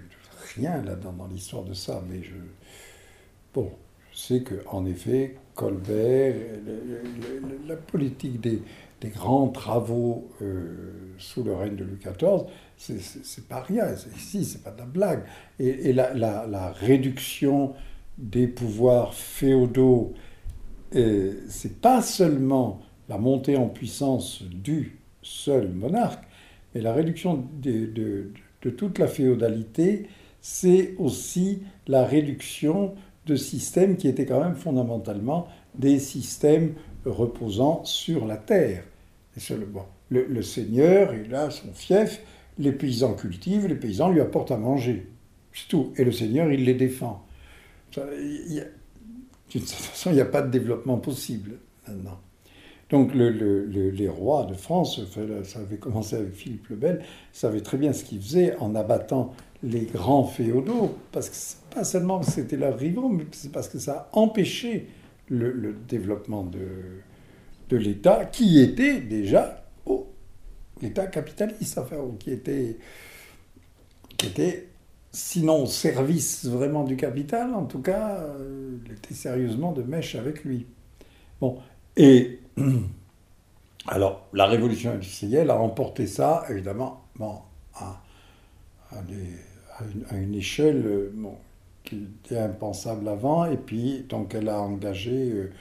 rien 0.56 0.82
dans 0.82 1.26
l'histoire 1.26 1.64
de 1.64 1.74
ça, 1.74 2.02
mais 2.08 2.22
je. 2.22 2.34
Bon, 3.54 3.70
je 4.12 4.18
sais 4.18 4.42
qu'en 4.42 4.86
effet, 4.86 5.36
Colbert, 5.54 6.34
la 7.66 7.76
politique 7.76 8.40
des, 8.40 8.62
grands 9.04 9.48
travaux 9.48 10.28
euh, 10.42 11.12
sous 11.18 11.44
le 11.44 11.54
règne 11.54 11.76
de 11.76 11.84
Louis 11.84 11.98
XIV, 11.98 12.46
c'est 12.76 13.46
pas 13.46 13.60
rien. 13.60 13.84
Ici, 14.16 14.44
c'est 14.44 14.64
pas 14.64 14.72
de 14.72 14.78
la 14.78 14.84
blague. 14.86 15.22
Et, 15.60 15.92
la, 15.92 16.72
réduction 16.72 17.74
des 18.18 18.48
pouvoirs 18.48 19.14
féodaux, 19.14 20.14
euh, 20.96 21.34
c'est 21.48 21.80
pas 21.80 22.02
seulement 22.02 22.80
la 23.08 23.18
montée 23.18 23.56
en 23.56 23.68
puissance 23.68 24.42
du 24.42 24.98
seul 25.26 25.68
monarque, 25.68 26.24
mais 26.74 26.80
la 26.80 26.92
réduction 26.92 27.44
de, 27.60 28.30
toute 28.60 28.98
la 28.98 29.06
féodalité, 29.06 30.08
c'est 30.40 30.94
aussi 30.98 31.62
la 31.86 32.04
réduction 32.04 32.94
de 33.26 33.36
systèmes 33.36 33.96
qui 33.96 34.08
étaient 34.08 34.26
quand 34.26 34.40
même 34.40 34.54
fondamentalement 34.54 35.48
des 35.74 35.98
systèmes 35.98 36.74
reposant 37.04 37.84
sur 37.84 38.26
la 38.26 38.36
terre. 38.36 38.84
Et 39.36 39.54
le, 40.10 40.26
le, 40.26 40.42
seigneur, 40.42 41.12
il 41.14 41.34
a 41.34 41.50
son 41.50 41.72
fief, 41.74 42.22
les 42.58 42.72
paysans 42.72 43.14
cultivent, 43.14 43.66
les 43.66 43.74
paysans 43.74 44.10
lui 44.10 44.20
apportent 44.20 44.52
à 44.52 44.56
manger. 44.56 45.06
C'est 45.52 45.68
tout. 45.68 45.92
Et 45.96 46.04
le 46.04 46.12
seigneur, 46.12 46.50
il 46.52 46.64
les 46.64 46.74
défend. 46.74 47.26
D'une 47.92 48.06
certaine 49.50 49.86
façon, 49.86 50.10
il 50.10 50.14
n'y 50.14 50.20
a 50.20 50.26
pas 50.26 50.42
de 50.42 50.50
développement 50.50 50.98
possible 50.98 51.58
maintenant. 51.86 52.20
Donc 52.90 53.14
le, 53.14 53.30
les 53.90 54.08
rois 54.08 54.44
de 54.44 54.54
France, 54.54 55.00
ça 55.44 55.58
avait 55.58 55.76
commencé 55.76 56.14
avec 56.14 56.32
Philippe 56.34 56.68
le 56.68 56.76
Bel, 56.76 57.02
savaient 57.32 57.60
très 57.60 57.78
bien 57.78 57.92
ce 57.92 58.04
qu'ils 58.04 58.20
faisaient 58.20 58.56
en 58.58 58.74
abattant 58.76 59.34
les 59.62 59.86
grands 59.86 60.24
féodaux, 60.24 60.94
parce 61.10 61.28
que 61.28 61.74
pas 61.74 61.84
seulement 61.84 62.20
que 62.20 62.26
c'était 62.26 62.56
leurs 62.56 62.78
rivaux, 62.78 63.08
mais 63.08 63.24
c'est 63.32 63.50
parce 63.50 63.68
que 63.68 63.78
ça 63.78 64.08
a 64.12 64.18
empêché 64.18 64.88
le, 65.28 65.74
développement 65.88 66.44
de, 66.44 66.68
de 67.68 67.76
l'État, 67.76 68.24
qui 68.26 68.60
était 68.60 69.00
déjà 69.00 69.64
oh, 69.86 70.06
l'État 70.80 71.06
capitaliste, 71.06 71.78
enfin, 71.78 71.96
qui 72.20 72.30
était, 72.30 72.76
qui 74.16 74.26
était, 74.26 74.68
sinon 75.10 75.64
au 75.64 75.66
service 75.66 76.44
vraiment 76.46 76.84
du 76.84 76.96
capital, 76.96 77.52
en 77.54 77.64
tout 77.64 77.80
cas, 77.80 78.18
euh, 78.20 78.76
il 78.86 78.92
était 78.92 79.14
sérieusement 79.14 79.72
de 79.72 79.82
mèche 79.82 80.14
avec 80.14 80.44
lui. 80.44 80.66
Bon, 81.40 81.58
et 81.96 82.40
alors, 83.86 84.26
la 84.32 84.46
révolution 84.46 84.92
industrielle 84.92 85.50
a 85.50 85.58
emporté 85.58 86.06
ça, 86.06 86.44
évidemment, 86.48 87.04
bon, 87.16 87.38
à, 87.74 88.00
une, 90.12 90.34
échelle 90.34 91.10
bon, 91.12 91.36
qui 91.84 92.06
était 92.24 92.38
impensable 92.38 93.08
avant, 93.08 93.44
et 93.44 93.56
puis, 93.56 94.04
donc, 94.08 94.34
elle 94.34 94.48
a 94.48 94.60
engagé 94.60 95.30
euh, 95.32 95.52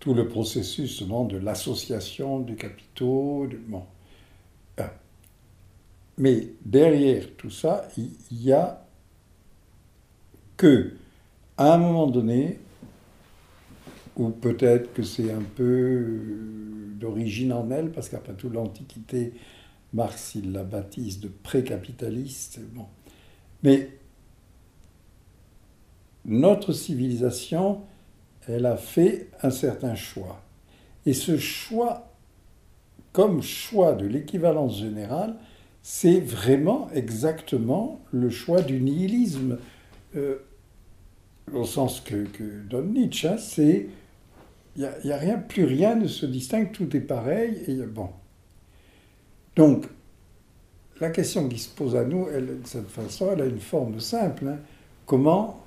tout 0.00 0.14
le 0.14 0.28
processus 0.28 0.90
justement, 0.90 1.24
de 1.24 1.36
l'association 1.36 2.40
des 2.40 2.56
capitaux. 2.56 3.46
De, 3.46 3.56
bon. 3.56 3.84
Mais 6.20 6.48
derrière 6.66 7.24
tout 7.38 7.48
ça, 7.48 7.88
il 7.96 8.12
y 8.30 8.52
a 8.52 8.84
que, 10.58 10.92
à 11.56 11.72
un 11.72 11.78
moment 11.78 12.06
donné, 12.06 12.60
ou 14.16 14.30
peut-être 14.30 14.92
que 14.92 15.02
c'est 15.02 15.32
un 15.32 15.42
peu 15.42 16.04
d'origine 16.98 17.52
en 17.52 17.70
elle, 17.70 17.90
parce 17.90 18.08
qu'après 18.08 18.34
tout, 18.34 18.50
l'Antiquité, 18.50 19.32
Marx, 19.92 20.34
il 20.34 20.52
la 20.52 20.62
baptise 20.62 21.20
de 21.20 21.28
pré-capitaliste. 21.28 22.60
Bon. 22.74 22.86
Mais 23.62 23.90
notre 26.24 26.72
civilisation, 26.72 27.80
elle 28.46 28.66
a 28.66 28.76
fait 28.76 29.28
un 29.42 29.50
certain 29.50 29.94
choix. 29.94 30.42
Et 31.06 31.14
ce 31.14 31.38
choix, 31.38 32.12
comme 33.12 33.42
choix 33.42 33.94
de 33.94 34.06
l'équivalence 34.06 34.78
générale, 34.78 35.36
c'est 35.82 36.20
vraiment 36.20 36.90
exactement 36.92 38.00
le 38.12 38.28
choix 38.28 38.60
du 38.60 38.80
nihilisme, 38.80 39.58
euh, 40.14 40.38
au 41.52 41.64
sens 41.64 42.00
que, 42.00 42.24
que 42.26 42.62
donne 42.68 42.92
Nietzsche. 42.92 43.28
Hein, 43.28 43.38
c'est 43.38 43.88
il 44.76 44.88
n'y 45.04 45.12
a, 45.12 45.16
a, 45.16 45.18
rien, 45.18 45.38
plus 45.38 45.64
rien 45.64 45.96
ne 45.96 46.06
se 46.06 46.26
distingue, 46.26 46.72
tout 46.72 46.96
est 46.96 47.00
pareil. 47.00 47.62
Et 47.66 47.74
bon. 47.74 48.10
Donc, 49.56 49.86
la 51.00 51.10
question 51.10 51.48
qui 51.48 51.58
se 51.58 51.68
pose 51.68 51.96
à 51.96 52.04
nous, 52.04 52.28
elle, 52.32 52.60
de 52.62 52.66
cette 52.66 52.88
façon, 52.88 53.30
elle 53.32 53.42
a 53.42 53.46
une 53.46 53.60
forme 53.60 54.00
simple. 54.00 54.46
Hein. 54.46 54.58
Comment 55.06 55.64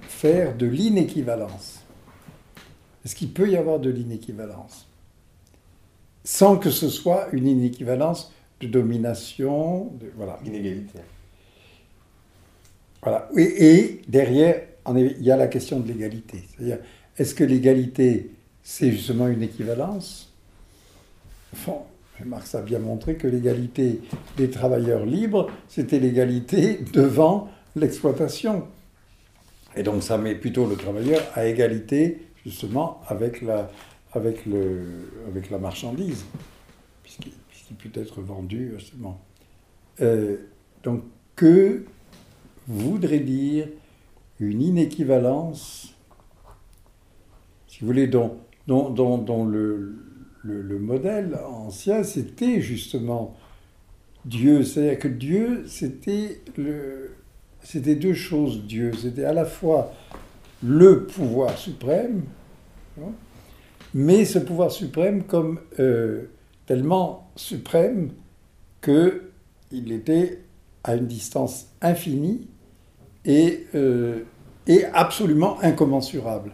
faire 0.00 0.56
de 0.56 0.66
l'inéquivalence? 0.66 1.80
Est-ce 3.04 3.14
qu'il 3.14 3.32
peut 3.32 3.50
y 3.50 3.56
avoir 3.56 3.80
de 3.80 3.90
l'inéquivalence? 3.90 4.86
Sans 6.22 6.56
que 6.56 6.70
ce 6.70 6.88
soit 6.88 7.28
une 7.32 7.46
inéquivalence 7.46 8.32
de 8.60 8.68
domination, 8.68 9.86
de, 10.00 10.10
voilà. 10.16 10.38
Inégalité. 10.44 11.00
Voilà. 13.02 13.28
Et, 13.36 13.66
et 13.66 14.02
derrière, 14.08 14.62
il 14.94 15.22
y 15.22 15.30
a 15.30 15.36
la 15.36 15.48
question 15.48 15.80
de 15.80 15.88
l'égalité. 15.88 16.44
C'est-à-dire, 16.50 16.78
est-ce 17.18 17.34
que 17.34 17.44
l'égalité, 17.44 18.30
c'est 18.62 18.90
justement 18.90 19.28
une 19.28 19.42
équivalence? 19.42 20.32
Enfin, 21.52 21.78
Marx 22.24 22.54
a 22.54 22.62
bien 22.62 22.78
montré 22.78 23.16
que 23.16 23.26
l'égalité 23.26 24.00
des 24.36 24.50
travailleurs 24.50 25.04
libres, 25.04 25.50
c'était 25.68 25.98
l'égalité 25.98 26.80
devant 26.92 27.48
l'exploitation. 27.76 28.64
Et 29.76 29.82
donc 29.82 30.02
ça 30.02 30.18
met 30.18 30.34
plutôt 30.34 30.66
le 30.66 30.76
travailleur 30.76 31.22
à 31.34 31.46
égalité 31.46 32.22
justement 32.44 33.00
avec 33.08 33.42
la, 33.42 33.70
avec 34.12 34.46
le, 34.46 34.82
avec 35.28 35.50
la 35.50 35.58
marchandise, 35.58 36.24
puisqu'il 37.02 37.32
puisqu 37.48 37.74
peut 37.74 38.00
être 38.00 38.20
vendu 38.20 38.72
justement. 38.78 39.20
Euh, 40.00 40.36
donc 40.82 41.02
que 41.34 41.84
voudrait 42.66 43.20
dire 43.20 43.68
une 44.38 44.62
inéquivalence, 44.62 45.93
si 47.74 47.80
vous 47.80 47.88
voulez, 47.88 48.06
dont, 48.06 48.38
le, 48.68 49.96
le, 50.44 50.62
le, 50.62 50.78
modèle 50.78 51.36
ancien, 51.44 52.04
c'était 52.04 52.60
justement 52.60 53.34
Dieu. 54.24 54.62
C'est-à-dire 54.62 55.00
que 55.00 55.08
Dieu, 55.08 55.64
c'était 55.66 56.36
deux 57.96 58.14
choses, 58.14 58.64
Dieu. 58.64 58.92
C'était 58.96 59.24
à 59.24 59.32
la 59.32 59.44
fois 59.44 59.92
le 60.62 61.04
pouvoir 61.06 61.58
suprême, 61.58 62.22
hein, 63.00 63.10
mais 63.92 64.24
ce 64.24 64.38
pouvoir 64.38 64.70
suprême 64.70 65.24
comme 65.24 65.58
euh, 65.80 66.26
tellement 66.66 67.28
suprême 67.34 68.10
qu'il 68.82 69.90
était 69.90 70.44
à 70.84 70.94
une 70.94 71.08
distance 71.08 71.66
infinie 71.82 72.46
et, 73.24 73.66
euh, 73.74 74.20
et 74.68 74.84
absolument 74.84 75.60
incommensurable. 75.60 76.52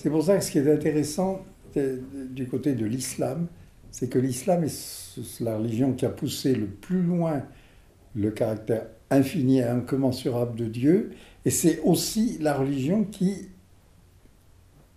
C'est 0.00 0.10
pour 0.10 0.22
ça 0.22 0.36
que 0.38 0.44
ce 0.44 0.52
qui 0.52 0.58
est 0.58 0.72
intéressant 0.72 1.44
du 1.74 2.46
côté 2.46 2.74
de 2.74 2.86
l'islam, 2.86 3.48
c'est 3.90 4.08
que 4.08 4.20
l'islam 4.20 4.62
est 4.62 5.40
la 5.40 5.58
religion 5.58 5.92
qui 5.92 6.06
a 6.06 6.08
poussé 6.08 6.54
le 6.54 6.66
plus 6.66 7.02
loin 7.02 7.42
le 8.14 8.30
caractère 8.30 8.86
infini 9.10 9.58
et 9.58 9.64
incommensurable 9.64 10.54
de 10.54 10.66
Dieu, 10.66 11.10
et 11.44 11.50
c'est 11.50 11.80
aussi 11.80 12.38
la 12.40 12.54
religion 12.54 13.02
qui 13.02 13.48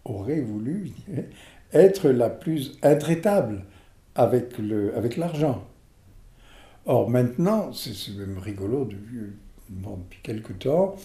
aurait 0.06 0.41
voulu 0.41 0.91
être 1.74 2.10
la 2.10 2.30
plus 2.30 2.78
intraitable 2.84 3.66
avec, 4.14 4.60
l'argent. 5.18 5.68
Or 6.86 7.10
maintenant, 7.10 7.74
c'est 7.74 8.16
même 8.20 8.38
rigolo, 8.38 8.86
depuis 8.86 10.20
quelque 10.22 10.54
temps, 10.54 10.95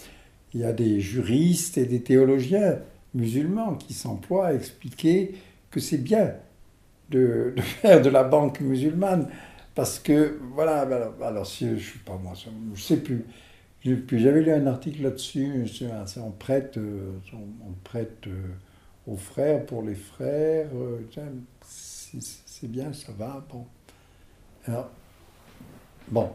il 0.53 0.61
y 0.61 0.65
a 0.65 0.75
des 0.75 1.01
juristes 1.01 1.79
et 1.79 1.87
des 1.87 2.03
théologiens 2.03 2.79
musulmans 3.15 3.75
qui 3.75 3.95
s'emploient 3.95 4.49
à 4.49 4.55
expliquer 4.55 5.35
que 5.71 5.81
c'est 5.81 5.99
bien 5.99 6.35
de, 7.11 7.55
faire 7.61 8.03
de 8.03 8.11
la 8.11 8.25
banque 8.25 8.61
musulmane 8.61 9.29
parce 9.75 9.99
que, 9.99 10.39
voilà, 10.55 10.89
alors, 11.23 11.47
si 11.47 11.67
je 11.67 11.75
ne 11.75 11.79
suis 11.79 11.99
pas 11.99 12.17
moi, 12.17 12.33
je 12.75 12.81
sais 12.81 12.97
plus. 12.97 13.25
Puis 13.83 14.19
j'avais 14.19 14.41
lu 14.41 14.51
un 14.51 14.67
article 14.67 15.03
là-dessus, 15.03 15.67
on 16.17 16.31
prête, 16.31 16.79
on 16.79 17.73
prête 17.85 18.27
aux 19.07 19.17
frères 19.17 19.65
pour 19.67 19.83
les 19.83 19.95
frères. 19.95 20.69
C'est 21.61 22.21
c'est 22.21 22.71
bien, 22.71 22.93
ça 22.95 23.13
va, 23.13 23.45
bon. 23.51 23.67
Bon, 26.09 26.31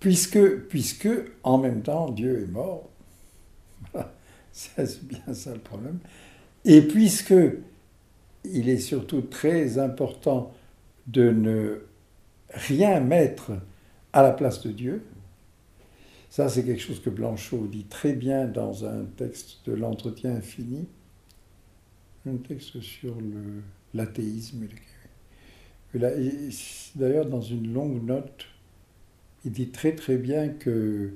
puisque, 0.00 0.56
puisque 0.68 1.08
en 1.42 1.58
même 1.58 1.82
temps 1.82 2.10
Dieu 2.10 2.42
est 2.42 2.50
mort, 2.50 2.88
c'est 4.52 5.06
bien 5.06 5.34
ça 5.34 5.52
le 5.52 5.60
problème, 5.60 5.98
et 6.64 6.82
puisque 6.82 7.34
il 8.44 8.68
est 8.68 8.78
surtout 8.78 9.22
très 9.22 9.78
important 9.78 10.52
de 11.06 11.30
ne 11.30 11.82
rien 12.50 13.00
mettre 13.00 13.52
à 14.12 14.22
la 14.22 14.32
place 14.32 14.62
de 14.62 14.72
Dieu, 14.72 15.04
ça 16.30 16.48
c'est 16.48 16.64
quelque 16.64 16.82
chose 16.82 17.00
que 17.00 17.10
Blanchot 17.10 17.66
dit 17.66 17.84
très 17.84 18.14
bien 18.14 18.46
dans 18.46 18.84
un 18.84 19.04
texte 19.16 19.58
de 19.66 19.72
l'entretien 19.72 20.34
infini, 20.34 20.86
un 22.26 22.36
texte 22.36 22.80
sur 22.80 23.16
l'athéisme. 23.94 24.66
D'ailleurs, 25.94 27.26
dans 27.26 27.40
une 27.40 27.72
longue 27.72 28.04
note, 28.04 28.46
il 29.44 29.52
dit 29.52 29.68
très 29.68 29.94
très 29.94 30.16
bien 30.16 30.48
que, 30.48 31.12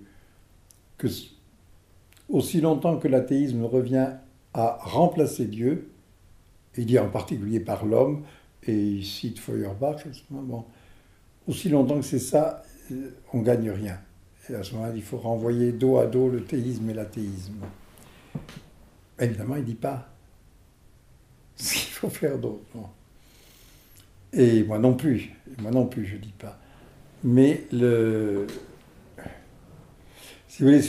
que 0.99 1.09
aussi 2.29 2.61
longtemps 2.61 2.99
que 2.99 3.09
l'athéisme 3.09 3.65
revient 3.65 4.11
à 4.55 4.79
remplacer 4.81 5.47
Dieu, 5.47 5.91
il 6.77 6.87
dit 6.87 6.99
en 6.99 7.09
particulier 7.09 7.61
par 7.61 7.85
l'homme, 7.85 8.25
et 8.67 8.75
il 8.75 9.05
cite 9.05 9.39
Feuerbach, 9.39 10.05
bon, 10.31 10.65
aussi 11.47 11.69
longtemps 11.69 11.97
que 11.97 12.05
c'est 12.05 12.19
ça, 12.19 12.63
on 13.33 13.41
ne 13.41 13.45
gagne 13.45 13.71
rien. 13.71 13.99
Et 14.49 14.55
à 14.55 14.63
ce 14.63 14.75
moment-là, 14.75 14.93
il 14.95 15.03
faut 15.03 15.19
renvoyer 15.19 15.73
dos 15.73 15.99
à 15.99 16.07
dos 16.07 16.29
le 16.29 16.43
théisme 16.43 16.89
et 16.91 16.95
l'athéisme. 16.95 17.61
Évidemment, 19.19 19.57
il 19.57 19.63
ne 19.63 19.67
dit 19.67 19.75
pas 19.75 20.09
ce 21.57 21.75
qu'il 21.75 21.93
faut 21.93 22.11
faire 22.11 22.39
d'autre. 22.39 22.65
Et 24.33 24.65
moi 24.65 24.79
non 24.79 24.95
plus, 24.95 25.31
moi 25.59 25.71
non 25.71 25.87
plus, 25.87 26.05
je 26.05 26.17
ne 26.17 26.21
dis 26.21 26.35
pas. 26.39 26.59
Mais 27.25 27.65
le, 27.73 28.47
si 30.47 30.63
vous 30.63 30.69
voulez, 30.69 30.83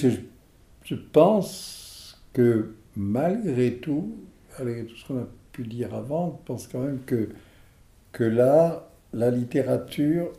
je, 0.83 0.95
pense 0.95 2.21
que 2.33 2.75
malgré 2.95 3.77
tout, 3.77 4.17
malgré 4.59 4.86
tout 4.86 4.95
ce 4.95 5.07
qu'on 5.07 5.19
a 5.19 5.27
pu 5.53 5.63
dire 5.63 5.95
avant, 5.95 6.39
je 6.41 6.45
pense 6.45 6.67
quand 6.67 6.81
même 6.81 6.99
que, 7.05 7.29
que 8.11 8.25
là, 8.25 8.91
la 9.13 9.31
littérature, 9.31 10.33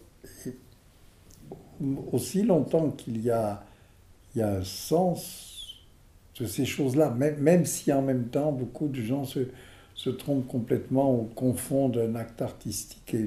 aussi 2.13 2.43
longtemps 2.43 2.91
qu'il 2.91 3.23
y 3.23 3.31
a, 3.31 3.65
il 4.35 4.41
y 4.41 4.43
a 4.43 4.51
un 4.51 4.65
sens 4.65 5.83
de 6.39 6.47
ces 6.47 6.67
choses-là, 6.67 7.11
même, 7.11 7.39
même 7.41 7.65
si 7.65 7.93
en 7.93 8.03
même 8.03 8.29
temps 8.29 8.53
beaucoup 8.53 8.89
de 8.89 9.01
gens 9.01 9.25
se, 9.25 9.41
se 9.95 10.11
trompent 10.11 10.47
complètement 10.47 11.13
ou 11.13 11.25
confondent 11.25 11.97
un 11.97 12.15
acte 12.15 12.43
artistique 12.43 13.15
et 13.15 13.27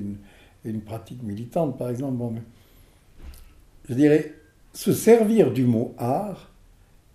une, 0.64 0.82
pratique 0.82 1.24
militante, 1.24 1.78
par 1.78 1.90
exemple. 1.90 2.42
Je 3.90 3.96
dirais, 3.96 4.36
se 4.74 4.94
servir 4.94 5.52
du 5.52 5.66
mot 5.66 5.96
art 5.98 6.52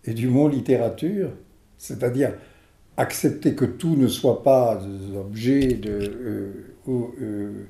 et 0.05 0.13
du 0.13 0.29
mot 0.29 0.49
littérature, 0.49 1.31
c'est-à-dire 1.79 2.33
accepter 2.97 3.55
que 3.55 3.65
tout 3.65 3.97
ne 3.97 4.09
soit 4.09 4.43
pas 4.43 4.81
objets 5.17 5.75
de, 5.75 5.91
euh, 5.91 6.53
ou, 6.87 7.15
euh, 7.21 7.67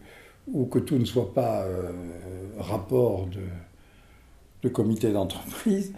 ou, 0.53 0.65
que 0.67 0.79
tout 0.79 0.97
ne 0.97 1.05
soit 1.05 1.33
pas 1.35 1.65
euh, 1.65 1.93
rapport 2.59 3.27
de, 3.27 3.43
de 4.63 4.69
comité 4.69 5.13
d'entreprise, 5.13 5.93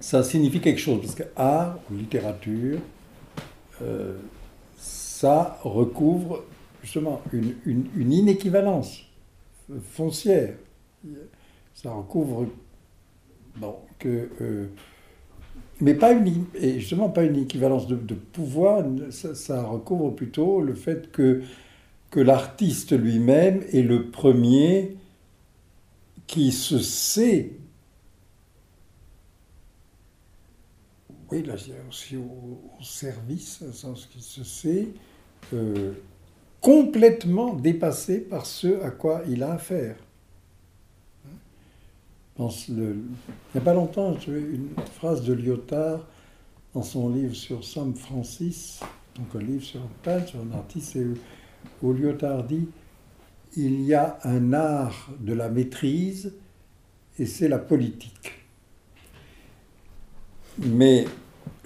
ça 0.00 0.24
signifie 0.24 0.60
quelque 0.60 0.80
chose, 0.80 1.00
parce 1.00 1.14
que 1.14 1.22
art 1.36 1.78
ou 1.90 1.96
littérature, 1.96 2.80
ça 4.76 5.60
recouvre 5.62 6.42
justement 6.82 7.22
une, 7.32 7.54
une 7.64 8.12
inéquivalence 8.12 9.02
foncière 9.92 10.54
ça 11.74 11.92
recouvre, 11.92 12.46
bon, 13.56 13.76
que, 13.98 14.30
euh, 14.40 14.66
mais 15.80 15.94
pas 15.94 16.12
une, 16.12 16.46
et 16.54 16.80
justement 16.80 17.10
pas 17.10 17.24
une 17.24 17.36
équivalence 17.36 17.86
de, 17.86 18.14
pouvoir, 18.14 18.84
ça, 19.10 19.62
recouvre 19.62 20.14
plutôt 20.14 20.60
le 20.60 20.74
fait 20.74 21.10
que, 21.12 21.42
que 22.10 22.20
l'artiste 22.20 22.98
lui-même 22.98 23.62
est 23.72 23.82
le 23.82 24.10
premier 24.10 24.96
qui 26.26 26.50
se 26.50 26.78
sait, 26.78 27.52
oui, 31.30 31.42
là, 31.42 31.54
aussi 31.88 32.16
au, 32.16 32.82
service, 32.82 33.62
un 33.68 33.72
sens 33.72 34.06
qui 34.06 34.22
se 34.22 34.44
sait 34.44 34.88
euh, 35.52 35.92
complètement 36.60 37.52
dépassé 37.52 38.20
par 38.20 38.46
ce 38.46 38.82
à 38.82 38.90
quoi 38.90 39.22
il 39.28 39.42
a 39.42 39.52
affaire 39.52 39.96
il 42.38 42.74
n'y 42.74 43.58
a 43.58 43.60
pas 43.60 43.74
longtemps, 43.74 44.14
une 44.28 44.68
phrase 44.94 45.24
de 45.24 45.32
Lyotard 45.32 46.06
dans 46.74 46.82
son 46.82 47.08
livre 47.08 47.34
sur 47.34 47.64
Sam 47.64 47.94
Francis, 47.94 48.80
donc 49.16 49.34
un 49.34 49.44
livre 49.44 49.64
sur 49.64 49.80
un 49.80 49.90
peintre, 50.02 50.28
sur 50.28 50.40
un 50.40 50.56
artiste, 50.56 50.98
où 51.82 51.92
Lyotard 51.92 52.44
dit 52.44 52.68
Il 53.56 53.80
y 53.82 53.94
a 53.94 54.18
un 54.24 54.52
art 54.52 55.08
de 55.20 55.32
la 55.32 55.48
maîtrise 55.48 56.34
et 57.18 57.24
c'est 57.24 57.48
la 57.48 57.58
politique. 57.58 58.32
Mais 60.58 61.06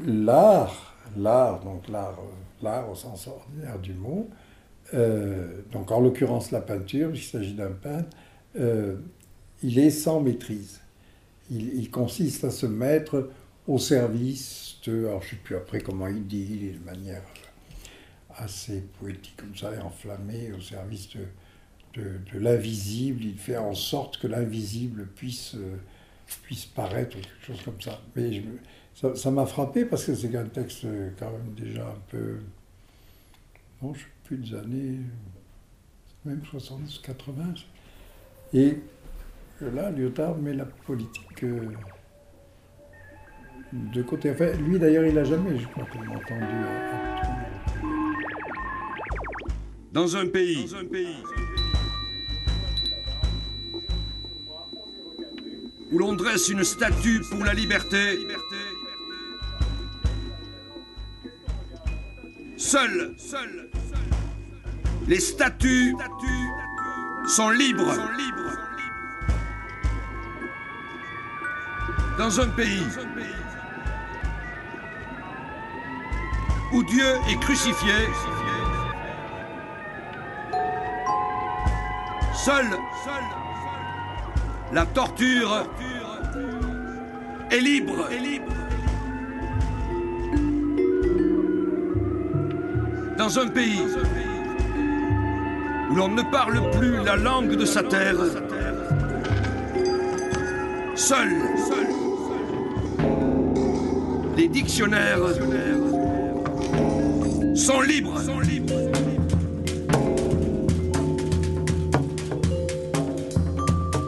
l'art, 0.05 0.95
l'art, 1.17 1.61
donc 1.65 1.89
l'art, 1.89 2.19
l'art 2.63 2.91
au 2.91 2.95
sens 2.95 3.27
ordinaire 3.27 3.79
du 3.79 3.95
mot, 3.95 4.29
euh, 4.95 5.63
donc 5.73 5.91
en 5.91 6.01
l'occurrence 6.01 6.51
la 6.51 6.61
peinture, 6.61 7.11
il 7.13 7.23
s'agit 7.23 7.55
d'un 7.55 7.73
peintre, 7.73 8.11
euh, 8.59 8.97
il 9.63 9.79
est 9.79 9.91
sans 9.91 10.21
maîtrise. 10.21 10.81
Il, 11.51 11.91
consiste 11.91 12.45
à 12.45 12.51
se 12.51 12.67
mettre 12.67 13.31
au 13.67 13.79
service 13.79 14.77
de, 14.87 15.07
alors 15.07 15.21
je 15.21 15.27
ne 15.27 15.31
sais 15.31 15.37
plus 15.37 15.57
après 15.57 15.81
comment 15.81 16.07
il 16.07 16.27
dit, 16.27 16.73
de 16.79 16.85
manière 16.85 17.23
assez 18.37 18.85
poétique 19.01 19.37
comme 19.37 19.57
ça, 19.57 19.75
et 19.75 19.81
enflammée, 19.81 20.53
au 20.53 20.61
service 20.61 21.09
de, 21.95 22.03
de, 22.33 22.39
l'invisible. 22.39 23.25
Il 23.25 23.37
fait 23.37 23.57
en 23.57 23.75
sorte 23.75 24.19
que 24.19 24.29
l'invisible 24.29 25.09
puisse, 25.09 25.57
puisse 26.45 26.67
paraître, 26.67 27.17
ou 27.17 27.21
quelque 27.21 27.47
chose 27.47 27.63
comme 27.65 27.81
ça. 27.81 28.01
Mais 28.15 28.43
ça 29.17 29.31
m'a 29.33 29.47
frappé 29.47 29.85
parce 29.85 30.05
que 30.05 30.15
c'est 30.15 30.35
un 30.37 30.47
texte 30.47 30.87
quand 31.19 31.33
même 31.33 31.55
déjà 31.57 31.89
un 31.89 32.01
peu, 32.09 32.39
non, 33.83 33.93
je 33.93 34.01
sais 34.01 34.07
plus 34.25 34.37
des 34.37 34.55
années, 34.55 34.99
même 36.25 36.45
70, 36.45 36.99
80. 36.99 37.55
Et 38.53 38.79
là, 39.67 39.91
Lyotard 39.91 40.37
met 40.39 40.55
la 40.55 40.65
politique 40.65 41.45
euh, 41.45 41.69
de 43.73 44.03
côté. 44.03 44.31
Enfin, 44.31 44.53
lui 44.53 44.79
d'ailleurs, 44.79 45.05
il 45.05 45.15
n'a 45.15 45.25
jamais, 45.25 45.59
je 45.59 45.67
crois, 45.69 45.85
entendu. 45.85 46.47
Dans 49.93 50.17
un 50.17 50.27
pays. 50.27 50.67
Dans 50.71 50.77
un 50.79 50.85
pays. 50.85 51.23
Où 55.93 55.99
l'on 55.99 56.13
dresse 56.13 56.49
une 56.49 56.65
statue 56.65 57.21
pour 57.31 57.45
la 57.45 57.53
liberté. 57.53 58.19
Seuls, 62.57 63.15
seuls, 63.17 63.71
les 65.09 65.19
statues 65.19 65.97
sont 67.27 67.51
libres. 67.51 67.97
Dans 72.21 72.39
un 72.39 72.49
pays 72.49 72.87
où 76.71 76.83
Dieu 76.83 77.15
est 77.31 77.41
crucifié, 77.41 77.95
seule, 82.35 82.77
la 84.71 84.85
torture 84.85 85.67
est 87.51 87.61
libre. 87.61 88.07
Dans 93.17 93.39
un 93.39 93.49
pays 93.49 93.81
où 95.91 95.95
l'on 95.95 96.09
ne 96.09 96.23
parle 96.31 96.71
plus 96.73 97.03
la 97.03 97.17
langue 97.17 97.57
de 97.57 97.65
sa 97.65 97.83
terre, 97.83 98.17
seul, 100.95 101.31
seul 101.57 101.90
les 104.37 104.49
dictionnaires 104.49 105.19
sont 107.55 107.81
libres. 107.81 108.21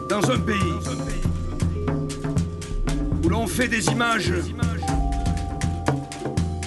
Dans 0.09 0.31
un 0.31 0.39
pays 0.39 0.57
où 3.23 3.29
l'on 3.29 3.47
fait 3.47 3.67
des 3.67 3.87
images 3.87 4.33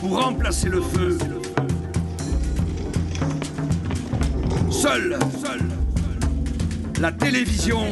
pour 0.00 0.22
remplacer 0.22 0.68
le 0.68 0.80
feu. 0.80 1.18
Seule, 4.70 5.18
seule, 5.42 5.68
la 7.00 7.12
télévision 7.12 7.82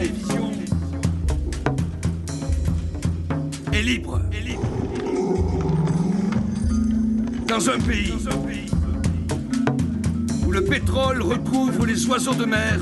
est 3.73 3.83
libre. 3.83 4.24
Dans 7.57 7.71
un 7.71 7.79
pays 7.79 8.13
où 10.45 10.51
le 10.51 10.65
pétrole 10.65 11.23
recouvre 11.23 11.87
les 11.87 12.05
oiseaux 12.07 12.35
de 12.35 12.47
mer, 12.47 12.81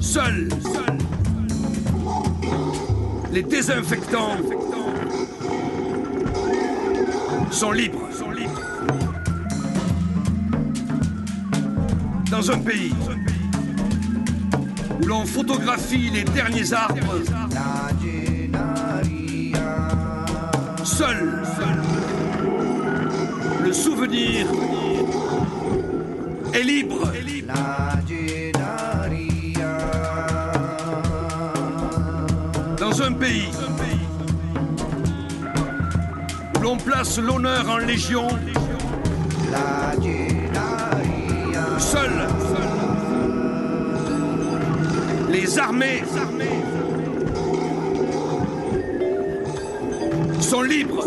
seuls 0.00 0.48
les 3.32 3.44
désinfectants 3.44 4.36
sont 7.52 7.70
libres. 7.70 8.08
Dans 12.32 12.50
un 12.50 12.58
pays 12.58 12.92
où 15.00 15.06
l'on 15.06 15.24
photographie 15.24 16.10
les 16.10 16.24
derniers 16.24 16.72
arbres, 16.72 17.20
seul, 20.94 21.42
le 23.64 23.72
souvenir 23.72 24.46
est 26.52 26.62
libre. 26.62 27.10
Dans 32.78 33.02
un 33.02 33.12
pays 33.12 33.48
où 36.56 36.62
l'on 36.62 36.76
place 36.76 37.18
l'honneur 37.18 37.68
en 37.68 37.78
légion, 37.78 38.28
seul 41.78 42.12
les 45.28 45.58
armées 45.58 46.04
sont 50.54 50.62
libres. 50.62 51.04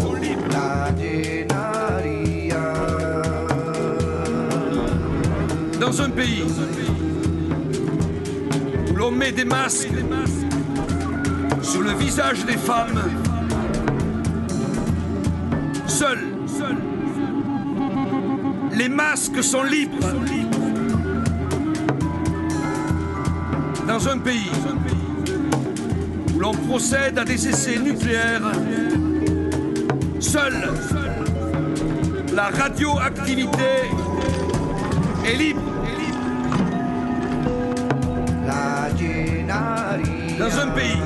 Dans 5.79 6.01
un 6.01 6.09
pays 6.09 6.43
où 8.91 8.95
l'on 8.97 9.11
met 9.11 9.31
des 9.31 9.45
masques 9.45 9.87
sur 11.61 11.81
le 11.81 11.91
visage 11.91 12.45
des 12.45 12.57
femmes, 12.57 13.01
seuls 15.87 16.27
les 18.73 18.89
masques 18.89 19.41
sont 19.41 19.63
libres. 19.63 20.09
Dans 23.87 24.09
un 24.09 24.17
pays 24.17 24.51
où 26.35 26.39
l'on 26.39 26.51
procède 26.51 27.17
à 27.17 27.23
des 27.23 27.47
essais 27.47 27.79
nucléaires, 27.79 28.51
seule 30.19 30.69
la 32.33 32.49
radioactivité 32.49 33.91
est 35.25 35.35
libre. 35.35 35.61
Dans 40.39 40.59
un 40.59 40.67
pays 40.67 41.01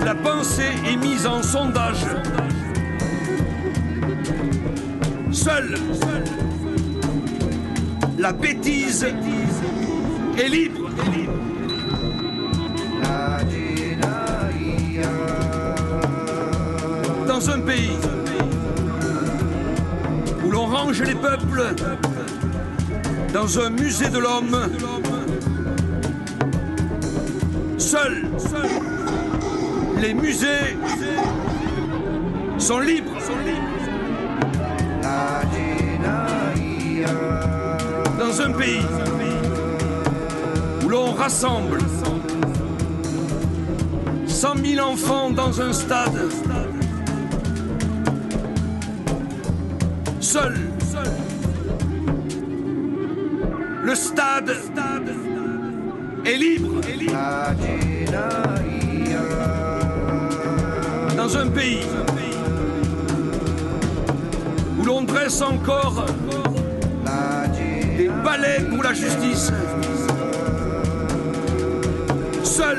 où 0.00 0.04
la 0.04 0.14
pensée 0.14 0.72
est 0.86 0.96
mise 0.96 1.26
en 1.26 1.42
sondage, 1.42 2.04
seule 5.32 5.78
la 8.18 8.32
bêtise 8.32 9.06
est 10.38 10.48
libre. 10.48 10.90
Dans 17.44 17.50
un 17.50 17.60
pays 17.60 17.90
où 20.42 20.50
l'on 20.50 20.64
range 20.64 21.02
les 21.02 21.14
peuples 21.14 21.74
dans 23.34 23.58
un 23.58 23.68
musée 23.68 24.08
de 24.08 24.18
l'homme, 24.18 24.56
seuls 27.76 28.24
les 30.00 30.14
musées 30.14 30.78
sont 32.56 32.80
libres. 32.80 33.10
Dans 38.18 38.40
un 38.40 38.52
pays 38.52 38.86
où 40.82 40.88
l'on 40.88 41.12
rassemble 41.12 41.78
100 44.26 44.54
000 44.64 44.86
enfants 44.86 45.30
dans 45.30 45.60
un 45.60 45.74
stade, 45.74 46.30
seul 50.34 50.54
le 53.84 53.94
stade 53.94 54.52
est 56.24 56.36
libre. 56.36 56.80
Dans 61.16 61.36
un 61.36 61.46
pays 61.50 61.86
où 64.76 64.84
l'on 64.84 65.02
dresse 65.02 65.40
encore 65.40 66.04
des 67.96 68.08
balais 68.24 68.64
pour 68.70 68.82
la 68.82 68.92
justice, 68.92 69.52
seul 72.42 72.78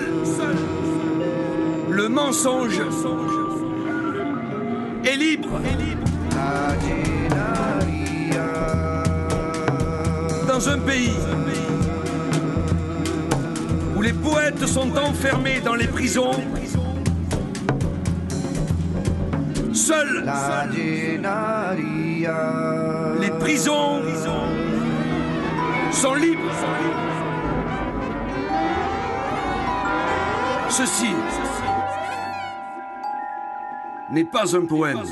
le 1.89 2.10
mensonge 2.10 2.82
est 5.06 5.16
libre. 5.16 5.62
Dans 10.56 10.70
un 10.70 10.80
pays 10.80 11.12
où 13.93 14.01
les 14.01 14.14
poètes 14.14 14.66
sont 14.66 14.89
enfermés 14.97 15.60
dans 15.60 15.76
les 15.76 15.86
prisons, 15.86 16.32
seuls 19.74 20.24
les 23.20 23.30
prisons 23.32 24.01
sont 25.91 26.16
libres. 26.16 26.53
Ceci 30.70 31.14
n'est 34.10 34.24
pas 34.24 34.56
un 34.56 34.66
poème. 34.66 35.03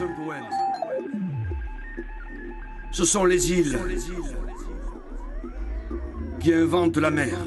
Ce 2.92 3.04
sont 3.04 3.26
les 3.26 3.52
îles 3.52 3.78
qui 6.44 6.54
inventent 6.54 6.98
la 6.98 7.10
mer. 7.10 7.38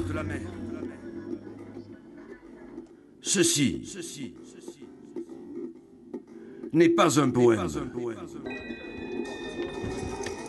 Ceci 3.21 3.83
n'est 6.73 6.89
pas 6.89 7.19
un 7.19 7.29
poème. 7.29 7.67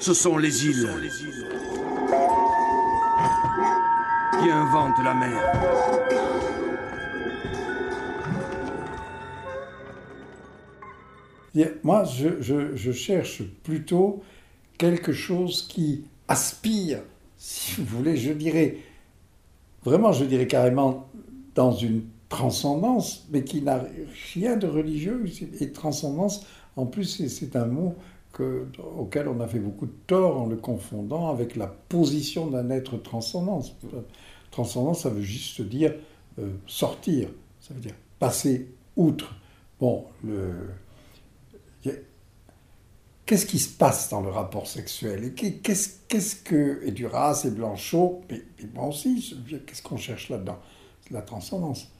Ce 0.01 0.14
sont 0.14 0.38
les 0.38 0.66
îles 0.66 0.88
qui 4.40 4.51
inventent 4.51 5.05
la 5.05 5.14
mer. 5.14 5.42
Moi, 11.82 12.05
je, 12.05 12.40
je, 12.74 12.92
cherche 12.92 13.42
plutôt 13.64 14.22
quelque 14.78 15.12
chose 15.12 15.66
qui 15.68 16.05
aspire, 16.28 17.01
si 17.39 17.80
vous 17.80 17.99
voulez, 17.99 18.16
je 18.16 18.32
dirais, 18.32 18.78
vraiment, 19.84 20.12
je 20.12 20.24
dirais 20.24 20.49
carrément 20.49 21.09
dans 21.55 21.72
une 21.72 22.03
transcendance, 22.28 23.26
mais 23.30 23.45
qui 23.45 23.62
n'a 23.62 23.84
rien 24.34 24.57
de 24.57 24.66
religieux. 24.66 25.24
Et 25.61 25.70
transcendance, 25.70 26.45
en 26.76 26.86
plus, 26.86 27.26
c'est 27.28 27.57
un 27.57 27.66
mot 27.66 27.95
que, 28.32 28.66
auquel 28.97 29.28
on 29.28 29.41
a 29.41 29.47
fait 29.47 29.61
beaucoup 29.61 29.86
de 29.86 29.95
tort 30.07 30.41
en 30.41 30.47
le 30.47 30.57
confondant 30.57 31.28
avec 31.30 31.57
la 31.57 31.68
position 31.68 32.49
d'un 32.49 32.70
être 32.70 32.97
transcendant. 32.99 33.62
Transcendance, 34.51 35.03
ça 35.03 35.11
veut 35.11 35.22
juste 35.22 35.62
dire 35.62 35.95
euh, 36.39 36.51
sortir, 36.66 37.28
ça 37.61 37.72
veut 37.72 37.80
dire 37.80 37.95
passer 38.18 38.68
outre. 38.97 39.34
Bon, 39.80 40.05
le, 40.24 40.51
Qu'est-ce 43.28 43.44
qui 43.44 43.58
se 43.58 43.68
passe 43.68 44.08
dans 44.08 44.22
le 44.22 44.30
rapport 44.30 44.66
sexuel 44.66 45.22
Et 45.22 45.32
qu'est-ce, 45.34 45.90
qu'est-ce 46.08 46.34
que. 46.34 46.80
Et 46.82 46.92
Duras 46.92 47.42
et 47.44 47.50
Blanchot, 47.50 48.22
mais, 48.30 48.40
moi 48.72 48.86
aussi, 48.86 49.36
qu'est-ce 49.66 49.82
qu'on 49.82 49.98
cherche 49.98 50.30
là-dedans 50.30 50.58
La 51.10 51.20
transcendance. 51.20 51.92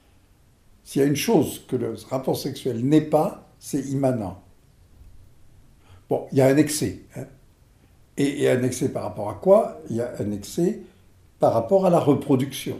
s'il 0.84 1.02
y 1.02 1.04
a 1.04 1.06
une 1.06 1.16
chose 1.16 1.66
que 1.68 1.76
le 1.76 1.96
rapport 2.08 2.38
sexuel 2.38 2.82
n'est 2.82 3.02
pas, 3.02 3.46
c'est 3.58 3.82
immanent. 3.90 4.42
Bon, 6.08 6.28
il 6.32 6.38
y 6.38 6.40
a 6.40 6.46
un 6.46 6.56
excès. 6.56 7.00
Hein. 7.14 7.26
Et, 8.16 8.44
et 8.44 8.48
un 8.48 8.62
excès 8.62 8.88
par 8.88 9.02
rapport 9.02 9.28
à 9.28 9.34
quoi 9.34 9.82
Il 9.90 9.96
y 9.96 10.00
a 10.00 10.10
un 10.20 10.32
excès 10.32 10.80
par 11.40 11.52
rapport 11.52 11.84
à 11.84 11.90
la 11.90 12.00
reproduction. 12.00 12.78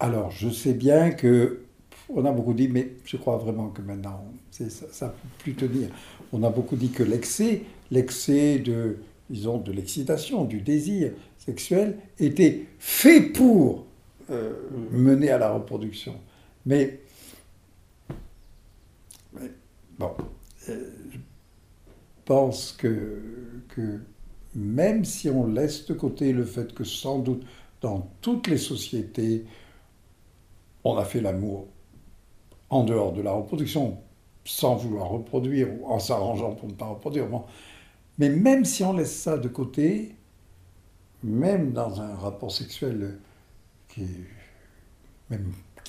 Alors, 0.00 0.30
je 0.30 0.48
sais 0.48 0.72
bien 0.72 1.10
que 1.10 1.66
on 2.08 2.24
a 2.24 2.32
beaucoup 2.32 2.54
dit, 2.54 2.68
mais 2.68 2.92
je 3.04 3.18
crois 3.18 3.36
vraiment 3.36 3.68
que 3.68 3.82
maintenant, 3.82 4.24
ça 4.54 5.06
ne 5.06 5.10
peut 5.10 5.16
plus 5.38 5.54
tenir. 5.54 5.88
On 6.32 6.42
a 6.42 6.50
beaucoup 6.50 6.76
dit 6.76 6.90
que 6.90 7.02
l'excès, 7.02 7.62
l'excès 7.90 8.58
de, 8.58 8.98
l'excitation, 9.72 10.44
du 10.44 10.60
désir 10.60 11.12
sexuel, 11.38 11.98
était 12.18 12.66
fait 12.78 13.20
pour 13.20 13.86
euh, 14.30 14.52
mener 14.90 15.30
à 15.30 15.38
la 15.38 15.52
reproduction. 15.52 16.14
Mais, 16.66 17.00
bon, 19.98 20.12
euh, 20.68 20.90
je 21.10 21.18
pense 22.24 22.72
que 22.72 23.20
même 24.54 25.04
si 25.04 25.28
on 25.28 25.46
laisse 25.46 25.86
de 25.86 25.94
côté 25.94 26.32
le 26.32 26.44
fait 26.44 26.72
que 26.74 26.84
sans 26.84 27.18
doute 27.18 27.44
dans 27.80 28.08
toutes 28.20 28.46
les 28.46 28.58
sociétés, 28.58 29.44
on 30.84 30.96
a 30.96 31.04
fait 31.04 31.20
l'amour 31.20 31.66
en 32.70 32.84
dehors 32.84 33.12
de 33.12 33.20
la 33.20 33.32
reproduction, 33.32 33.98
sans 34.44 34.76
vouloir 34.76 35.08
reproduire 35.08 35.68
ou 35.80 35.86
en 35.86 35.98
s'arrangeant 35.98 36.54
pour 36.54 36.68
ne 36.68 36.74
pas 36.74 36.86
reproduire. 36.86 37.26
Mais 38.18 38.28
même 38.28 38.64
si 38.64 38.84
on 38.84 38.92
laisse 38.92 39.14
ça 39.14 39.38
de 39.38 39.48
côté, 39.48 40.14
même 41.22 41.72
dans 41.72 42.00
un 42.00 42.14
rapport 42.14 42.52
sexuel 42.52 43.18
qui, 43.88 44.06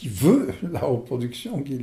veut 0.08 0.54
la 0.72 0.82
reproduction, 0.82 1.64
il 1.68 1.82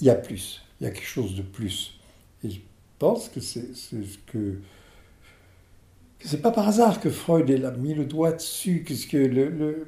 y 0.00 0.10
a 0.10 0.14
plus, 0.14 0.62
il 0.80 0.84
y 0.84 0.86
a 0.86 0.90
quelque 0.90 1.06
chose 1.06 1.36
de 1.36 1.42
plus. 1.42 1.98
Et 2.42 2.50
je 2.50 2.60
pense 2.98 3.28
que 3.28 3.40
c'est 3.40 3.74
ce 3.74 3.96
que 4.26 4.60
c'est 6.20 6.40
pas 6.40 6.50
par 6.50 6.66
hasard 6.68 7.00
que 7.00 7.10
Freud 7.10 7.50
a 7.50 7.70
mis 7.72 7.94
le 7.94 8.06
doigt 8.06 8.32
dessus, 8.32 8.82
puisque 8.84 9.12
le, 9.12 9.50
le, 9.50 9.86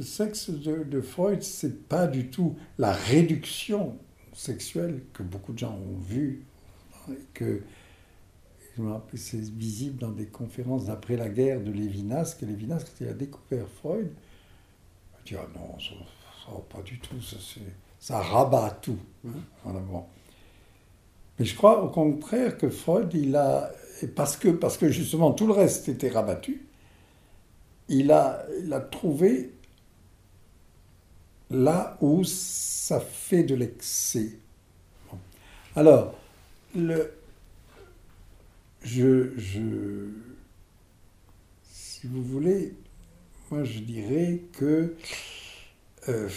sexe 0.00 0.50
de, 0.50 0.84
de 0.84 1.00
Freud, 1.00 1.42
c'est 1.42 1.88
pas 1.88 2.06
du 2.06 2.28
tout 2.28 2.54
la 2.78 2.92
réduction 2.92 3.96
sexuelle 4.34 5.00
que 5.12 5.22
beaucoup 5.22 5.52
de 5.52 5.58
gens 5.58 5.74
ont 5.74 5.98
vue, 5.98 6.42
et 7.10 7.18
que 7.32 7.62
c'est 9.14 9.40
visible 9.40 9.98
dans 9.98 10.10
des 10.10 10.26
conférences 10.26 10.86
d'après 10.86 11.16
la 11.16 11.28
guerre 11.28 11.60
de 11.60 11.70
Lévinas, 11.70 12.36
que 12.38 12.44
Lévinas, 12.44 12.80
quand 12.80 13.04
il 13.04 13.08
a 13.08 13.12
découvert 13.12 13.66
Freud, 13.68 14.10
il 14.10 15.16
a 15.16 15.22
dit 15.24 15.36
Ah 15.36 15.58
non, 15.58 15.78
ça, 15.78 16.52
pas 16.68 16.82
du 16.82 16.98
tout, 16.98 17.20
ça, 17.20 17.36
ça 18.00 18.20
rabat 18.20 18.78
tout. 18.82 18.98
Hein, 19.26 19.72
Mais 21.38 21.44
je 21.44 21.54
crois 21.56 21.82
au 21.82 21.88
contraire 21.88 22.58
que 22.58 22.68
Freud, 22.68 23.12
il 23.14 23.36
a 23.36 23.70
parce 24.16 24.36
que, 24.36 24.48
parce 24.48 24.76
que 24.76 24.88
justement 24.88 25.32
tout 25.32 25.46
le 25.46 25.52
reste 25.52 25.88
était 25.88 26.10
rabattu, 26.10 26.66
il 27.88 28.10
a, 28.10 28.44
il 28.62 28.72
a 28.72 28.80
trouvé 28.80 29.52
là 31.50 31.96
où 32.00 32.24
ça 32.24 33.00
fait 33.00 33.44
de 33.44 33.54
l'excès. 33.54 34.38
Alors, 35.76 36.14
le, 36.74 37.12
je, 38.82 39.30
si 41.62 42.06
vous 42.06 42.22
voulez, 42.22 42.74
moi 43.50 43.64
je 43.64 43.80
dirais 43.80 44.42
que, 44.52 44.94
euh, 46.08 46.28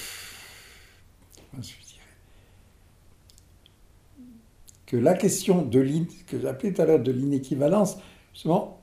que 4.85 4.97
la 4.97 5.13
question 5.13 5.61
de 5.61 5.81
que 6.27 6.39
j'appelais 6.39 6.73
tout 6.73 6.81
à 6.81 6.85
l'heure 6.85 6.99
de 6.99 7.11
l'inéquivalence, 7.11 7.97
justement, 8.33 8.76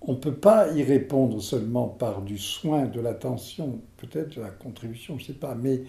on 0.00 0.12
ne 0.12 0.18
peut 0.18 0.34
pas 0.34 0.72
y 0.72 0.82
répondre 0.82 1.40
seulement 1.42 1.88
par 1.88 2.22
du 2.22 2.38
soin, 2.38 2.86
de 2.86 3.00
l'attention, 3.00 3.80
peut-être 3.96 4.36
de 4.36 4.42
la 4.42 4.50
contribution, 4.50 5.18
je 5.18 5.22
ne 5.22 5.26
sais 5.28 5.38
pas. 5.38 5.54
Mais 5.54 5.82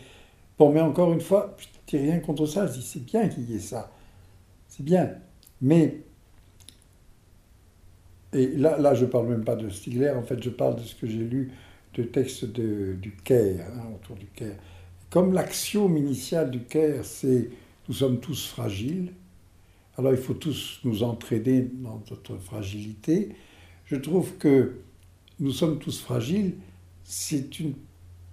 bon, 0.57 0.71
mais 0.71 0.81
encore 0.81 1.13
une 1.13 1.21
fois, 1.21 1.55
je 1.57 1.67
dis 1.87 1.97
rien 1.97 2.19
contre 2.19 2.45
ça, 2.45 2.67
je 2.67 2.73
dis 2.73 2.81
c'est 2.81 3.05
bien 3.05 3.27
qu'il 3.27 3.49
y 3.49 3.55
ait 3.55 3.59
ça. 3.59 3.91
C'est 4.67 4.83
bien. 4.83 5.11
Mais, 5.61 6.01
et 8.33 8.47
là, 8.47 8.77
là 8.77 8.93
je 8.93 9.05
parle 9.05 9.27
même 9.27 9.43
pas 9.43 9.55
de 9.55 9.69
Stigler, 9.69 10.11
en 10.11 10.23
fait, 10.23 10.41
je 10.41 10.49
parle 10.49 10.77
de 10.77 10.81
ce 10.81 10.95
que 10.95 11.07
j'ai 11.07 11.17
lu 11.17 11.51
de 11.95 12.03
textes 12.03 12.45
de, 12.45 12.93
du 12.93 13.15
Caire, 13.15 13.67
hein, 13.75 13.89
autour 13.95 14.15
du 14.15 14.27
Caire. 14.27 14.57
Comme 15.09 15.33
l'axiome 15.33 15.97
initial 15.97 16.51
du 16.51 16.61
Caire, 16.61 17.03
c'est 17.03 17.49
nous 17.87 17.95
sommes 17.95 18.19
tous 18.19 18.47
fragiles. 18.47 19.11
Alors 19.97 20.11
il 20.11 20.19
faut 20.19 20.35
tous 20.35 20.79
nous 20.83 21.03
entraider 21.03 21.67
dans 21.73 22.01
notre 22.09 22.37
fragilité. 22.37 23.29
Je 23.89 23.95
trouve 23.95 24.35
que 24.37 24.75
nous 25.39 25.51
sommes 25.51 25.79
tous 25.79 25.99
fragiles, 25.99 26.53
c'est 27.03 27.59
une 27.59 27.73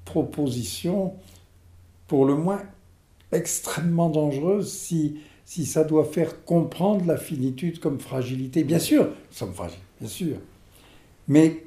proposition 0.05 1.15
pour 2.09 2.27
le 2.27 2.35
moins 2.35 2.63
extrêmement 3.33 4.11
dangereuse 4.11 4.71
si, 4.71 5.19
si 5.47 5.65
ça 5.65 5.83
doit 5.83 6.05
faire 6.05 6.45
comprendre 6.45 7.07
la 7.07 7.17
finitude 7.17 7.81
comme 7.81 7.99
fragilité. 7.99 8.65
Bien 8.65 8.79
sûr, 8.79 9.05
nous 9.05 9.37
sommes 9.37 9.55
fragiles, 9.55 9.79
bien 9.99 10.09
sûr. 10.09 10.37
Mais, 11.27 11.65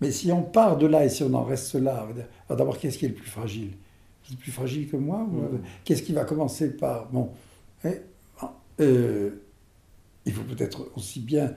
mais 0.00 0.10
si 0.10 0.32
on 0.32 0.42
part 0.42 0.78
de 0.78 0.86
là 0.86 1.04
et 1.04 1.10
si 1.10 1.22
on 1.22 1.34
en 1.34 1.44
reste 1.44 1.74
là, 1.74 2.08
d'abord, 2.48 2.78
qu'est-ce 2.78 2.96
qui 2.96 3.04
est 3.04 3.08
le 3.08 3.14
plus 3.14 3.30
fragile? 3.30 3.72
Vous 4.24 4.32
êtes 4.32 4.40
plus 4.40 4.52
fragile 4.52 4.88
que 4.88 4.96
moi. 4.96 5.28
Qu'est-ce 5.84 6.02
qui 6.02 6.12
va 6.12 6.24
commencer 6.24 6.76
par... 6.76 7.10
Bon, 7.10 7.30
eh, 7.84 8.00
euh, 8.80 9.41
il 10.26 10.32
faut 10.32 10.44
peut-être 10.44 10.90
aussi 10.96 11.20
bien 11.20 11.54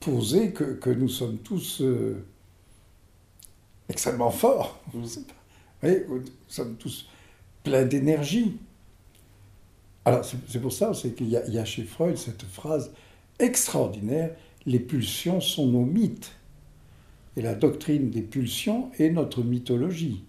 poser 0.00 0.52
que, 0.52 0.90
nous 0.90 1.08
sommes 1.08 1.38
tous 1.38 1.80
euh, 1.80 2.24
extrêmement 3.88 4.30
forts. 4.30 4.80
Vous 4.92 5.00
nous 5.82 6.24
sommes 6.48 6.76
tous 6.76 7.08
pleins 7.62 7.84
d'énergie. 7.84 8.58
Alors 10.04 10.24
c'est 10.24 10.60
pour 10.60 10.72
ça 10.72 10.92
qu'il 10.94 11.28
y, 11.28 11.36
a 11.36 11.64
chez 11.64 11.82
Freud 11.82 12.16
cette 12.16 12.44
phrase 12.44 12.92
extraordinaire, 13.40 14.30
les 14.64 14.78
pulsions 14.78 15.40
sont 15.40 15.66
nos 15.66 15.84
mythes. 15.84 16.32
Et 17.36 17.42
la 17.42 17.54
doctrine 17.54 18.10
des 18.10 18.22
pulsions 18.22 18.90
est 18.98 19.10
notre 19.10 19.42
mythologie 19.42 20.22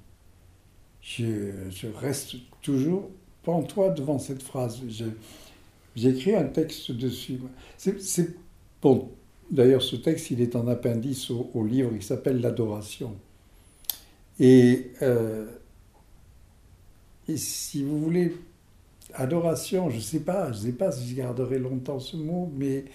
je, 1.07 1.87
reste 1.99 2.35
toujours 2.61 3.09
pantois 3.43 3.89
devant 3.89 4.19
cette 4.19 4.43
phrase. 4.43 4.81
J'ai 5.97 6.09
écrit 6.09 6.35
un 6.35 6.45
texte 6.45 6.91
dessus. 6.91 7.39
Bon. 8.81 9.09
D'ailleurs, 9.51 9.81
ce 9.81 9.95
texte, 9.97 10.31
il 10.31 10.41
est 10.41 10.55
en 10.55 10.67
appendice 10.67 11.29
au, 11.29 11.65
livre 11.65 11.97
qui 11.97 12.05
s'appelle 12.05 12.39
L'adoration. 12.39 13.15
Et, 14.39 14.91
euh, 15.01 15.45
et 17.27 17.37
si 17.37 17.83
vous 17.83 17.99
voulez, 17.99 18.35
adoration, 19.13 19.89
je 19.89 19.95
ne 19.95 20.01
sais 20.01 20.19
pas, 20.19 20.51
je 20.51 20.59
sais 20.59 20.71
pas 20.73 20.91
si 20.91 21.09
je 21.09 21.15
garderai 21.15 21.59
longtemps 21.59 21.99
ce 21.99 22.17
mot, 22.17 22.51
mais 22.55 22.85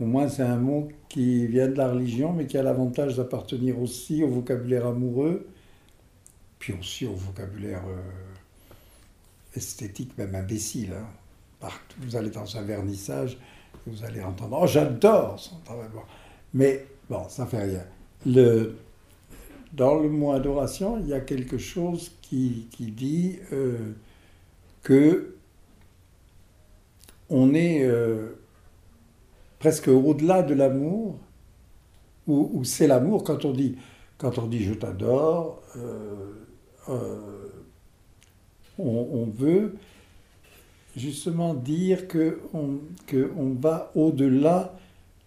au 0.00 0.04
moins 0.04 0.28
c'est 0.28 0.42
un 0.42 0.56
mot 0.56 0.88
qui 1.08 1.46
vient 1.46 1.68
de 1.68 1.76
la 1.76 1.92
religion, 1.92 2.32
mais 2.32 2.46
qui 2.46 2.58
a 2.58 2.62
l'avantage 2.62 3.16
d'appartenir 3.16 3.80
aussi 3.80 4.22
au 4.22 4.28
vocabulaire 4.28 4.86
amoureux 4.86 5.46
puis 6.62 6.74
aussi 6.74 7.06
au 7.06 7.14
vocabulaire 7.14 7.82
euh, 7.88 8.00
esthétique, 9.56 10.16
même 10.16 10.32
imbécile. 10.36 10.92
Hein. 10.92 11.08
Vous 11.98 12.16
allez 12.16 12.30
dans 12.30 12.56
un 12.56 12.62
vernissage, 12.62 13.38
vous 13.86 14.04
allez 14.04 14.22
entendre 14.22 14.58
Oh, 14.60 14.66
j'adore 14.66 15.38
son 15.38 15.56
travail. 15.64 15.86
Mais 16.54 16.86
bon, 17.08 17.28
ça 17.28 17.46
fait 17.46 17.62
rien. 17.62 17.84
Dans 19.72 19.98
le 19.98 20.08
mot 20.08 20.32
adoration, 20.32 20.98
il 20.98 21.08
y 21.08 21.14
a 21.14 21.20
quelque 21.20 21.58
chose 21.58 22.12
qui, 22.20 22.68
dit 22.78 23.38
euh, 23.52 23.92
que 24.82 25.36
on 27.30 27.54
est 27.54 27.84
euh, 27.84 28.38
presque 29.58 29.88
au-delà 29.88 30.42
de 30.42 30.54
l'amour, 30.54 31.18
ou, 32.26 32.62
c'est 32.64 32.86
l'amour 32.86 33.24
quand 33.24 33.44
on 33.44 33.52
dit 33.52 33.76
quand 34.18 34.38
on 34.38 34.46
dit 34.46 34.62
je 34.62 34.74
t'adore. 34.74 35.62
Euh, 35.76 37.48
on, 38.78 39.26
veut 39.26 39.76
justement 40.96 41.54
dire 41.54 42.08
que 42.08 42.40
on 42.54 43.50
va 43.60 43.90
au-delà 43.94 44.78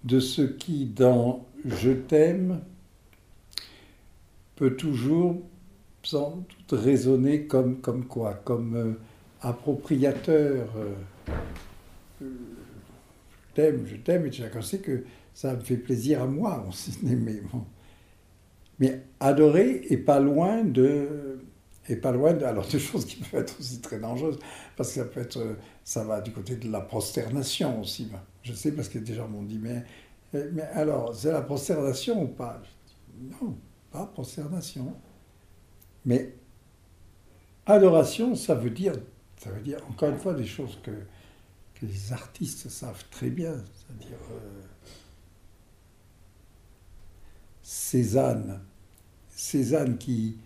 de 0.03 0.19
ce 0.19 0.41
qui, 0.43 0.85
dans 0.85 1.45
Je 1.65 1.91
t'aime, 1.91 2.61
peut 4.55 4.75
toujours 4.75 5.41
sans 6.03 6.45
doute 6.69 6.79
résonner 6.79 7.45
comme, 7.47 7.81
quoi 8.07 8.35
Comme 8.45 8.75
euh, 8.75 8.93
appropriateur. 9.41 10.69
Euh, 10.77 10.93
je 12.21 12.25
t'aime, 13.55 13.85
je 13.87 13.95
t'aime, 13.95 14.25
et 14.27 14.31
chacun 14.31 14.61
sait 14.61 14.79
que 14.79 15.03
ça 15.33 15.55
me 15.55 15.61
fait 15.61 15.77
plaisir 15.77 16.21
à 16.21 16.27
moi, 16.27 16.65
on. 17.53 17.61
Mais 18.79 19.03
adorer 19.19 19.87
est 19.89 19.97
pas 19.97 20.19
loin 20.19 20.63
de 20.63 21.34
et 21.87 21.95
pas 21.95 22.11
loin 22.11 22.33
de, 22.33 22.43
alors 22.43 22.67
des 22.67 22.79
choses 22.79 23.05
qui 23.05 23.17
peuvent 23.17 23.41
être 23.41 23.59
aussi 23.59 23.79
très 23.79 23.99
dangereuses 23.99 24.39
parce 24.75 24.89
que 24.89 24.95
ça 24.95 25.05
peut 25.05 25.21
être 25.21 25.57
ça 25.83 26.03
va 26.03 26.21
du 26.21 26.31
côté 26.31 26.55
de 26.55 26.71
la 26.71 26.81
prosternation 26.81 27.81
aussi 27.81 28.09
je 28.43 28.53
sais 28.53 28.71
parce 28.71 28.89
que 28.89 28.99
des 28.99 29.13
gens 29.13 29.27
m'ont 29.27 29.43
dit 29.43 29.59
mais 29.59 29.83
mais 30.33 30.63
alors 30.73 31.15
c'est 31.15 31.31
la 31.31 31.41
prosternation 31.41 32.23
ou 32.23 32.27
pas? 32.27 32.61
Non 33.17 33.55
pas 33.91 34.05
prosternation. 34.07 34.93
Mais 36.05 36.35
adoration 37.65 38.35
ça 38.35 38.55
veut 38.55 38.69
dire 38.69 38.93
ça 39.37 39.49
veut 39.51 39.61
dire 39.61 39.79
encore 39.89 40.09
une 40.09 40.17
fois 40.17 40.33
des 40.33 40.45
choses 40.45 40.77
que 40.83 40.91
que 40.91 41.85
les 41.85 42.13
artistes 42.13 42.69
savent 42.69 43.03
très 43.09 43.29
bien 43.29 43.53
c'est-à-dire 43.73 44.17
euh, 44.31 44.61
Cézanne 47.61 48.61
Cézanne 49.29 49.97
qui 49.97 50.37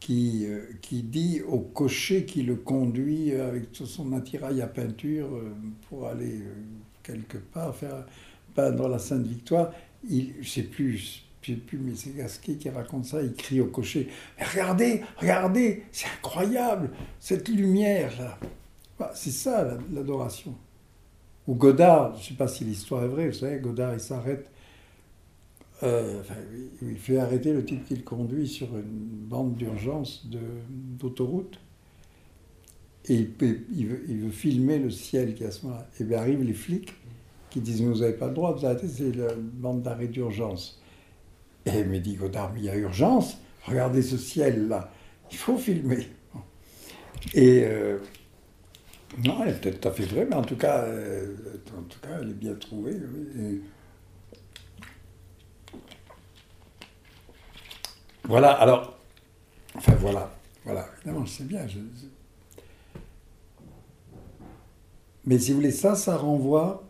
qui, 0.00 0.46
euh, 0.46 0.60
qui 0.82 1.02
dit 1.02 1.42
au 1.42 1.58
cocher 1.58 2.24
qui 2.24 2.42
le 2.42 2.56
conduit 2.56 3.32
avec 3.32 3.68
son 3.72 4.12
attirail 4.12 4.60
à 4.60 4.66
peinture 4.66 5.34
euh, 5.34 5.54
pour 5.88 6.06
aller 6.06 6.40
euh, 6.40 6.54
quelque 7.02 7.38
part 7.38 7.74
faire 7.74 8.06
peindre 8.54 8.88
la 8.88 8.98
Sainte 8.98 9.26
Victoire. 9.26 9.72
Il, 10.08 10.34
je 10.40 10.48
sais 10.48 10.62
plus, 10.62 11.26
sais 11.46 11.54
plus, 11.54 11.78
mais 11.78 11.94
c'est 11.94 12.14
Gasquet 12.16 12.54
qui 12.54 12.68
raconte 12.68 13.06
ça. 13.06 13.22
Il 13.22 13.34
crie 13.34 13.60
au 13.60 13.66
cocher 13.66 14.08
Regardez, 14.38 15.02
regardez, 15.18 15.84
c'est 15.92 16.08
incroyable, 16.18 16.90
cette 17.20 17.48
lumière-là. 17.48 18.38
Bah, 18.98 19.12
c'est 19.14 19.30
ça 19.30 19.76
l'adoration. 19.92 20.54
Ou 21.46 21.54
Godard, 21.54 22.14
je 22.16 22.22
ne 22.22 22.24
sais 22.24 22.34
pas 22.34 22.48
si 22.48 22.64
l'histoire 22.64 23.04
est 23.04 23.08
vraie, 23.08 23.28
vous 23.28 23.34
savez, 23.34 23.60
Godard, 23.60 23.94
il 23.94 24.00
s'arrête 24.00 24.50
euh, 25.82 26.22
il 26.82 26.96
fait 26.96 27.18
arrêter 27.18 27.52
le 27.52 27.64
type 27.64 27.84
qu'il 27.84 28.02
conduit 28.02 28.48
sur 28.48 28.68
une 28.76 29.26
bande 29.28 29.54
d'urgence 29.56 30.26
d'autoroute. 30.98 31.58
Et 33.08 33.28
il, 33.70 33.86
veut, 33.86 34.30
filmer 34.30 34.78
le 34.78 34.90
ciel 34.90 35.34
qui 35.34 35.44
est 35.44 35.46
à 35.46 35.50
ce 35.50 35.66
moment-là. 35.66 35.86
Et 36.00 36.04
bien 36.04 36.18
arrivent 36.18 36.42
les 36.42 36.54
flics 36.54 36.92
qui 37.50 37.60
disent 37.60 37.82
Vous 37.82 38.00
n'avez 38.00 38.14
pas 38.14 38.28
le 38.28 38.34
droit 38.34 38.52
vous 38.52 38.66
arrêter, 38.66 38.88
c'est 38.88 39.14
la 39.14 39.34
bande 39.36 39.82
d'arrêt 39.82 40.08
d'urgence. 40.08 40.82
Et 41.66 41.80
il 41.80 41.86
me 41.86 41.98
dit 41.98 42.14
Godard, 42.14 42.52
il 42.56 42.64
y 42.64 42.68
a 42.68 42.76
urgence, 42.76 43.38
regardez 43.64 44.02
ce 44.02 44.16
ciel-là, 44.16 44.90
il 45.30 45.36
faut 45.36 45.56
filmer. 45.56 46.08
Et 47.34 47.64
euh, 47.64 47.98
non, 49.24 49.42
elle 49.42 49.50
est 49.50 49.60
peut-être 49.60 49.80
tout 49.80 49.88
à 49.88 49.92
fait 49.92 50.04
vraie, 50.04 50.26
mais 50.28 50.36
en 50.36 50.42
tout 50.42 50.56
cas, 50.56 50.82
euh, 50.82 51.34
en 51.76 51.82
tout 51.82 52.00
cas 52.00 52.18
elle 52.20 52.30
est 52.30 52.34
bien 52.34 52.54
trouvée. 52.54 52.96
Voilà, 58.28 58.50
alors, 58.50 58.98
enfin 59.76 59.94
voilà, 60.00 60.32
voilà, 60.64 60.88
évidemment, 60.98 61.24
je 61.24 61.30
sais 61.30 61.44
bien. 61.44 61.64
Mais 65.24 65.38
si 65.38 65.52
vous 65.52 65.58
voulez, 65.58 65.70
ça, 65.70 65.94
ça 65.94 66.16
renvoie, 66.16 66.82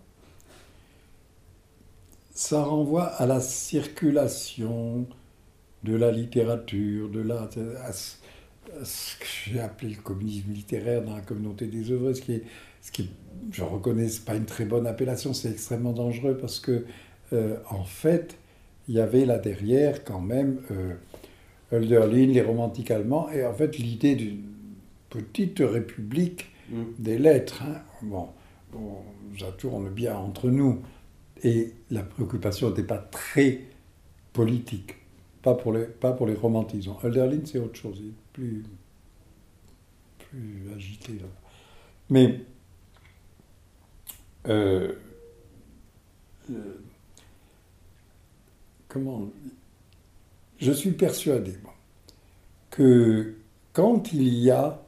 ça 2.35 2.63
renvoie 2.63 3.05
à 3.05 3.27
la 3.27 3.41
circulation 3.41 5.07
de 5.83 5.95
la 5.95 6.11
littérature, 6.11 7.11
de 7.11 7.21
l'art, 7.21 7.51
à, 7.85 7.93
ce 7.93 9.17
que 9.19 9.27
j'ai 9.47 9.61
appelé 9.61 9.95
le 9.95 10.01
communisme 10.01 10.53
littéraire 10.53 11.03
dans 11.03 11.15
la 11.15 11.23
communauté 11.23 11.67
des 11.67 11.91
œuvres, 11.91 12.15
ce 12.15 12.23
qui 12.23 12.33
est, 12.33 12.45
ce 12.81 12.91
qui 12.91 13.11
je 13.53 13.63
reconnais, 13.63 14.09
c'est 14.09 14.25
pas 14.25 14.35
une 14.35 14.47
très 14.47 14.65
bonne 14.65 14.87
appellation, 14.87 15.35
c'est 15.35 15.51
extrêmement 15.51 15.93
dangereux 15.93 16.39
parce 16.39 16.61
que, 16.61 16.87
euh, 17.35 17.59
en 17.69 17.85
fait, 17.85 18.39
il 18.89 18.95
y 18.95 19.01
avait 19.01 19.25
là 19.27 19.39
derrière 19.39 20.05
quand 20.05 20.21
même 20.21 20.61
euh, 20.71 20.95
Hölderlin, 21.73 22.27
les 22.27 22.43
romantiques 22.43 22.91
allemands, 22.91 23.31
et 23.31 23.45
en 23.45 23.55
fait 23.55 23.79
l'idée 23.79 24.15
d'une 24.15 24.45
petite 25.11 25.59
république 25.61 26.47
mm. 26.71 26.83
des 26.99 27.19
lettres. 27.19 27.63
Hein. 27.63 27.81
Bon, 28.03 28.29
ça 29.39 29.53
tourne 29.53 29.91
bien 29.91 30.17
entre 30.17 30.51
nous. 30.51 30.83
Et 31.43 31.73
la 31.91 32.03
préoccupation 32.03 32.71
n'était 32.71 32.83
pas 32.83 32.99
très 32.99 33.61
politique, 34.33 34.97
pas 35.43 35.55
pour 35.55 35.73
les, 35.73 35.85
pas 35.85 36.13
pour 36.13 36.27
les 36.27 36.35
romantismes. 36.35 36.95
Hölderlin, 37.03 37.41
c'est 37.45 37.59
autre 37.59 37.77
chose, 37.79 37.99
il 38.01 38.09
est 38.09 38.13
plus, 38.33 38.65
plus 40.19 40.73
agité. 40.75 41.13
Là. 41.15 41.29
Mais 42.11 42.41
euh, 44.49 44.93
euh, 46.51 46.79
comment 48.89 49.31
je 50.59 50.73
suis 50.73 50.93
persuadé 50.93 51.55
que 52.71 53.37
quand 53.73 54.13
il 54.13 54.35
y 54.35 54.51
a 54.51 54.83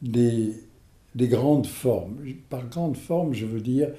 des, 0.00 0.54
des 1.14 1.28
grandes 1.28 1.66
formes, 1.66 2.18
par 2.48 2.66
grandes 2.68 2.96
formes, 2.96 3.34
je 3.34 3.46
veux 3.46 3.60
dire 3.60 3.90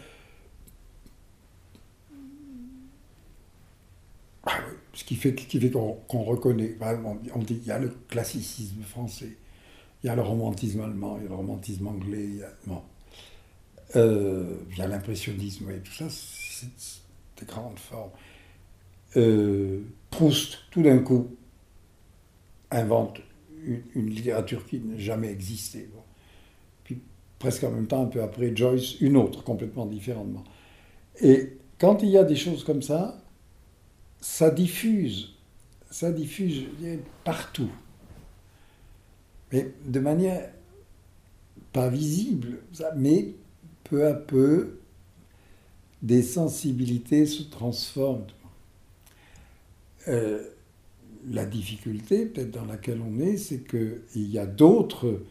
ah 4.45 4.59
ce 4.93 5.03
qui 5.03 5.15
fait, 5.15 5.33
qui 5.33 5.59
fait 5.59 5.71
qu'on 5.71 6.23
reconnaît, 6.23 6.77
on 7.33 7.39
dit 7.39 7.59
il 7.61 7.67
y 7.67 7.71
a 7.71 7.79
le 7.79 7.89
classicisme 8.09 8.83
français, 8.83 9.37
il 10.03 10.07
y 10.07 10.09
a 10.09 10.15
le 10.15 10.21
romantisme 10.21 10.81
allemand, 10.81 11.17
il 11.17 11.23
y 11.23 11.25
a 11.25 11.29
le 11.29 11.35
romantisme 11.35 11.87
anglais, 11.87 12.25
il 12.25 12.37
y 12.37 12.43
a, 12.43 12.53
euh, 13.95 14.57
y 14.77 14.81
a 14.81 14.87
l'impressionnisme, 14.87 15.69
et 15.71 15.79
tout 15.79 15.93
ça, 15.93 16.05
c'est 16.09 16.67
des 17.39 17.45
grandes 17.45 17.79
formes. 17.79 18.11
Euh, 19.15 19.81
Proust, 20.13 20.59
tout 20.69 20.83
d'un 20.83 20.99
coup, 20.99 21.35
invente 22.69 23.19
une, 23.65 24.05
littérature 24.05 24.63
qui 24.67 24.79
n'a 24.79 24.95
jamais 24.95 25.31
existé. 25.31 25.89
Puis 26.83 27.01
presque 27.39 27.63
en 27.63 27.71
même 27.71 27.87
temps, 27.87 28.03
un 28.03 28.05
peu 28.05 28.21
après, 28.21 28.55
Joyce, 28.55 29.01
une 29.01 29.17
autre, 29.17 29.43
complètement 29.43 29.87
différemment. 29.87 30.43
Et 31.19 31.57
quand 31.79 32.03
il 32.03 32.09
y 32.09 32.19
a 32.19 32.23
des 32.23 32.35
choses 32.35 32.63
comme 32.63 32.83
ça, 32.83 33.23
ça 34.21 34.51
diffuse, 34.51 35.33
ça 35.89 36.11
diffuse 36.11 36.65
partout. 37.23 37.71
Mais 39.51 39.73
de 39.83 39.99
manière 39.99 40.47
pas 41.71 41.89
visible, 41.89 42.59
mais 42.95 43.33
peu 43.83 44.05
à 44.05 44.13
peu, 44.13 44.77
des 46.03 46.21
sensibilités 46.21 47.25
se 47.25 47.41
transforment. 47.41 48.27
Euh, 50.07 50.49
la 51.29 51.45
difficulté, 51.45 52.25
peut-être 52.25 52.51
dans 52.51 52.65
laquelle 52.65 52.99
on 53.01 53.19
est, 53.19 53.37
c'est 53.37 53.65
qu'il 53.65 54.01
y 54.29 54.37
a 54.37 54.45
d'autres 54.45 55.21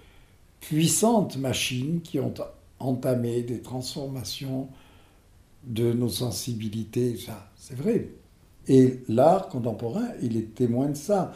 puissantes 0.61 1.37
machines 1.37 2.01
qui 2.01 2.19
ont 2.19 2.33
entamé 2.79 3.43
des 3.43 3.61
transformations 3.61 4.69
de 5.65 5.93
nos 5.93 6.09
sensibilités. 6.09 7.17
Ça, 7.17 7.51
c'est 7.57 7.77
vrai. 7.77 8.09
Et 8.69 9.01
l'art 9.09 9.49
contemporain, 9.49 10.09
il 10.23 10.37
est 10.37 10.55
témoin 10.55 10.89
de 10.89 10.97
ça. 10.97 11.33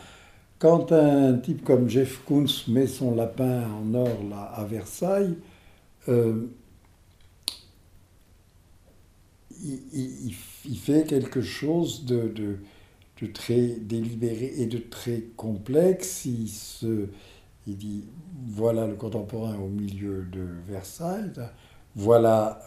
Quand 0.58 0.90
un 0.92 1.34
type 1.34 1.62
comme 1.62 1.88
Jeff 1.88 2.22
Koons 2.24 2.46
met 2.68 2.86
son 2.86 3.14
lapin 3.14 3.68
en 3.70 3.92
or 3.94 4.22
là, 4.30 4.52
à 4.54 4.64
Versailles, 4.64 5.36
euh, 6.08 6.46
il, 9.62 10.34
fait 10.76 11.04
quelque 11.04 11.42
chose 11.42 12.04
de 12.04 12.28
de 12.28 12.58
très 13.24 13.76
délibéré 13.80 14.52
et 14.58 14.66
de 14.66 14.78
très 14.78 15.22
complexe. 15.36 16.24
Il, 16.26 16.48
dit 17.66 18.04
voilà 18.46 18.86
le 18.86 18.94
contemporain 18.94 19.56
au 19.56 19.68
milieu 19.68 20.24
de 20.30 20.46
Versailles, 20.68 21.32
voilà 21.94 22.60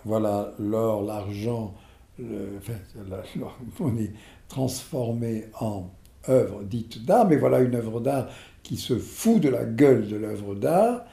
l'or, 0.59 1.03
l'argent, 1.03 1.73
enfin, 2.19 2.73
on 3.79 3.97
est 3.97 4.11
transformé 4.47 5.45
en 5.59 5.89
œuvre 6.27 6.63
dite 6.63 7.05
d'art, 7.05 7.27
mais 7.27 7.37
voilà 7.37 7.59
une 7.59 7.75
œuvre 7.75 8.01
d'art 8.01 8.27
qui 8.63 8.75
se 8.75 8.97
fout 8.97 9.41
de 9.41 9.49
la 9.49 9.63
gueule 9.63 10.07
de 10.07 10.17
l'œuvre 10.17 10.55
d'art, 10.55 11.05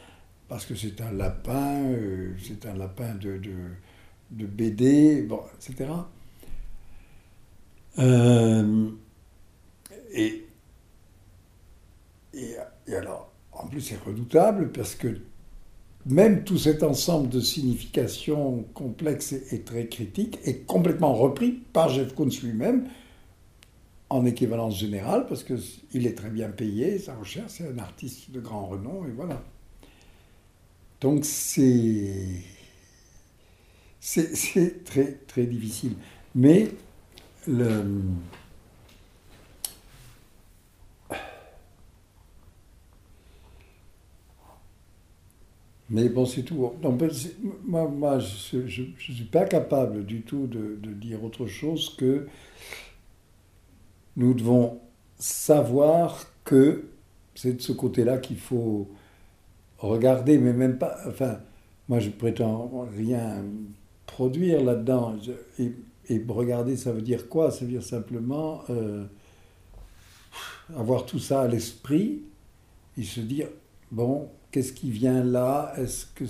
parce 0.48 0.66
que 0.66 0.74
c'est 0.74 1.00
un 1.00 1.12
lapin, 1.12 1.82
euh, 1.84 2.34
c'est 2.42 2.66
un 2.66 2.74
lapin 2.74 3.14
de, 3.14 3.38
de, 3.38 3.52
de 4.30 4.46
BD, 4.46 5.28
etc. 5.54 5.90
et, 10.16 10.47
alors, 12.88 13.30
en 13.52 13.66
plus, 13.66 13.80
c'est 13.80 14.02
redoutable 14.02 14.72
parce 14.72 14.94
que 14.94 15.18
même 16.06 16.44
tout 16.44 16.59
cet 16.59 16.82
ensemble 16.82 17.28
de 17.28 17.40
significations 17.40 18.64
complexes 18.74 19.34
et, 19.51 19.60
très 19.62 19.86
critiques 19.86 20.38
est 20.44 20.64
complètement 20.66 21.14
repris 21.14 21.52
par 21.72 21.88
Jeff 21.88 22.14
Koons 22.14 22.30
lui-même 22.43 22.88
en 24.09 24.24
équivalence 24.24 24.78
générale 24.78 25.26
parce 25.26 25.43
qu'il 25.43 26.06
est 26.06 26.14
très 26.14 26.30
bien 26.30 26.48
payé, 26.48 26.98
sa 26.98 27.14
recherche, 27.16 27.52
c'est 27.52 27.68
un 27.68 27.78
artiste 27.78 28.30
de 28.30 28.40
grand 28.40 28.66
renom, 28.66 29.05
et 29.06 29.10
voilà. 29.10 29.43
Donc 31.01 31.24
c'est 31.24 32.43
c'est 34.01 34.84
très 34.84 35.12
très 35.26 35.47
difficile. 35.47 35.94
Mais 36.36 36.70
le, 37.48 38.02
Mais 45.90 46.08
bon, 46.08 46.26
c'est 46.26 46.42
tout. 46.42 46.72
Non, 46.82 46.98
moi, 47.64 47.88
moi 47.88 48.18
je 48.18 48.58
ne 48.58 48.68
suis 48.68 49.28
pas 49.30 49.44
capable 49.44 50.04
du 50.04 50.22
tout 50.22 50.46
de, 50.46 50.78
de 50.82 50.92
dire 50.92 51.22
autre 51.22 51.46
chose 51.46 51.94
que 51.96 52.26
nous 54.16 54.34
devons 54.34 54.80
savoir 55.18 56.26
que 56.44 56.84
c'est 57.34 57.54
de 57.54 57.62
ce 57.62 57.72
côté-là 57.72 58.18
qu'il 58.18 58.38
faut 58.38 58.88
regarder, 59.78 60.38
mais 60.38 60.52
même 60.52 60.78
pas. 60.78 60.96
Enfin, 61.06 61.38
moi, 61.88 62.00
je 62.00 62.10
prétends 62.10 62.88
rien 62.96 63.44
produire 64.06 64.64
là-dedans. 64.64 65.16
Et 66.08 66.24
regarder, 66.28 66.76
ça 66.76 66.92
veut 66.92 67.02
dire 67.02 67.28
quoi? 67.28 67.50
Ça 67.50 67.64
veut 67.64 67.70
dire 67.70 67.82
simplement 67.82 68.62
euh, 68.70 69.04
avoir 70.76 71.04
tout 71.06 71.18
ça 71.18 71.42
à 71.42 71.48
l'esprit 71.48 72.22
et 72.96 73.02
se 73.02 73.20
dire 73.20 73.48
bon, 73.90 74.28
qu'est-ce 74.50 74.72
qui 74.72 74.90
vient 74.90 75.22
là? 75.22 75.72
Est-ce 75.76 76.06
que. 76.06 76.24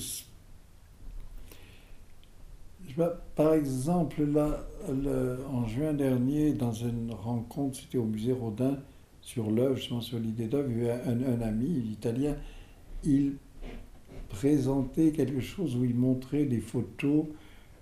par 3.34 3.54
exemple, 3.54 4.24
là, 4.24 4.66
en 5.52 5.66
juin 5.66 5.92
dernier, 5.92 6.52
dans 6.52 6.72
une 6.72 7.12
rencontre, 7.12 7.78
c'était 7.78 7.98
au 7.98 8.04
musée 8.04 8.32
Rodin, 8.32 8.78
sur 9.20 9.50
l'œuvre, 9.50 9.76
justement 9.76 10.00
sur 10.00 10.18
l'idée 10.18 10.46
d'œuvre, 10.46 10.70
un, 11.06 11.22
un 11.22 11.40
ami 11.40 11.66
italien, 11.66 12.36
il 13.04 13.34
présentait 14.28 15.12
quelque 15.12 15.40
chose 15.40 15.76
où 15.76 15.84
il 15.84 15.94
montrait 15.94 16.44
des 16.44 16.60
photos 16.60 17.26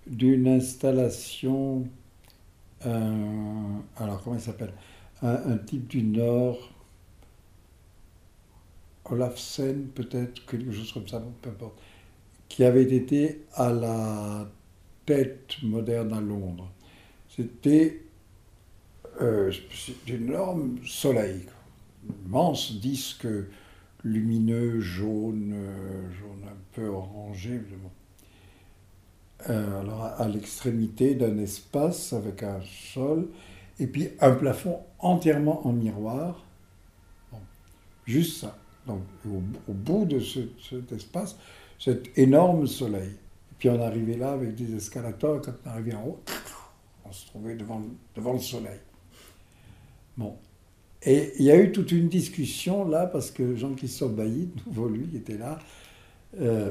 d'une 0.06 0.48
installation, 0.48 1.84
euh, 2.86 3.78
alors 3.96 4.22
comment 4.22 4.36
il 4.36 4.42
s'appelle? 4.42 4.72
Un 5.22 5.56
type 5.56 5.86
du 5.86 6.02
Nord, 6.02 6.73
Olafsen 9.06 9.88
peut-être, 9.94 10.44
quelque 10.46 10.72
chose 10.72 10.92
comme 10.92 11.08
ça, 11.08 11.22
peu 11.42 11.50
importe, 11.50 11.80
qui 12.48 12.64
avait 12.64 12.84
été 12.84 13.44
à 13.54 13.72
la 13.72 14.48
tête 15.06 15.56
moderne 15.62 16.12
à 16.12 16.20
Londres. 16.20 16.70
C'était 17.28 18.00
euh, 19.20 19.52
c'est 19.72 20.12
énorme 20.12 20.78
soleil, 20.84 21.42
quoi. 21.44 22.14
immense 22.26 22.80
disque 22.80 23.26
lumineux, 24.02 24.80
jaune, 24.80 25.52
euh, 25.54 26.10
jaune 26.12 26.44
un 26.48 26.56
peu 26.72 26.86
orangé. 26.88 27.58
bon. 27.58 27.90
Euh, 29.50 29.80
alors 29.80 30.04
à 30.04 30.26
l'extrémité 30.28 31.14
d'un 31.14 31.38
espace 31.38 32.12
avec 32.12 32.42
un 32.42 32.60
sol, 32.92 33.28
et 33.78 33.86
puis 33.86 34.10
un 34.20 34.32
plafond 34.32 34.80
entièrement 34.98 35.66
en 35.66 35.72
miroir. 35.72 36.44
Bon, 37.30 37.38
juste 38.06 38.40
ça. 38.40 38.58
Donc 38.86 39.02
au, 39.26 39.72
bout 39.72 40.04
de 40.04 40.18
ce- 40.20 40.50
cet 40.68 40.92
espace, 40.92 41.36
cet 41.78 42.16
énorme 42.18 42.66
soleil. 42.66 43.10
Et 43.10 43.54
puis 43.58 43.70
on 43.70 43.80
arrivait 43.82 44.16
là 44.16 44.32
avec 44.32 44.54
des 44.54 44.74
escalators, 44.76 45.40
quand 45.40 45.52
on 45.64 45.70
arrivait 45.70 45.94
en 45.94 46.04
haut, 46.06 46.20
on 47.04 47.12
se 47.12 47.26
trouvait 47.26 47.54
devant, 47.54 47.82
devant 48.14 48.34
le 48.34 48.40
soleil. 48.40 48.78
Bon. 50.16 50.36
Et 51.02 51.32
il 51.38 51.44
y 51.44 51.50
a 51.50 51.56
eu 51.56 51.70
toute 51.72 51.92
une 51.92 52.08
discussion 52.08 52.88
là, 52.88 53.06
parce 53.06 53.30
que 53.30 53.56
Jean-Christophe 53.56 54.12
Bailly, 54.12 54.46
de 54.46 54.60
nouveau 54.66 54.88
lui, 54.88 55.06
qui 55.08 55.16
était 55.18 55.36
là, 55.36 55.58
euh, 56.40 56.70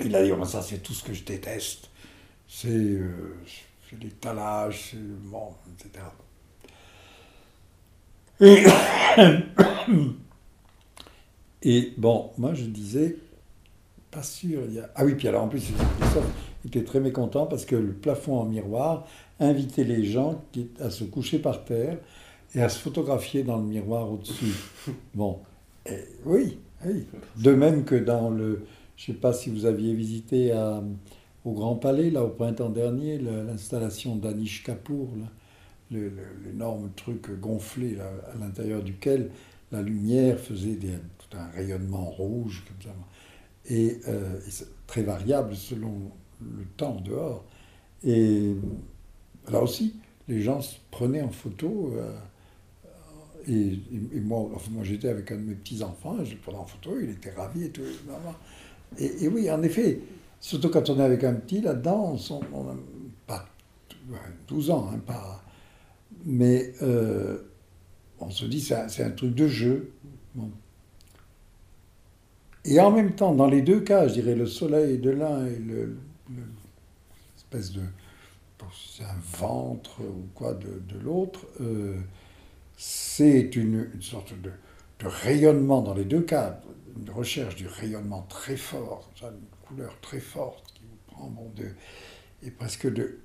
il 0.00 0.14
a 0.14 0.24
dit, 0.24 0.32
Oh, 0.32 0.44
ça 0.44 0.62
c'est 0.62 0.78
tout 0.82 0.92
ce 0.92 1.02
que 1.04 1.12
je 1.12 1.24
déteste. 1.24 1.90
C'est 2.48 2.68
euh, 2.68 3.36
l'étalage, 4.00 4.90
c'est 4.90 4.96
le 4.96 5.16
bon, 5.22 5.54
etc. 5.72 6.04
Et, 8.40 8.64
et 11.64 11.92
bon, 11.96 12.30
moi 12.38 12.54
je 12.54 12.64
disais, 12.64 13.16
pas 14.10 14.22
sûr. 14.22 14.62
Il 14.68 14.74
y 14.74 14.78
a... 14.78 14.90
Ah 14.94 15.04
oui, 15.04 15.14
puis 15.14 15.28
alors 15.28 15.44
en 15.44 15.48
plus, 15.48 15.60
Jean-Christophe 15.66 16.30
était 16.66 16.84
très 16.84 17.00
mécontent 17.00 17.46
parce 17.46 17.64
que 17.64 17.76
le 17.76 17.92
plafond 17.92 18.38
en 18.38 18.44
miroir 18.44 19.06
invitait 19.40 19.84
les 19.84 20.04
gens 20.04 20.40
à 20.80 20.90
se 20.90 21.04
coucher 21.04 21.38
par 21.38 21.64
terre 21.64 21.98
et 22.54 22.62
à 22.62 22.68
se 22.68 22.78
photographier 22.78 23.42
dans 23.42 23.56
le 23.58 23.64
miroir 23.64 24.10
au-dessus. 24.12 24.54
Bon, 25.14 25.38
et 25.86 25.98
oui, 26.24 26.58
oui. 26.86 27.06
De 27.42 27.52
même 27.52 27.84
que 27.84 27.96
dans 27.96 28.30
le. 28.30 28.64
Je 28.96 29.10
ne 29.10 29.14
sais 29.16 29.20
pas 29.20 29.32
si 29.32 29.50
vous 29.50 29.66
aviez 29.66 29.92
visité 29.94 30.52
à- 30.52 30.82
au 31.44 31.52
Grand 31.52 31.74
Palais, 31.74 32.10
là, 32.10 32.22
au 32.24 32.28
printemps 32.28 32.70
dernier, 32.70 33.18
l'installation 33.18 34.16
d'Anish 34.16 34.62
Kapoor, 34.62 35.08
l'énorme 35.90 36.90
truc 36.96 37.38
gonflé 37.40 37.96
là, 37.96 38.10
à 38.32 38.38
l'intérieur 38.38 38.82
duquel 38.82 39.30
la 39.72 39.82
lumière 39.82 40.38
faisait 40.38 40.76
des- 40.76 40.98
tout 41.28 41.36
un 41.36 41.46
rayonnement 41.48 42.04
rouge, 42.04 42.64
comme 42.66 42.82
ça. 42.82 42.96
Et, 43.66 43.98
euh, 44.08 44.40
très 44.86 45.02
variable 45.02 45.56
selon 45.56 46.12
le 46.40 46.64
temps 46.76 47.00
dehors. 47.00 47.44
Et 48.04 48.54
là 49.48 49.62
aussi, 49.62 49.96
les 50.28 50.42
gens 50.42 50.60
se 50.60 50.76
prenaient 50.90 51.22
en 51.22 51.30
photo. 51.30 51.92
euh, 51.96 52.12
et, 53.46 53.78
moi, 54.20 54.50
j'étais 54.82 55.08
avec 55.08 55.30
un 55.32 55.36
de 55.36 55.42
mes 55.42 55.54
petits-enfants, 55.54 56.24
je 56.24 56.32
le 56.32 56.38
prenais 56.38 56.58
en 56.58 56.64
photo, 56.64 56.98
il 57.00 57.10
était 57.10 57.30
ravi 57.32 57.64
et 57.64 57.70
tout. 57.70 57.82
Et, 58.98 59.28
oui, 59.28 59.50
en 59.50 59.62
effet, 59.62 60.00
surtout 60.40 60.70
quand 60.70 60.88
on 60.88 60.98
est 60.98 61.02
avec 61.02 61.24
un 61.24 61.34
petit 61.34 61.60
là-dedans, 61.60 62.12
on, 62.12 62.18
s'en- 62.18 62.40
on 62.52 62.68
a 62.68 62.76
pas 63.26 63.46
ouais, 64.10 64.18
12 64.48 64.70
ans, 64.70 64.90
hein, 64.92 64.98
pas. 64.98 65.42
Mais 66.24 66.72
euh, 66.82 67.38
on 68.20 68.30
se 68.30 68.46
dit, 68.46 68.60
c'est 68.60 69.02
un, 69.02 69.10
truc 69.10 69.34
de 69.34 69.48
jeu. 69.48 69.92
Et 72.64 72.80
en 72.80 72.90
même 72.90 73.14
temps, 73.14 73.34
dans 73.34 73.46
les 73.46 73.62
deux 73.62 73.80
cas, 73.80 74.08
je 74.08 74.14
dirais 74.14 74.34
le 74.34 74.46
soleil 74.46 74.98
de 74.98 75.10
l'un 75.10 75.46
et 75.46 75.56
le, 75.58 75.96
le- 76.30 76.42
espèce 77.36 77.72
de 77.72 77.82
c'est 78.96 79.04
un 79.04 79.38
ventre 79.38 80.00
ou 80.00 80.26
quoi 80.34 80.54
de, 80.54 80.82
de 80.88 80.98
l'autre, 81.04 81.46
euh, 81.60 81.96
c'est 82.76 83.56
une, 83.56 83.88
une 83.94 84.02
sorte 84.02 84.32
de, 84.40 84.50
de 85.00 85.06
rayonnement 85.06 85.82
dans 85.82 85.94
les 85.94 86.04
deux 86.04 86.22
cas, 86.22 86.60
une 86.96 87.10
recherche 87.10 87.56
du 87.56 87.66
rayonnement 87.68 88.26
très 88.28 88.56
fort, 88.56 89.10
une 89.22 89.30
couleur 89.68 89.98
très 90.00 90.20
forte 90.20 90.72
qui 90.74 90.82
vous 90.84 90.98
prend 91.14 91.28
bon, 91.28 91.50
de, 91.56 91.66
et 92.46 92.50
presque 92.50 92.92
de, 92.92 93.18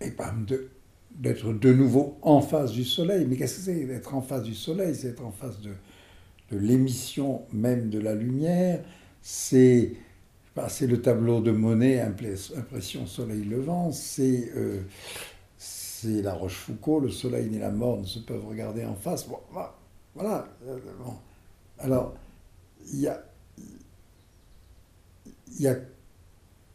et 0.00 0.10
bam, 0.10 0.44
de, 0.46 0.70
d'être 1.12 1.52
de 1.52 1.72
nouveau 1.72 2.18
en 2.22 2.40
face 2.40 2.72
du 2.72 2.84
soleil. 2.84 3.26
Mais 3.26 3.36
qu'est-ce 3.36 3.56
que 3.56 3.62
c'est 3.62 3.84
d'être 3.86 4.14
en 4.14 4.22
face 4.22 4.42
du 4.44 4.54
soleil? 4.54 4.94
C'est 4.94 5.08
être 5.08 5.24
en 5.24 5.32
face 5.32 5.60
de, 5.60 5.72
de 6.50 6.58
l'émission 6.58 7.42
même 7.52 7.90
de 7.90 7.98
la 7.98 8.14
lumière. 8.14 8.82
C'est 9.22 9.92
bah, 10.56 10.68
le 10.80 11.00
tableau 11.00 11.40
de 11.40 11.50
Monet, 11.50 12.00
Impression 12.00 13.06
Soleil 13.06 13.44
Levant. 13.44 13.92
C'est 13.92 14.52
euh, 14.56 14.80
c'est 16.00 16.22
la 16.22 16.32
Rochefoucauld, 16.32 17.04
le 17.04 17.10
soleil 17.10 17.50
ni 17.50 17.58
la 17.58 17.70
mort 17.70 17.98
ne 17.98 18.06
se 18.06 18.20
peuvent 18.20 18.46
regarder 18.46 18.86
en 18.86 18.94
face. 18.94 19.28
Bon, 19.28 19.38
voilà. 20.14 20.48
euh. 20.66 20.78
Alors, 21.78 22.14
il 22.90 23.00
y 23.00 23.06
a, 23.06 23.22
y 25.58 25.66
a, 25.66 25.76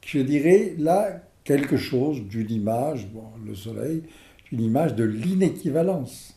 je 0.05 0.19
dirais, 0.19 0.75
là, 0.77 1.23
quelque 1.43 1.75
chose 1.75 2.21
d'une 2.21 2.51
image, 2.51 3.07
bon, 3.07 3.23
le 3.43 3.55
soleil, 3.55 4.03
d'une 4.51 4.61
image 4.61 4.93
de 4.93 5.03
l'inéquivalence. 5.03 6.34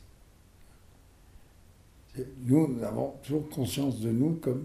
Nous, 2.47 2.79
avons 2.83 3.15
toujours 3.23 3.49
conscience 3.49 4.01
de 4.01 4.11
nous 4.11 4.35
comme 4.37 4.65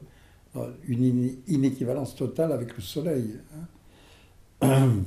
euh, 0.55 0.71
une 0.87 1.03
iné- 1.03 1.39
inéquivalence 1.47 2.15
totale 2.15 2.51
avec 2.51 2.75
le 2.75 2.81
soleil. 2.81 3.39
hein. 4.61 4.99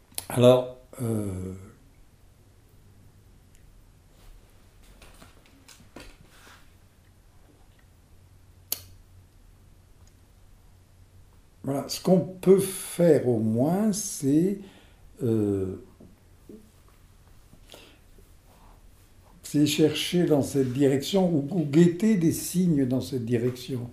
Alors, 0.28 0.78
euh, 1.02 1.52
voilà, 11.64 11.88
ce 11.88 12.00
qu'on 12.02 12.20
peut 12.20 12.58
faire 12.58 13.28
au 13.28 13.38
moins, 13.38 13.92
c'est 13.92 14.58
euh, 15.22 15.76
c'est 19.52 19.66
chercher 19.66 20.24
dans 20.24 20.40
cette 20.40 20.72
direction 20.72 21.30
ou, 21.30 21.66
guetter 21.70 22.16
des 22.16 22.32
signes 22.32 22.86
dans 22.86 23.02
cette 23.02 23.26
direction. 23.26 23.90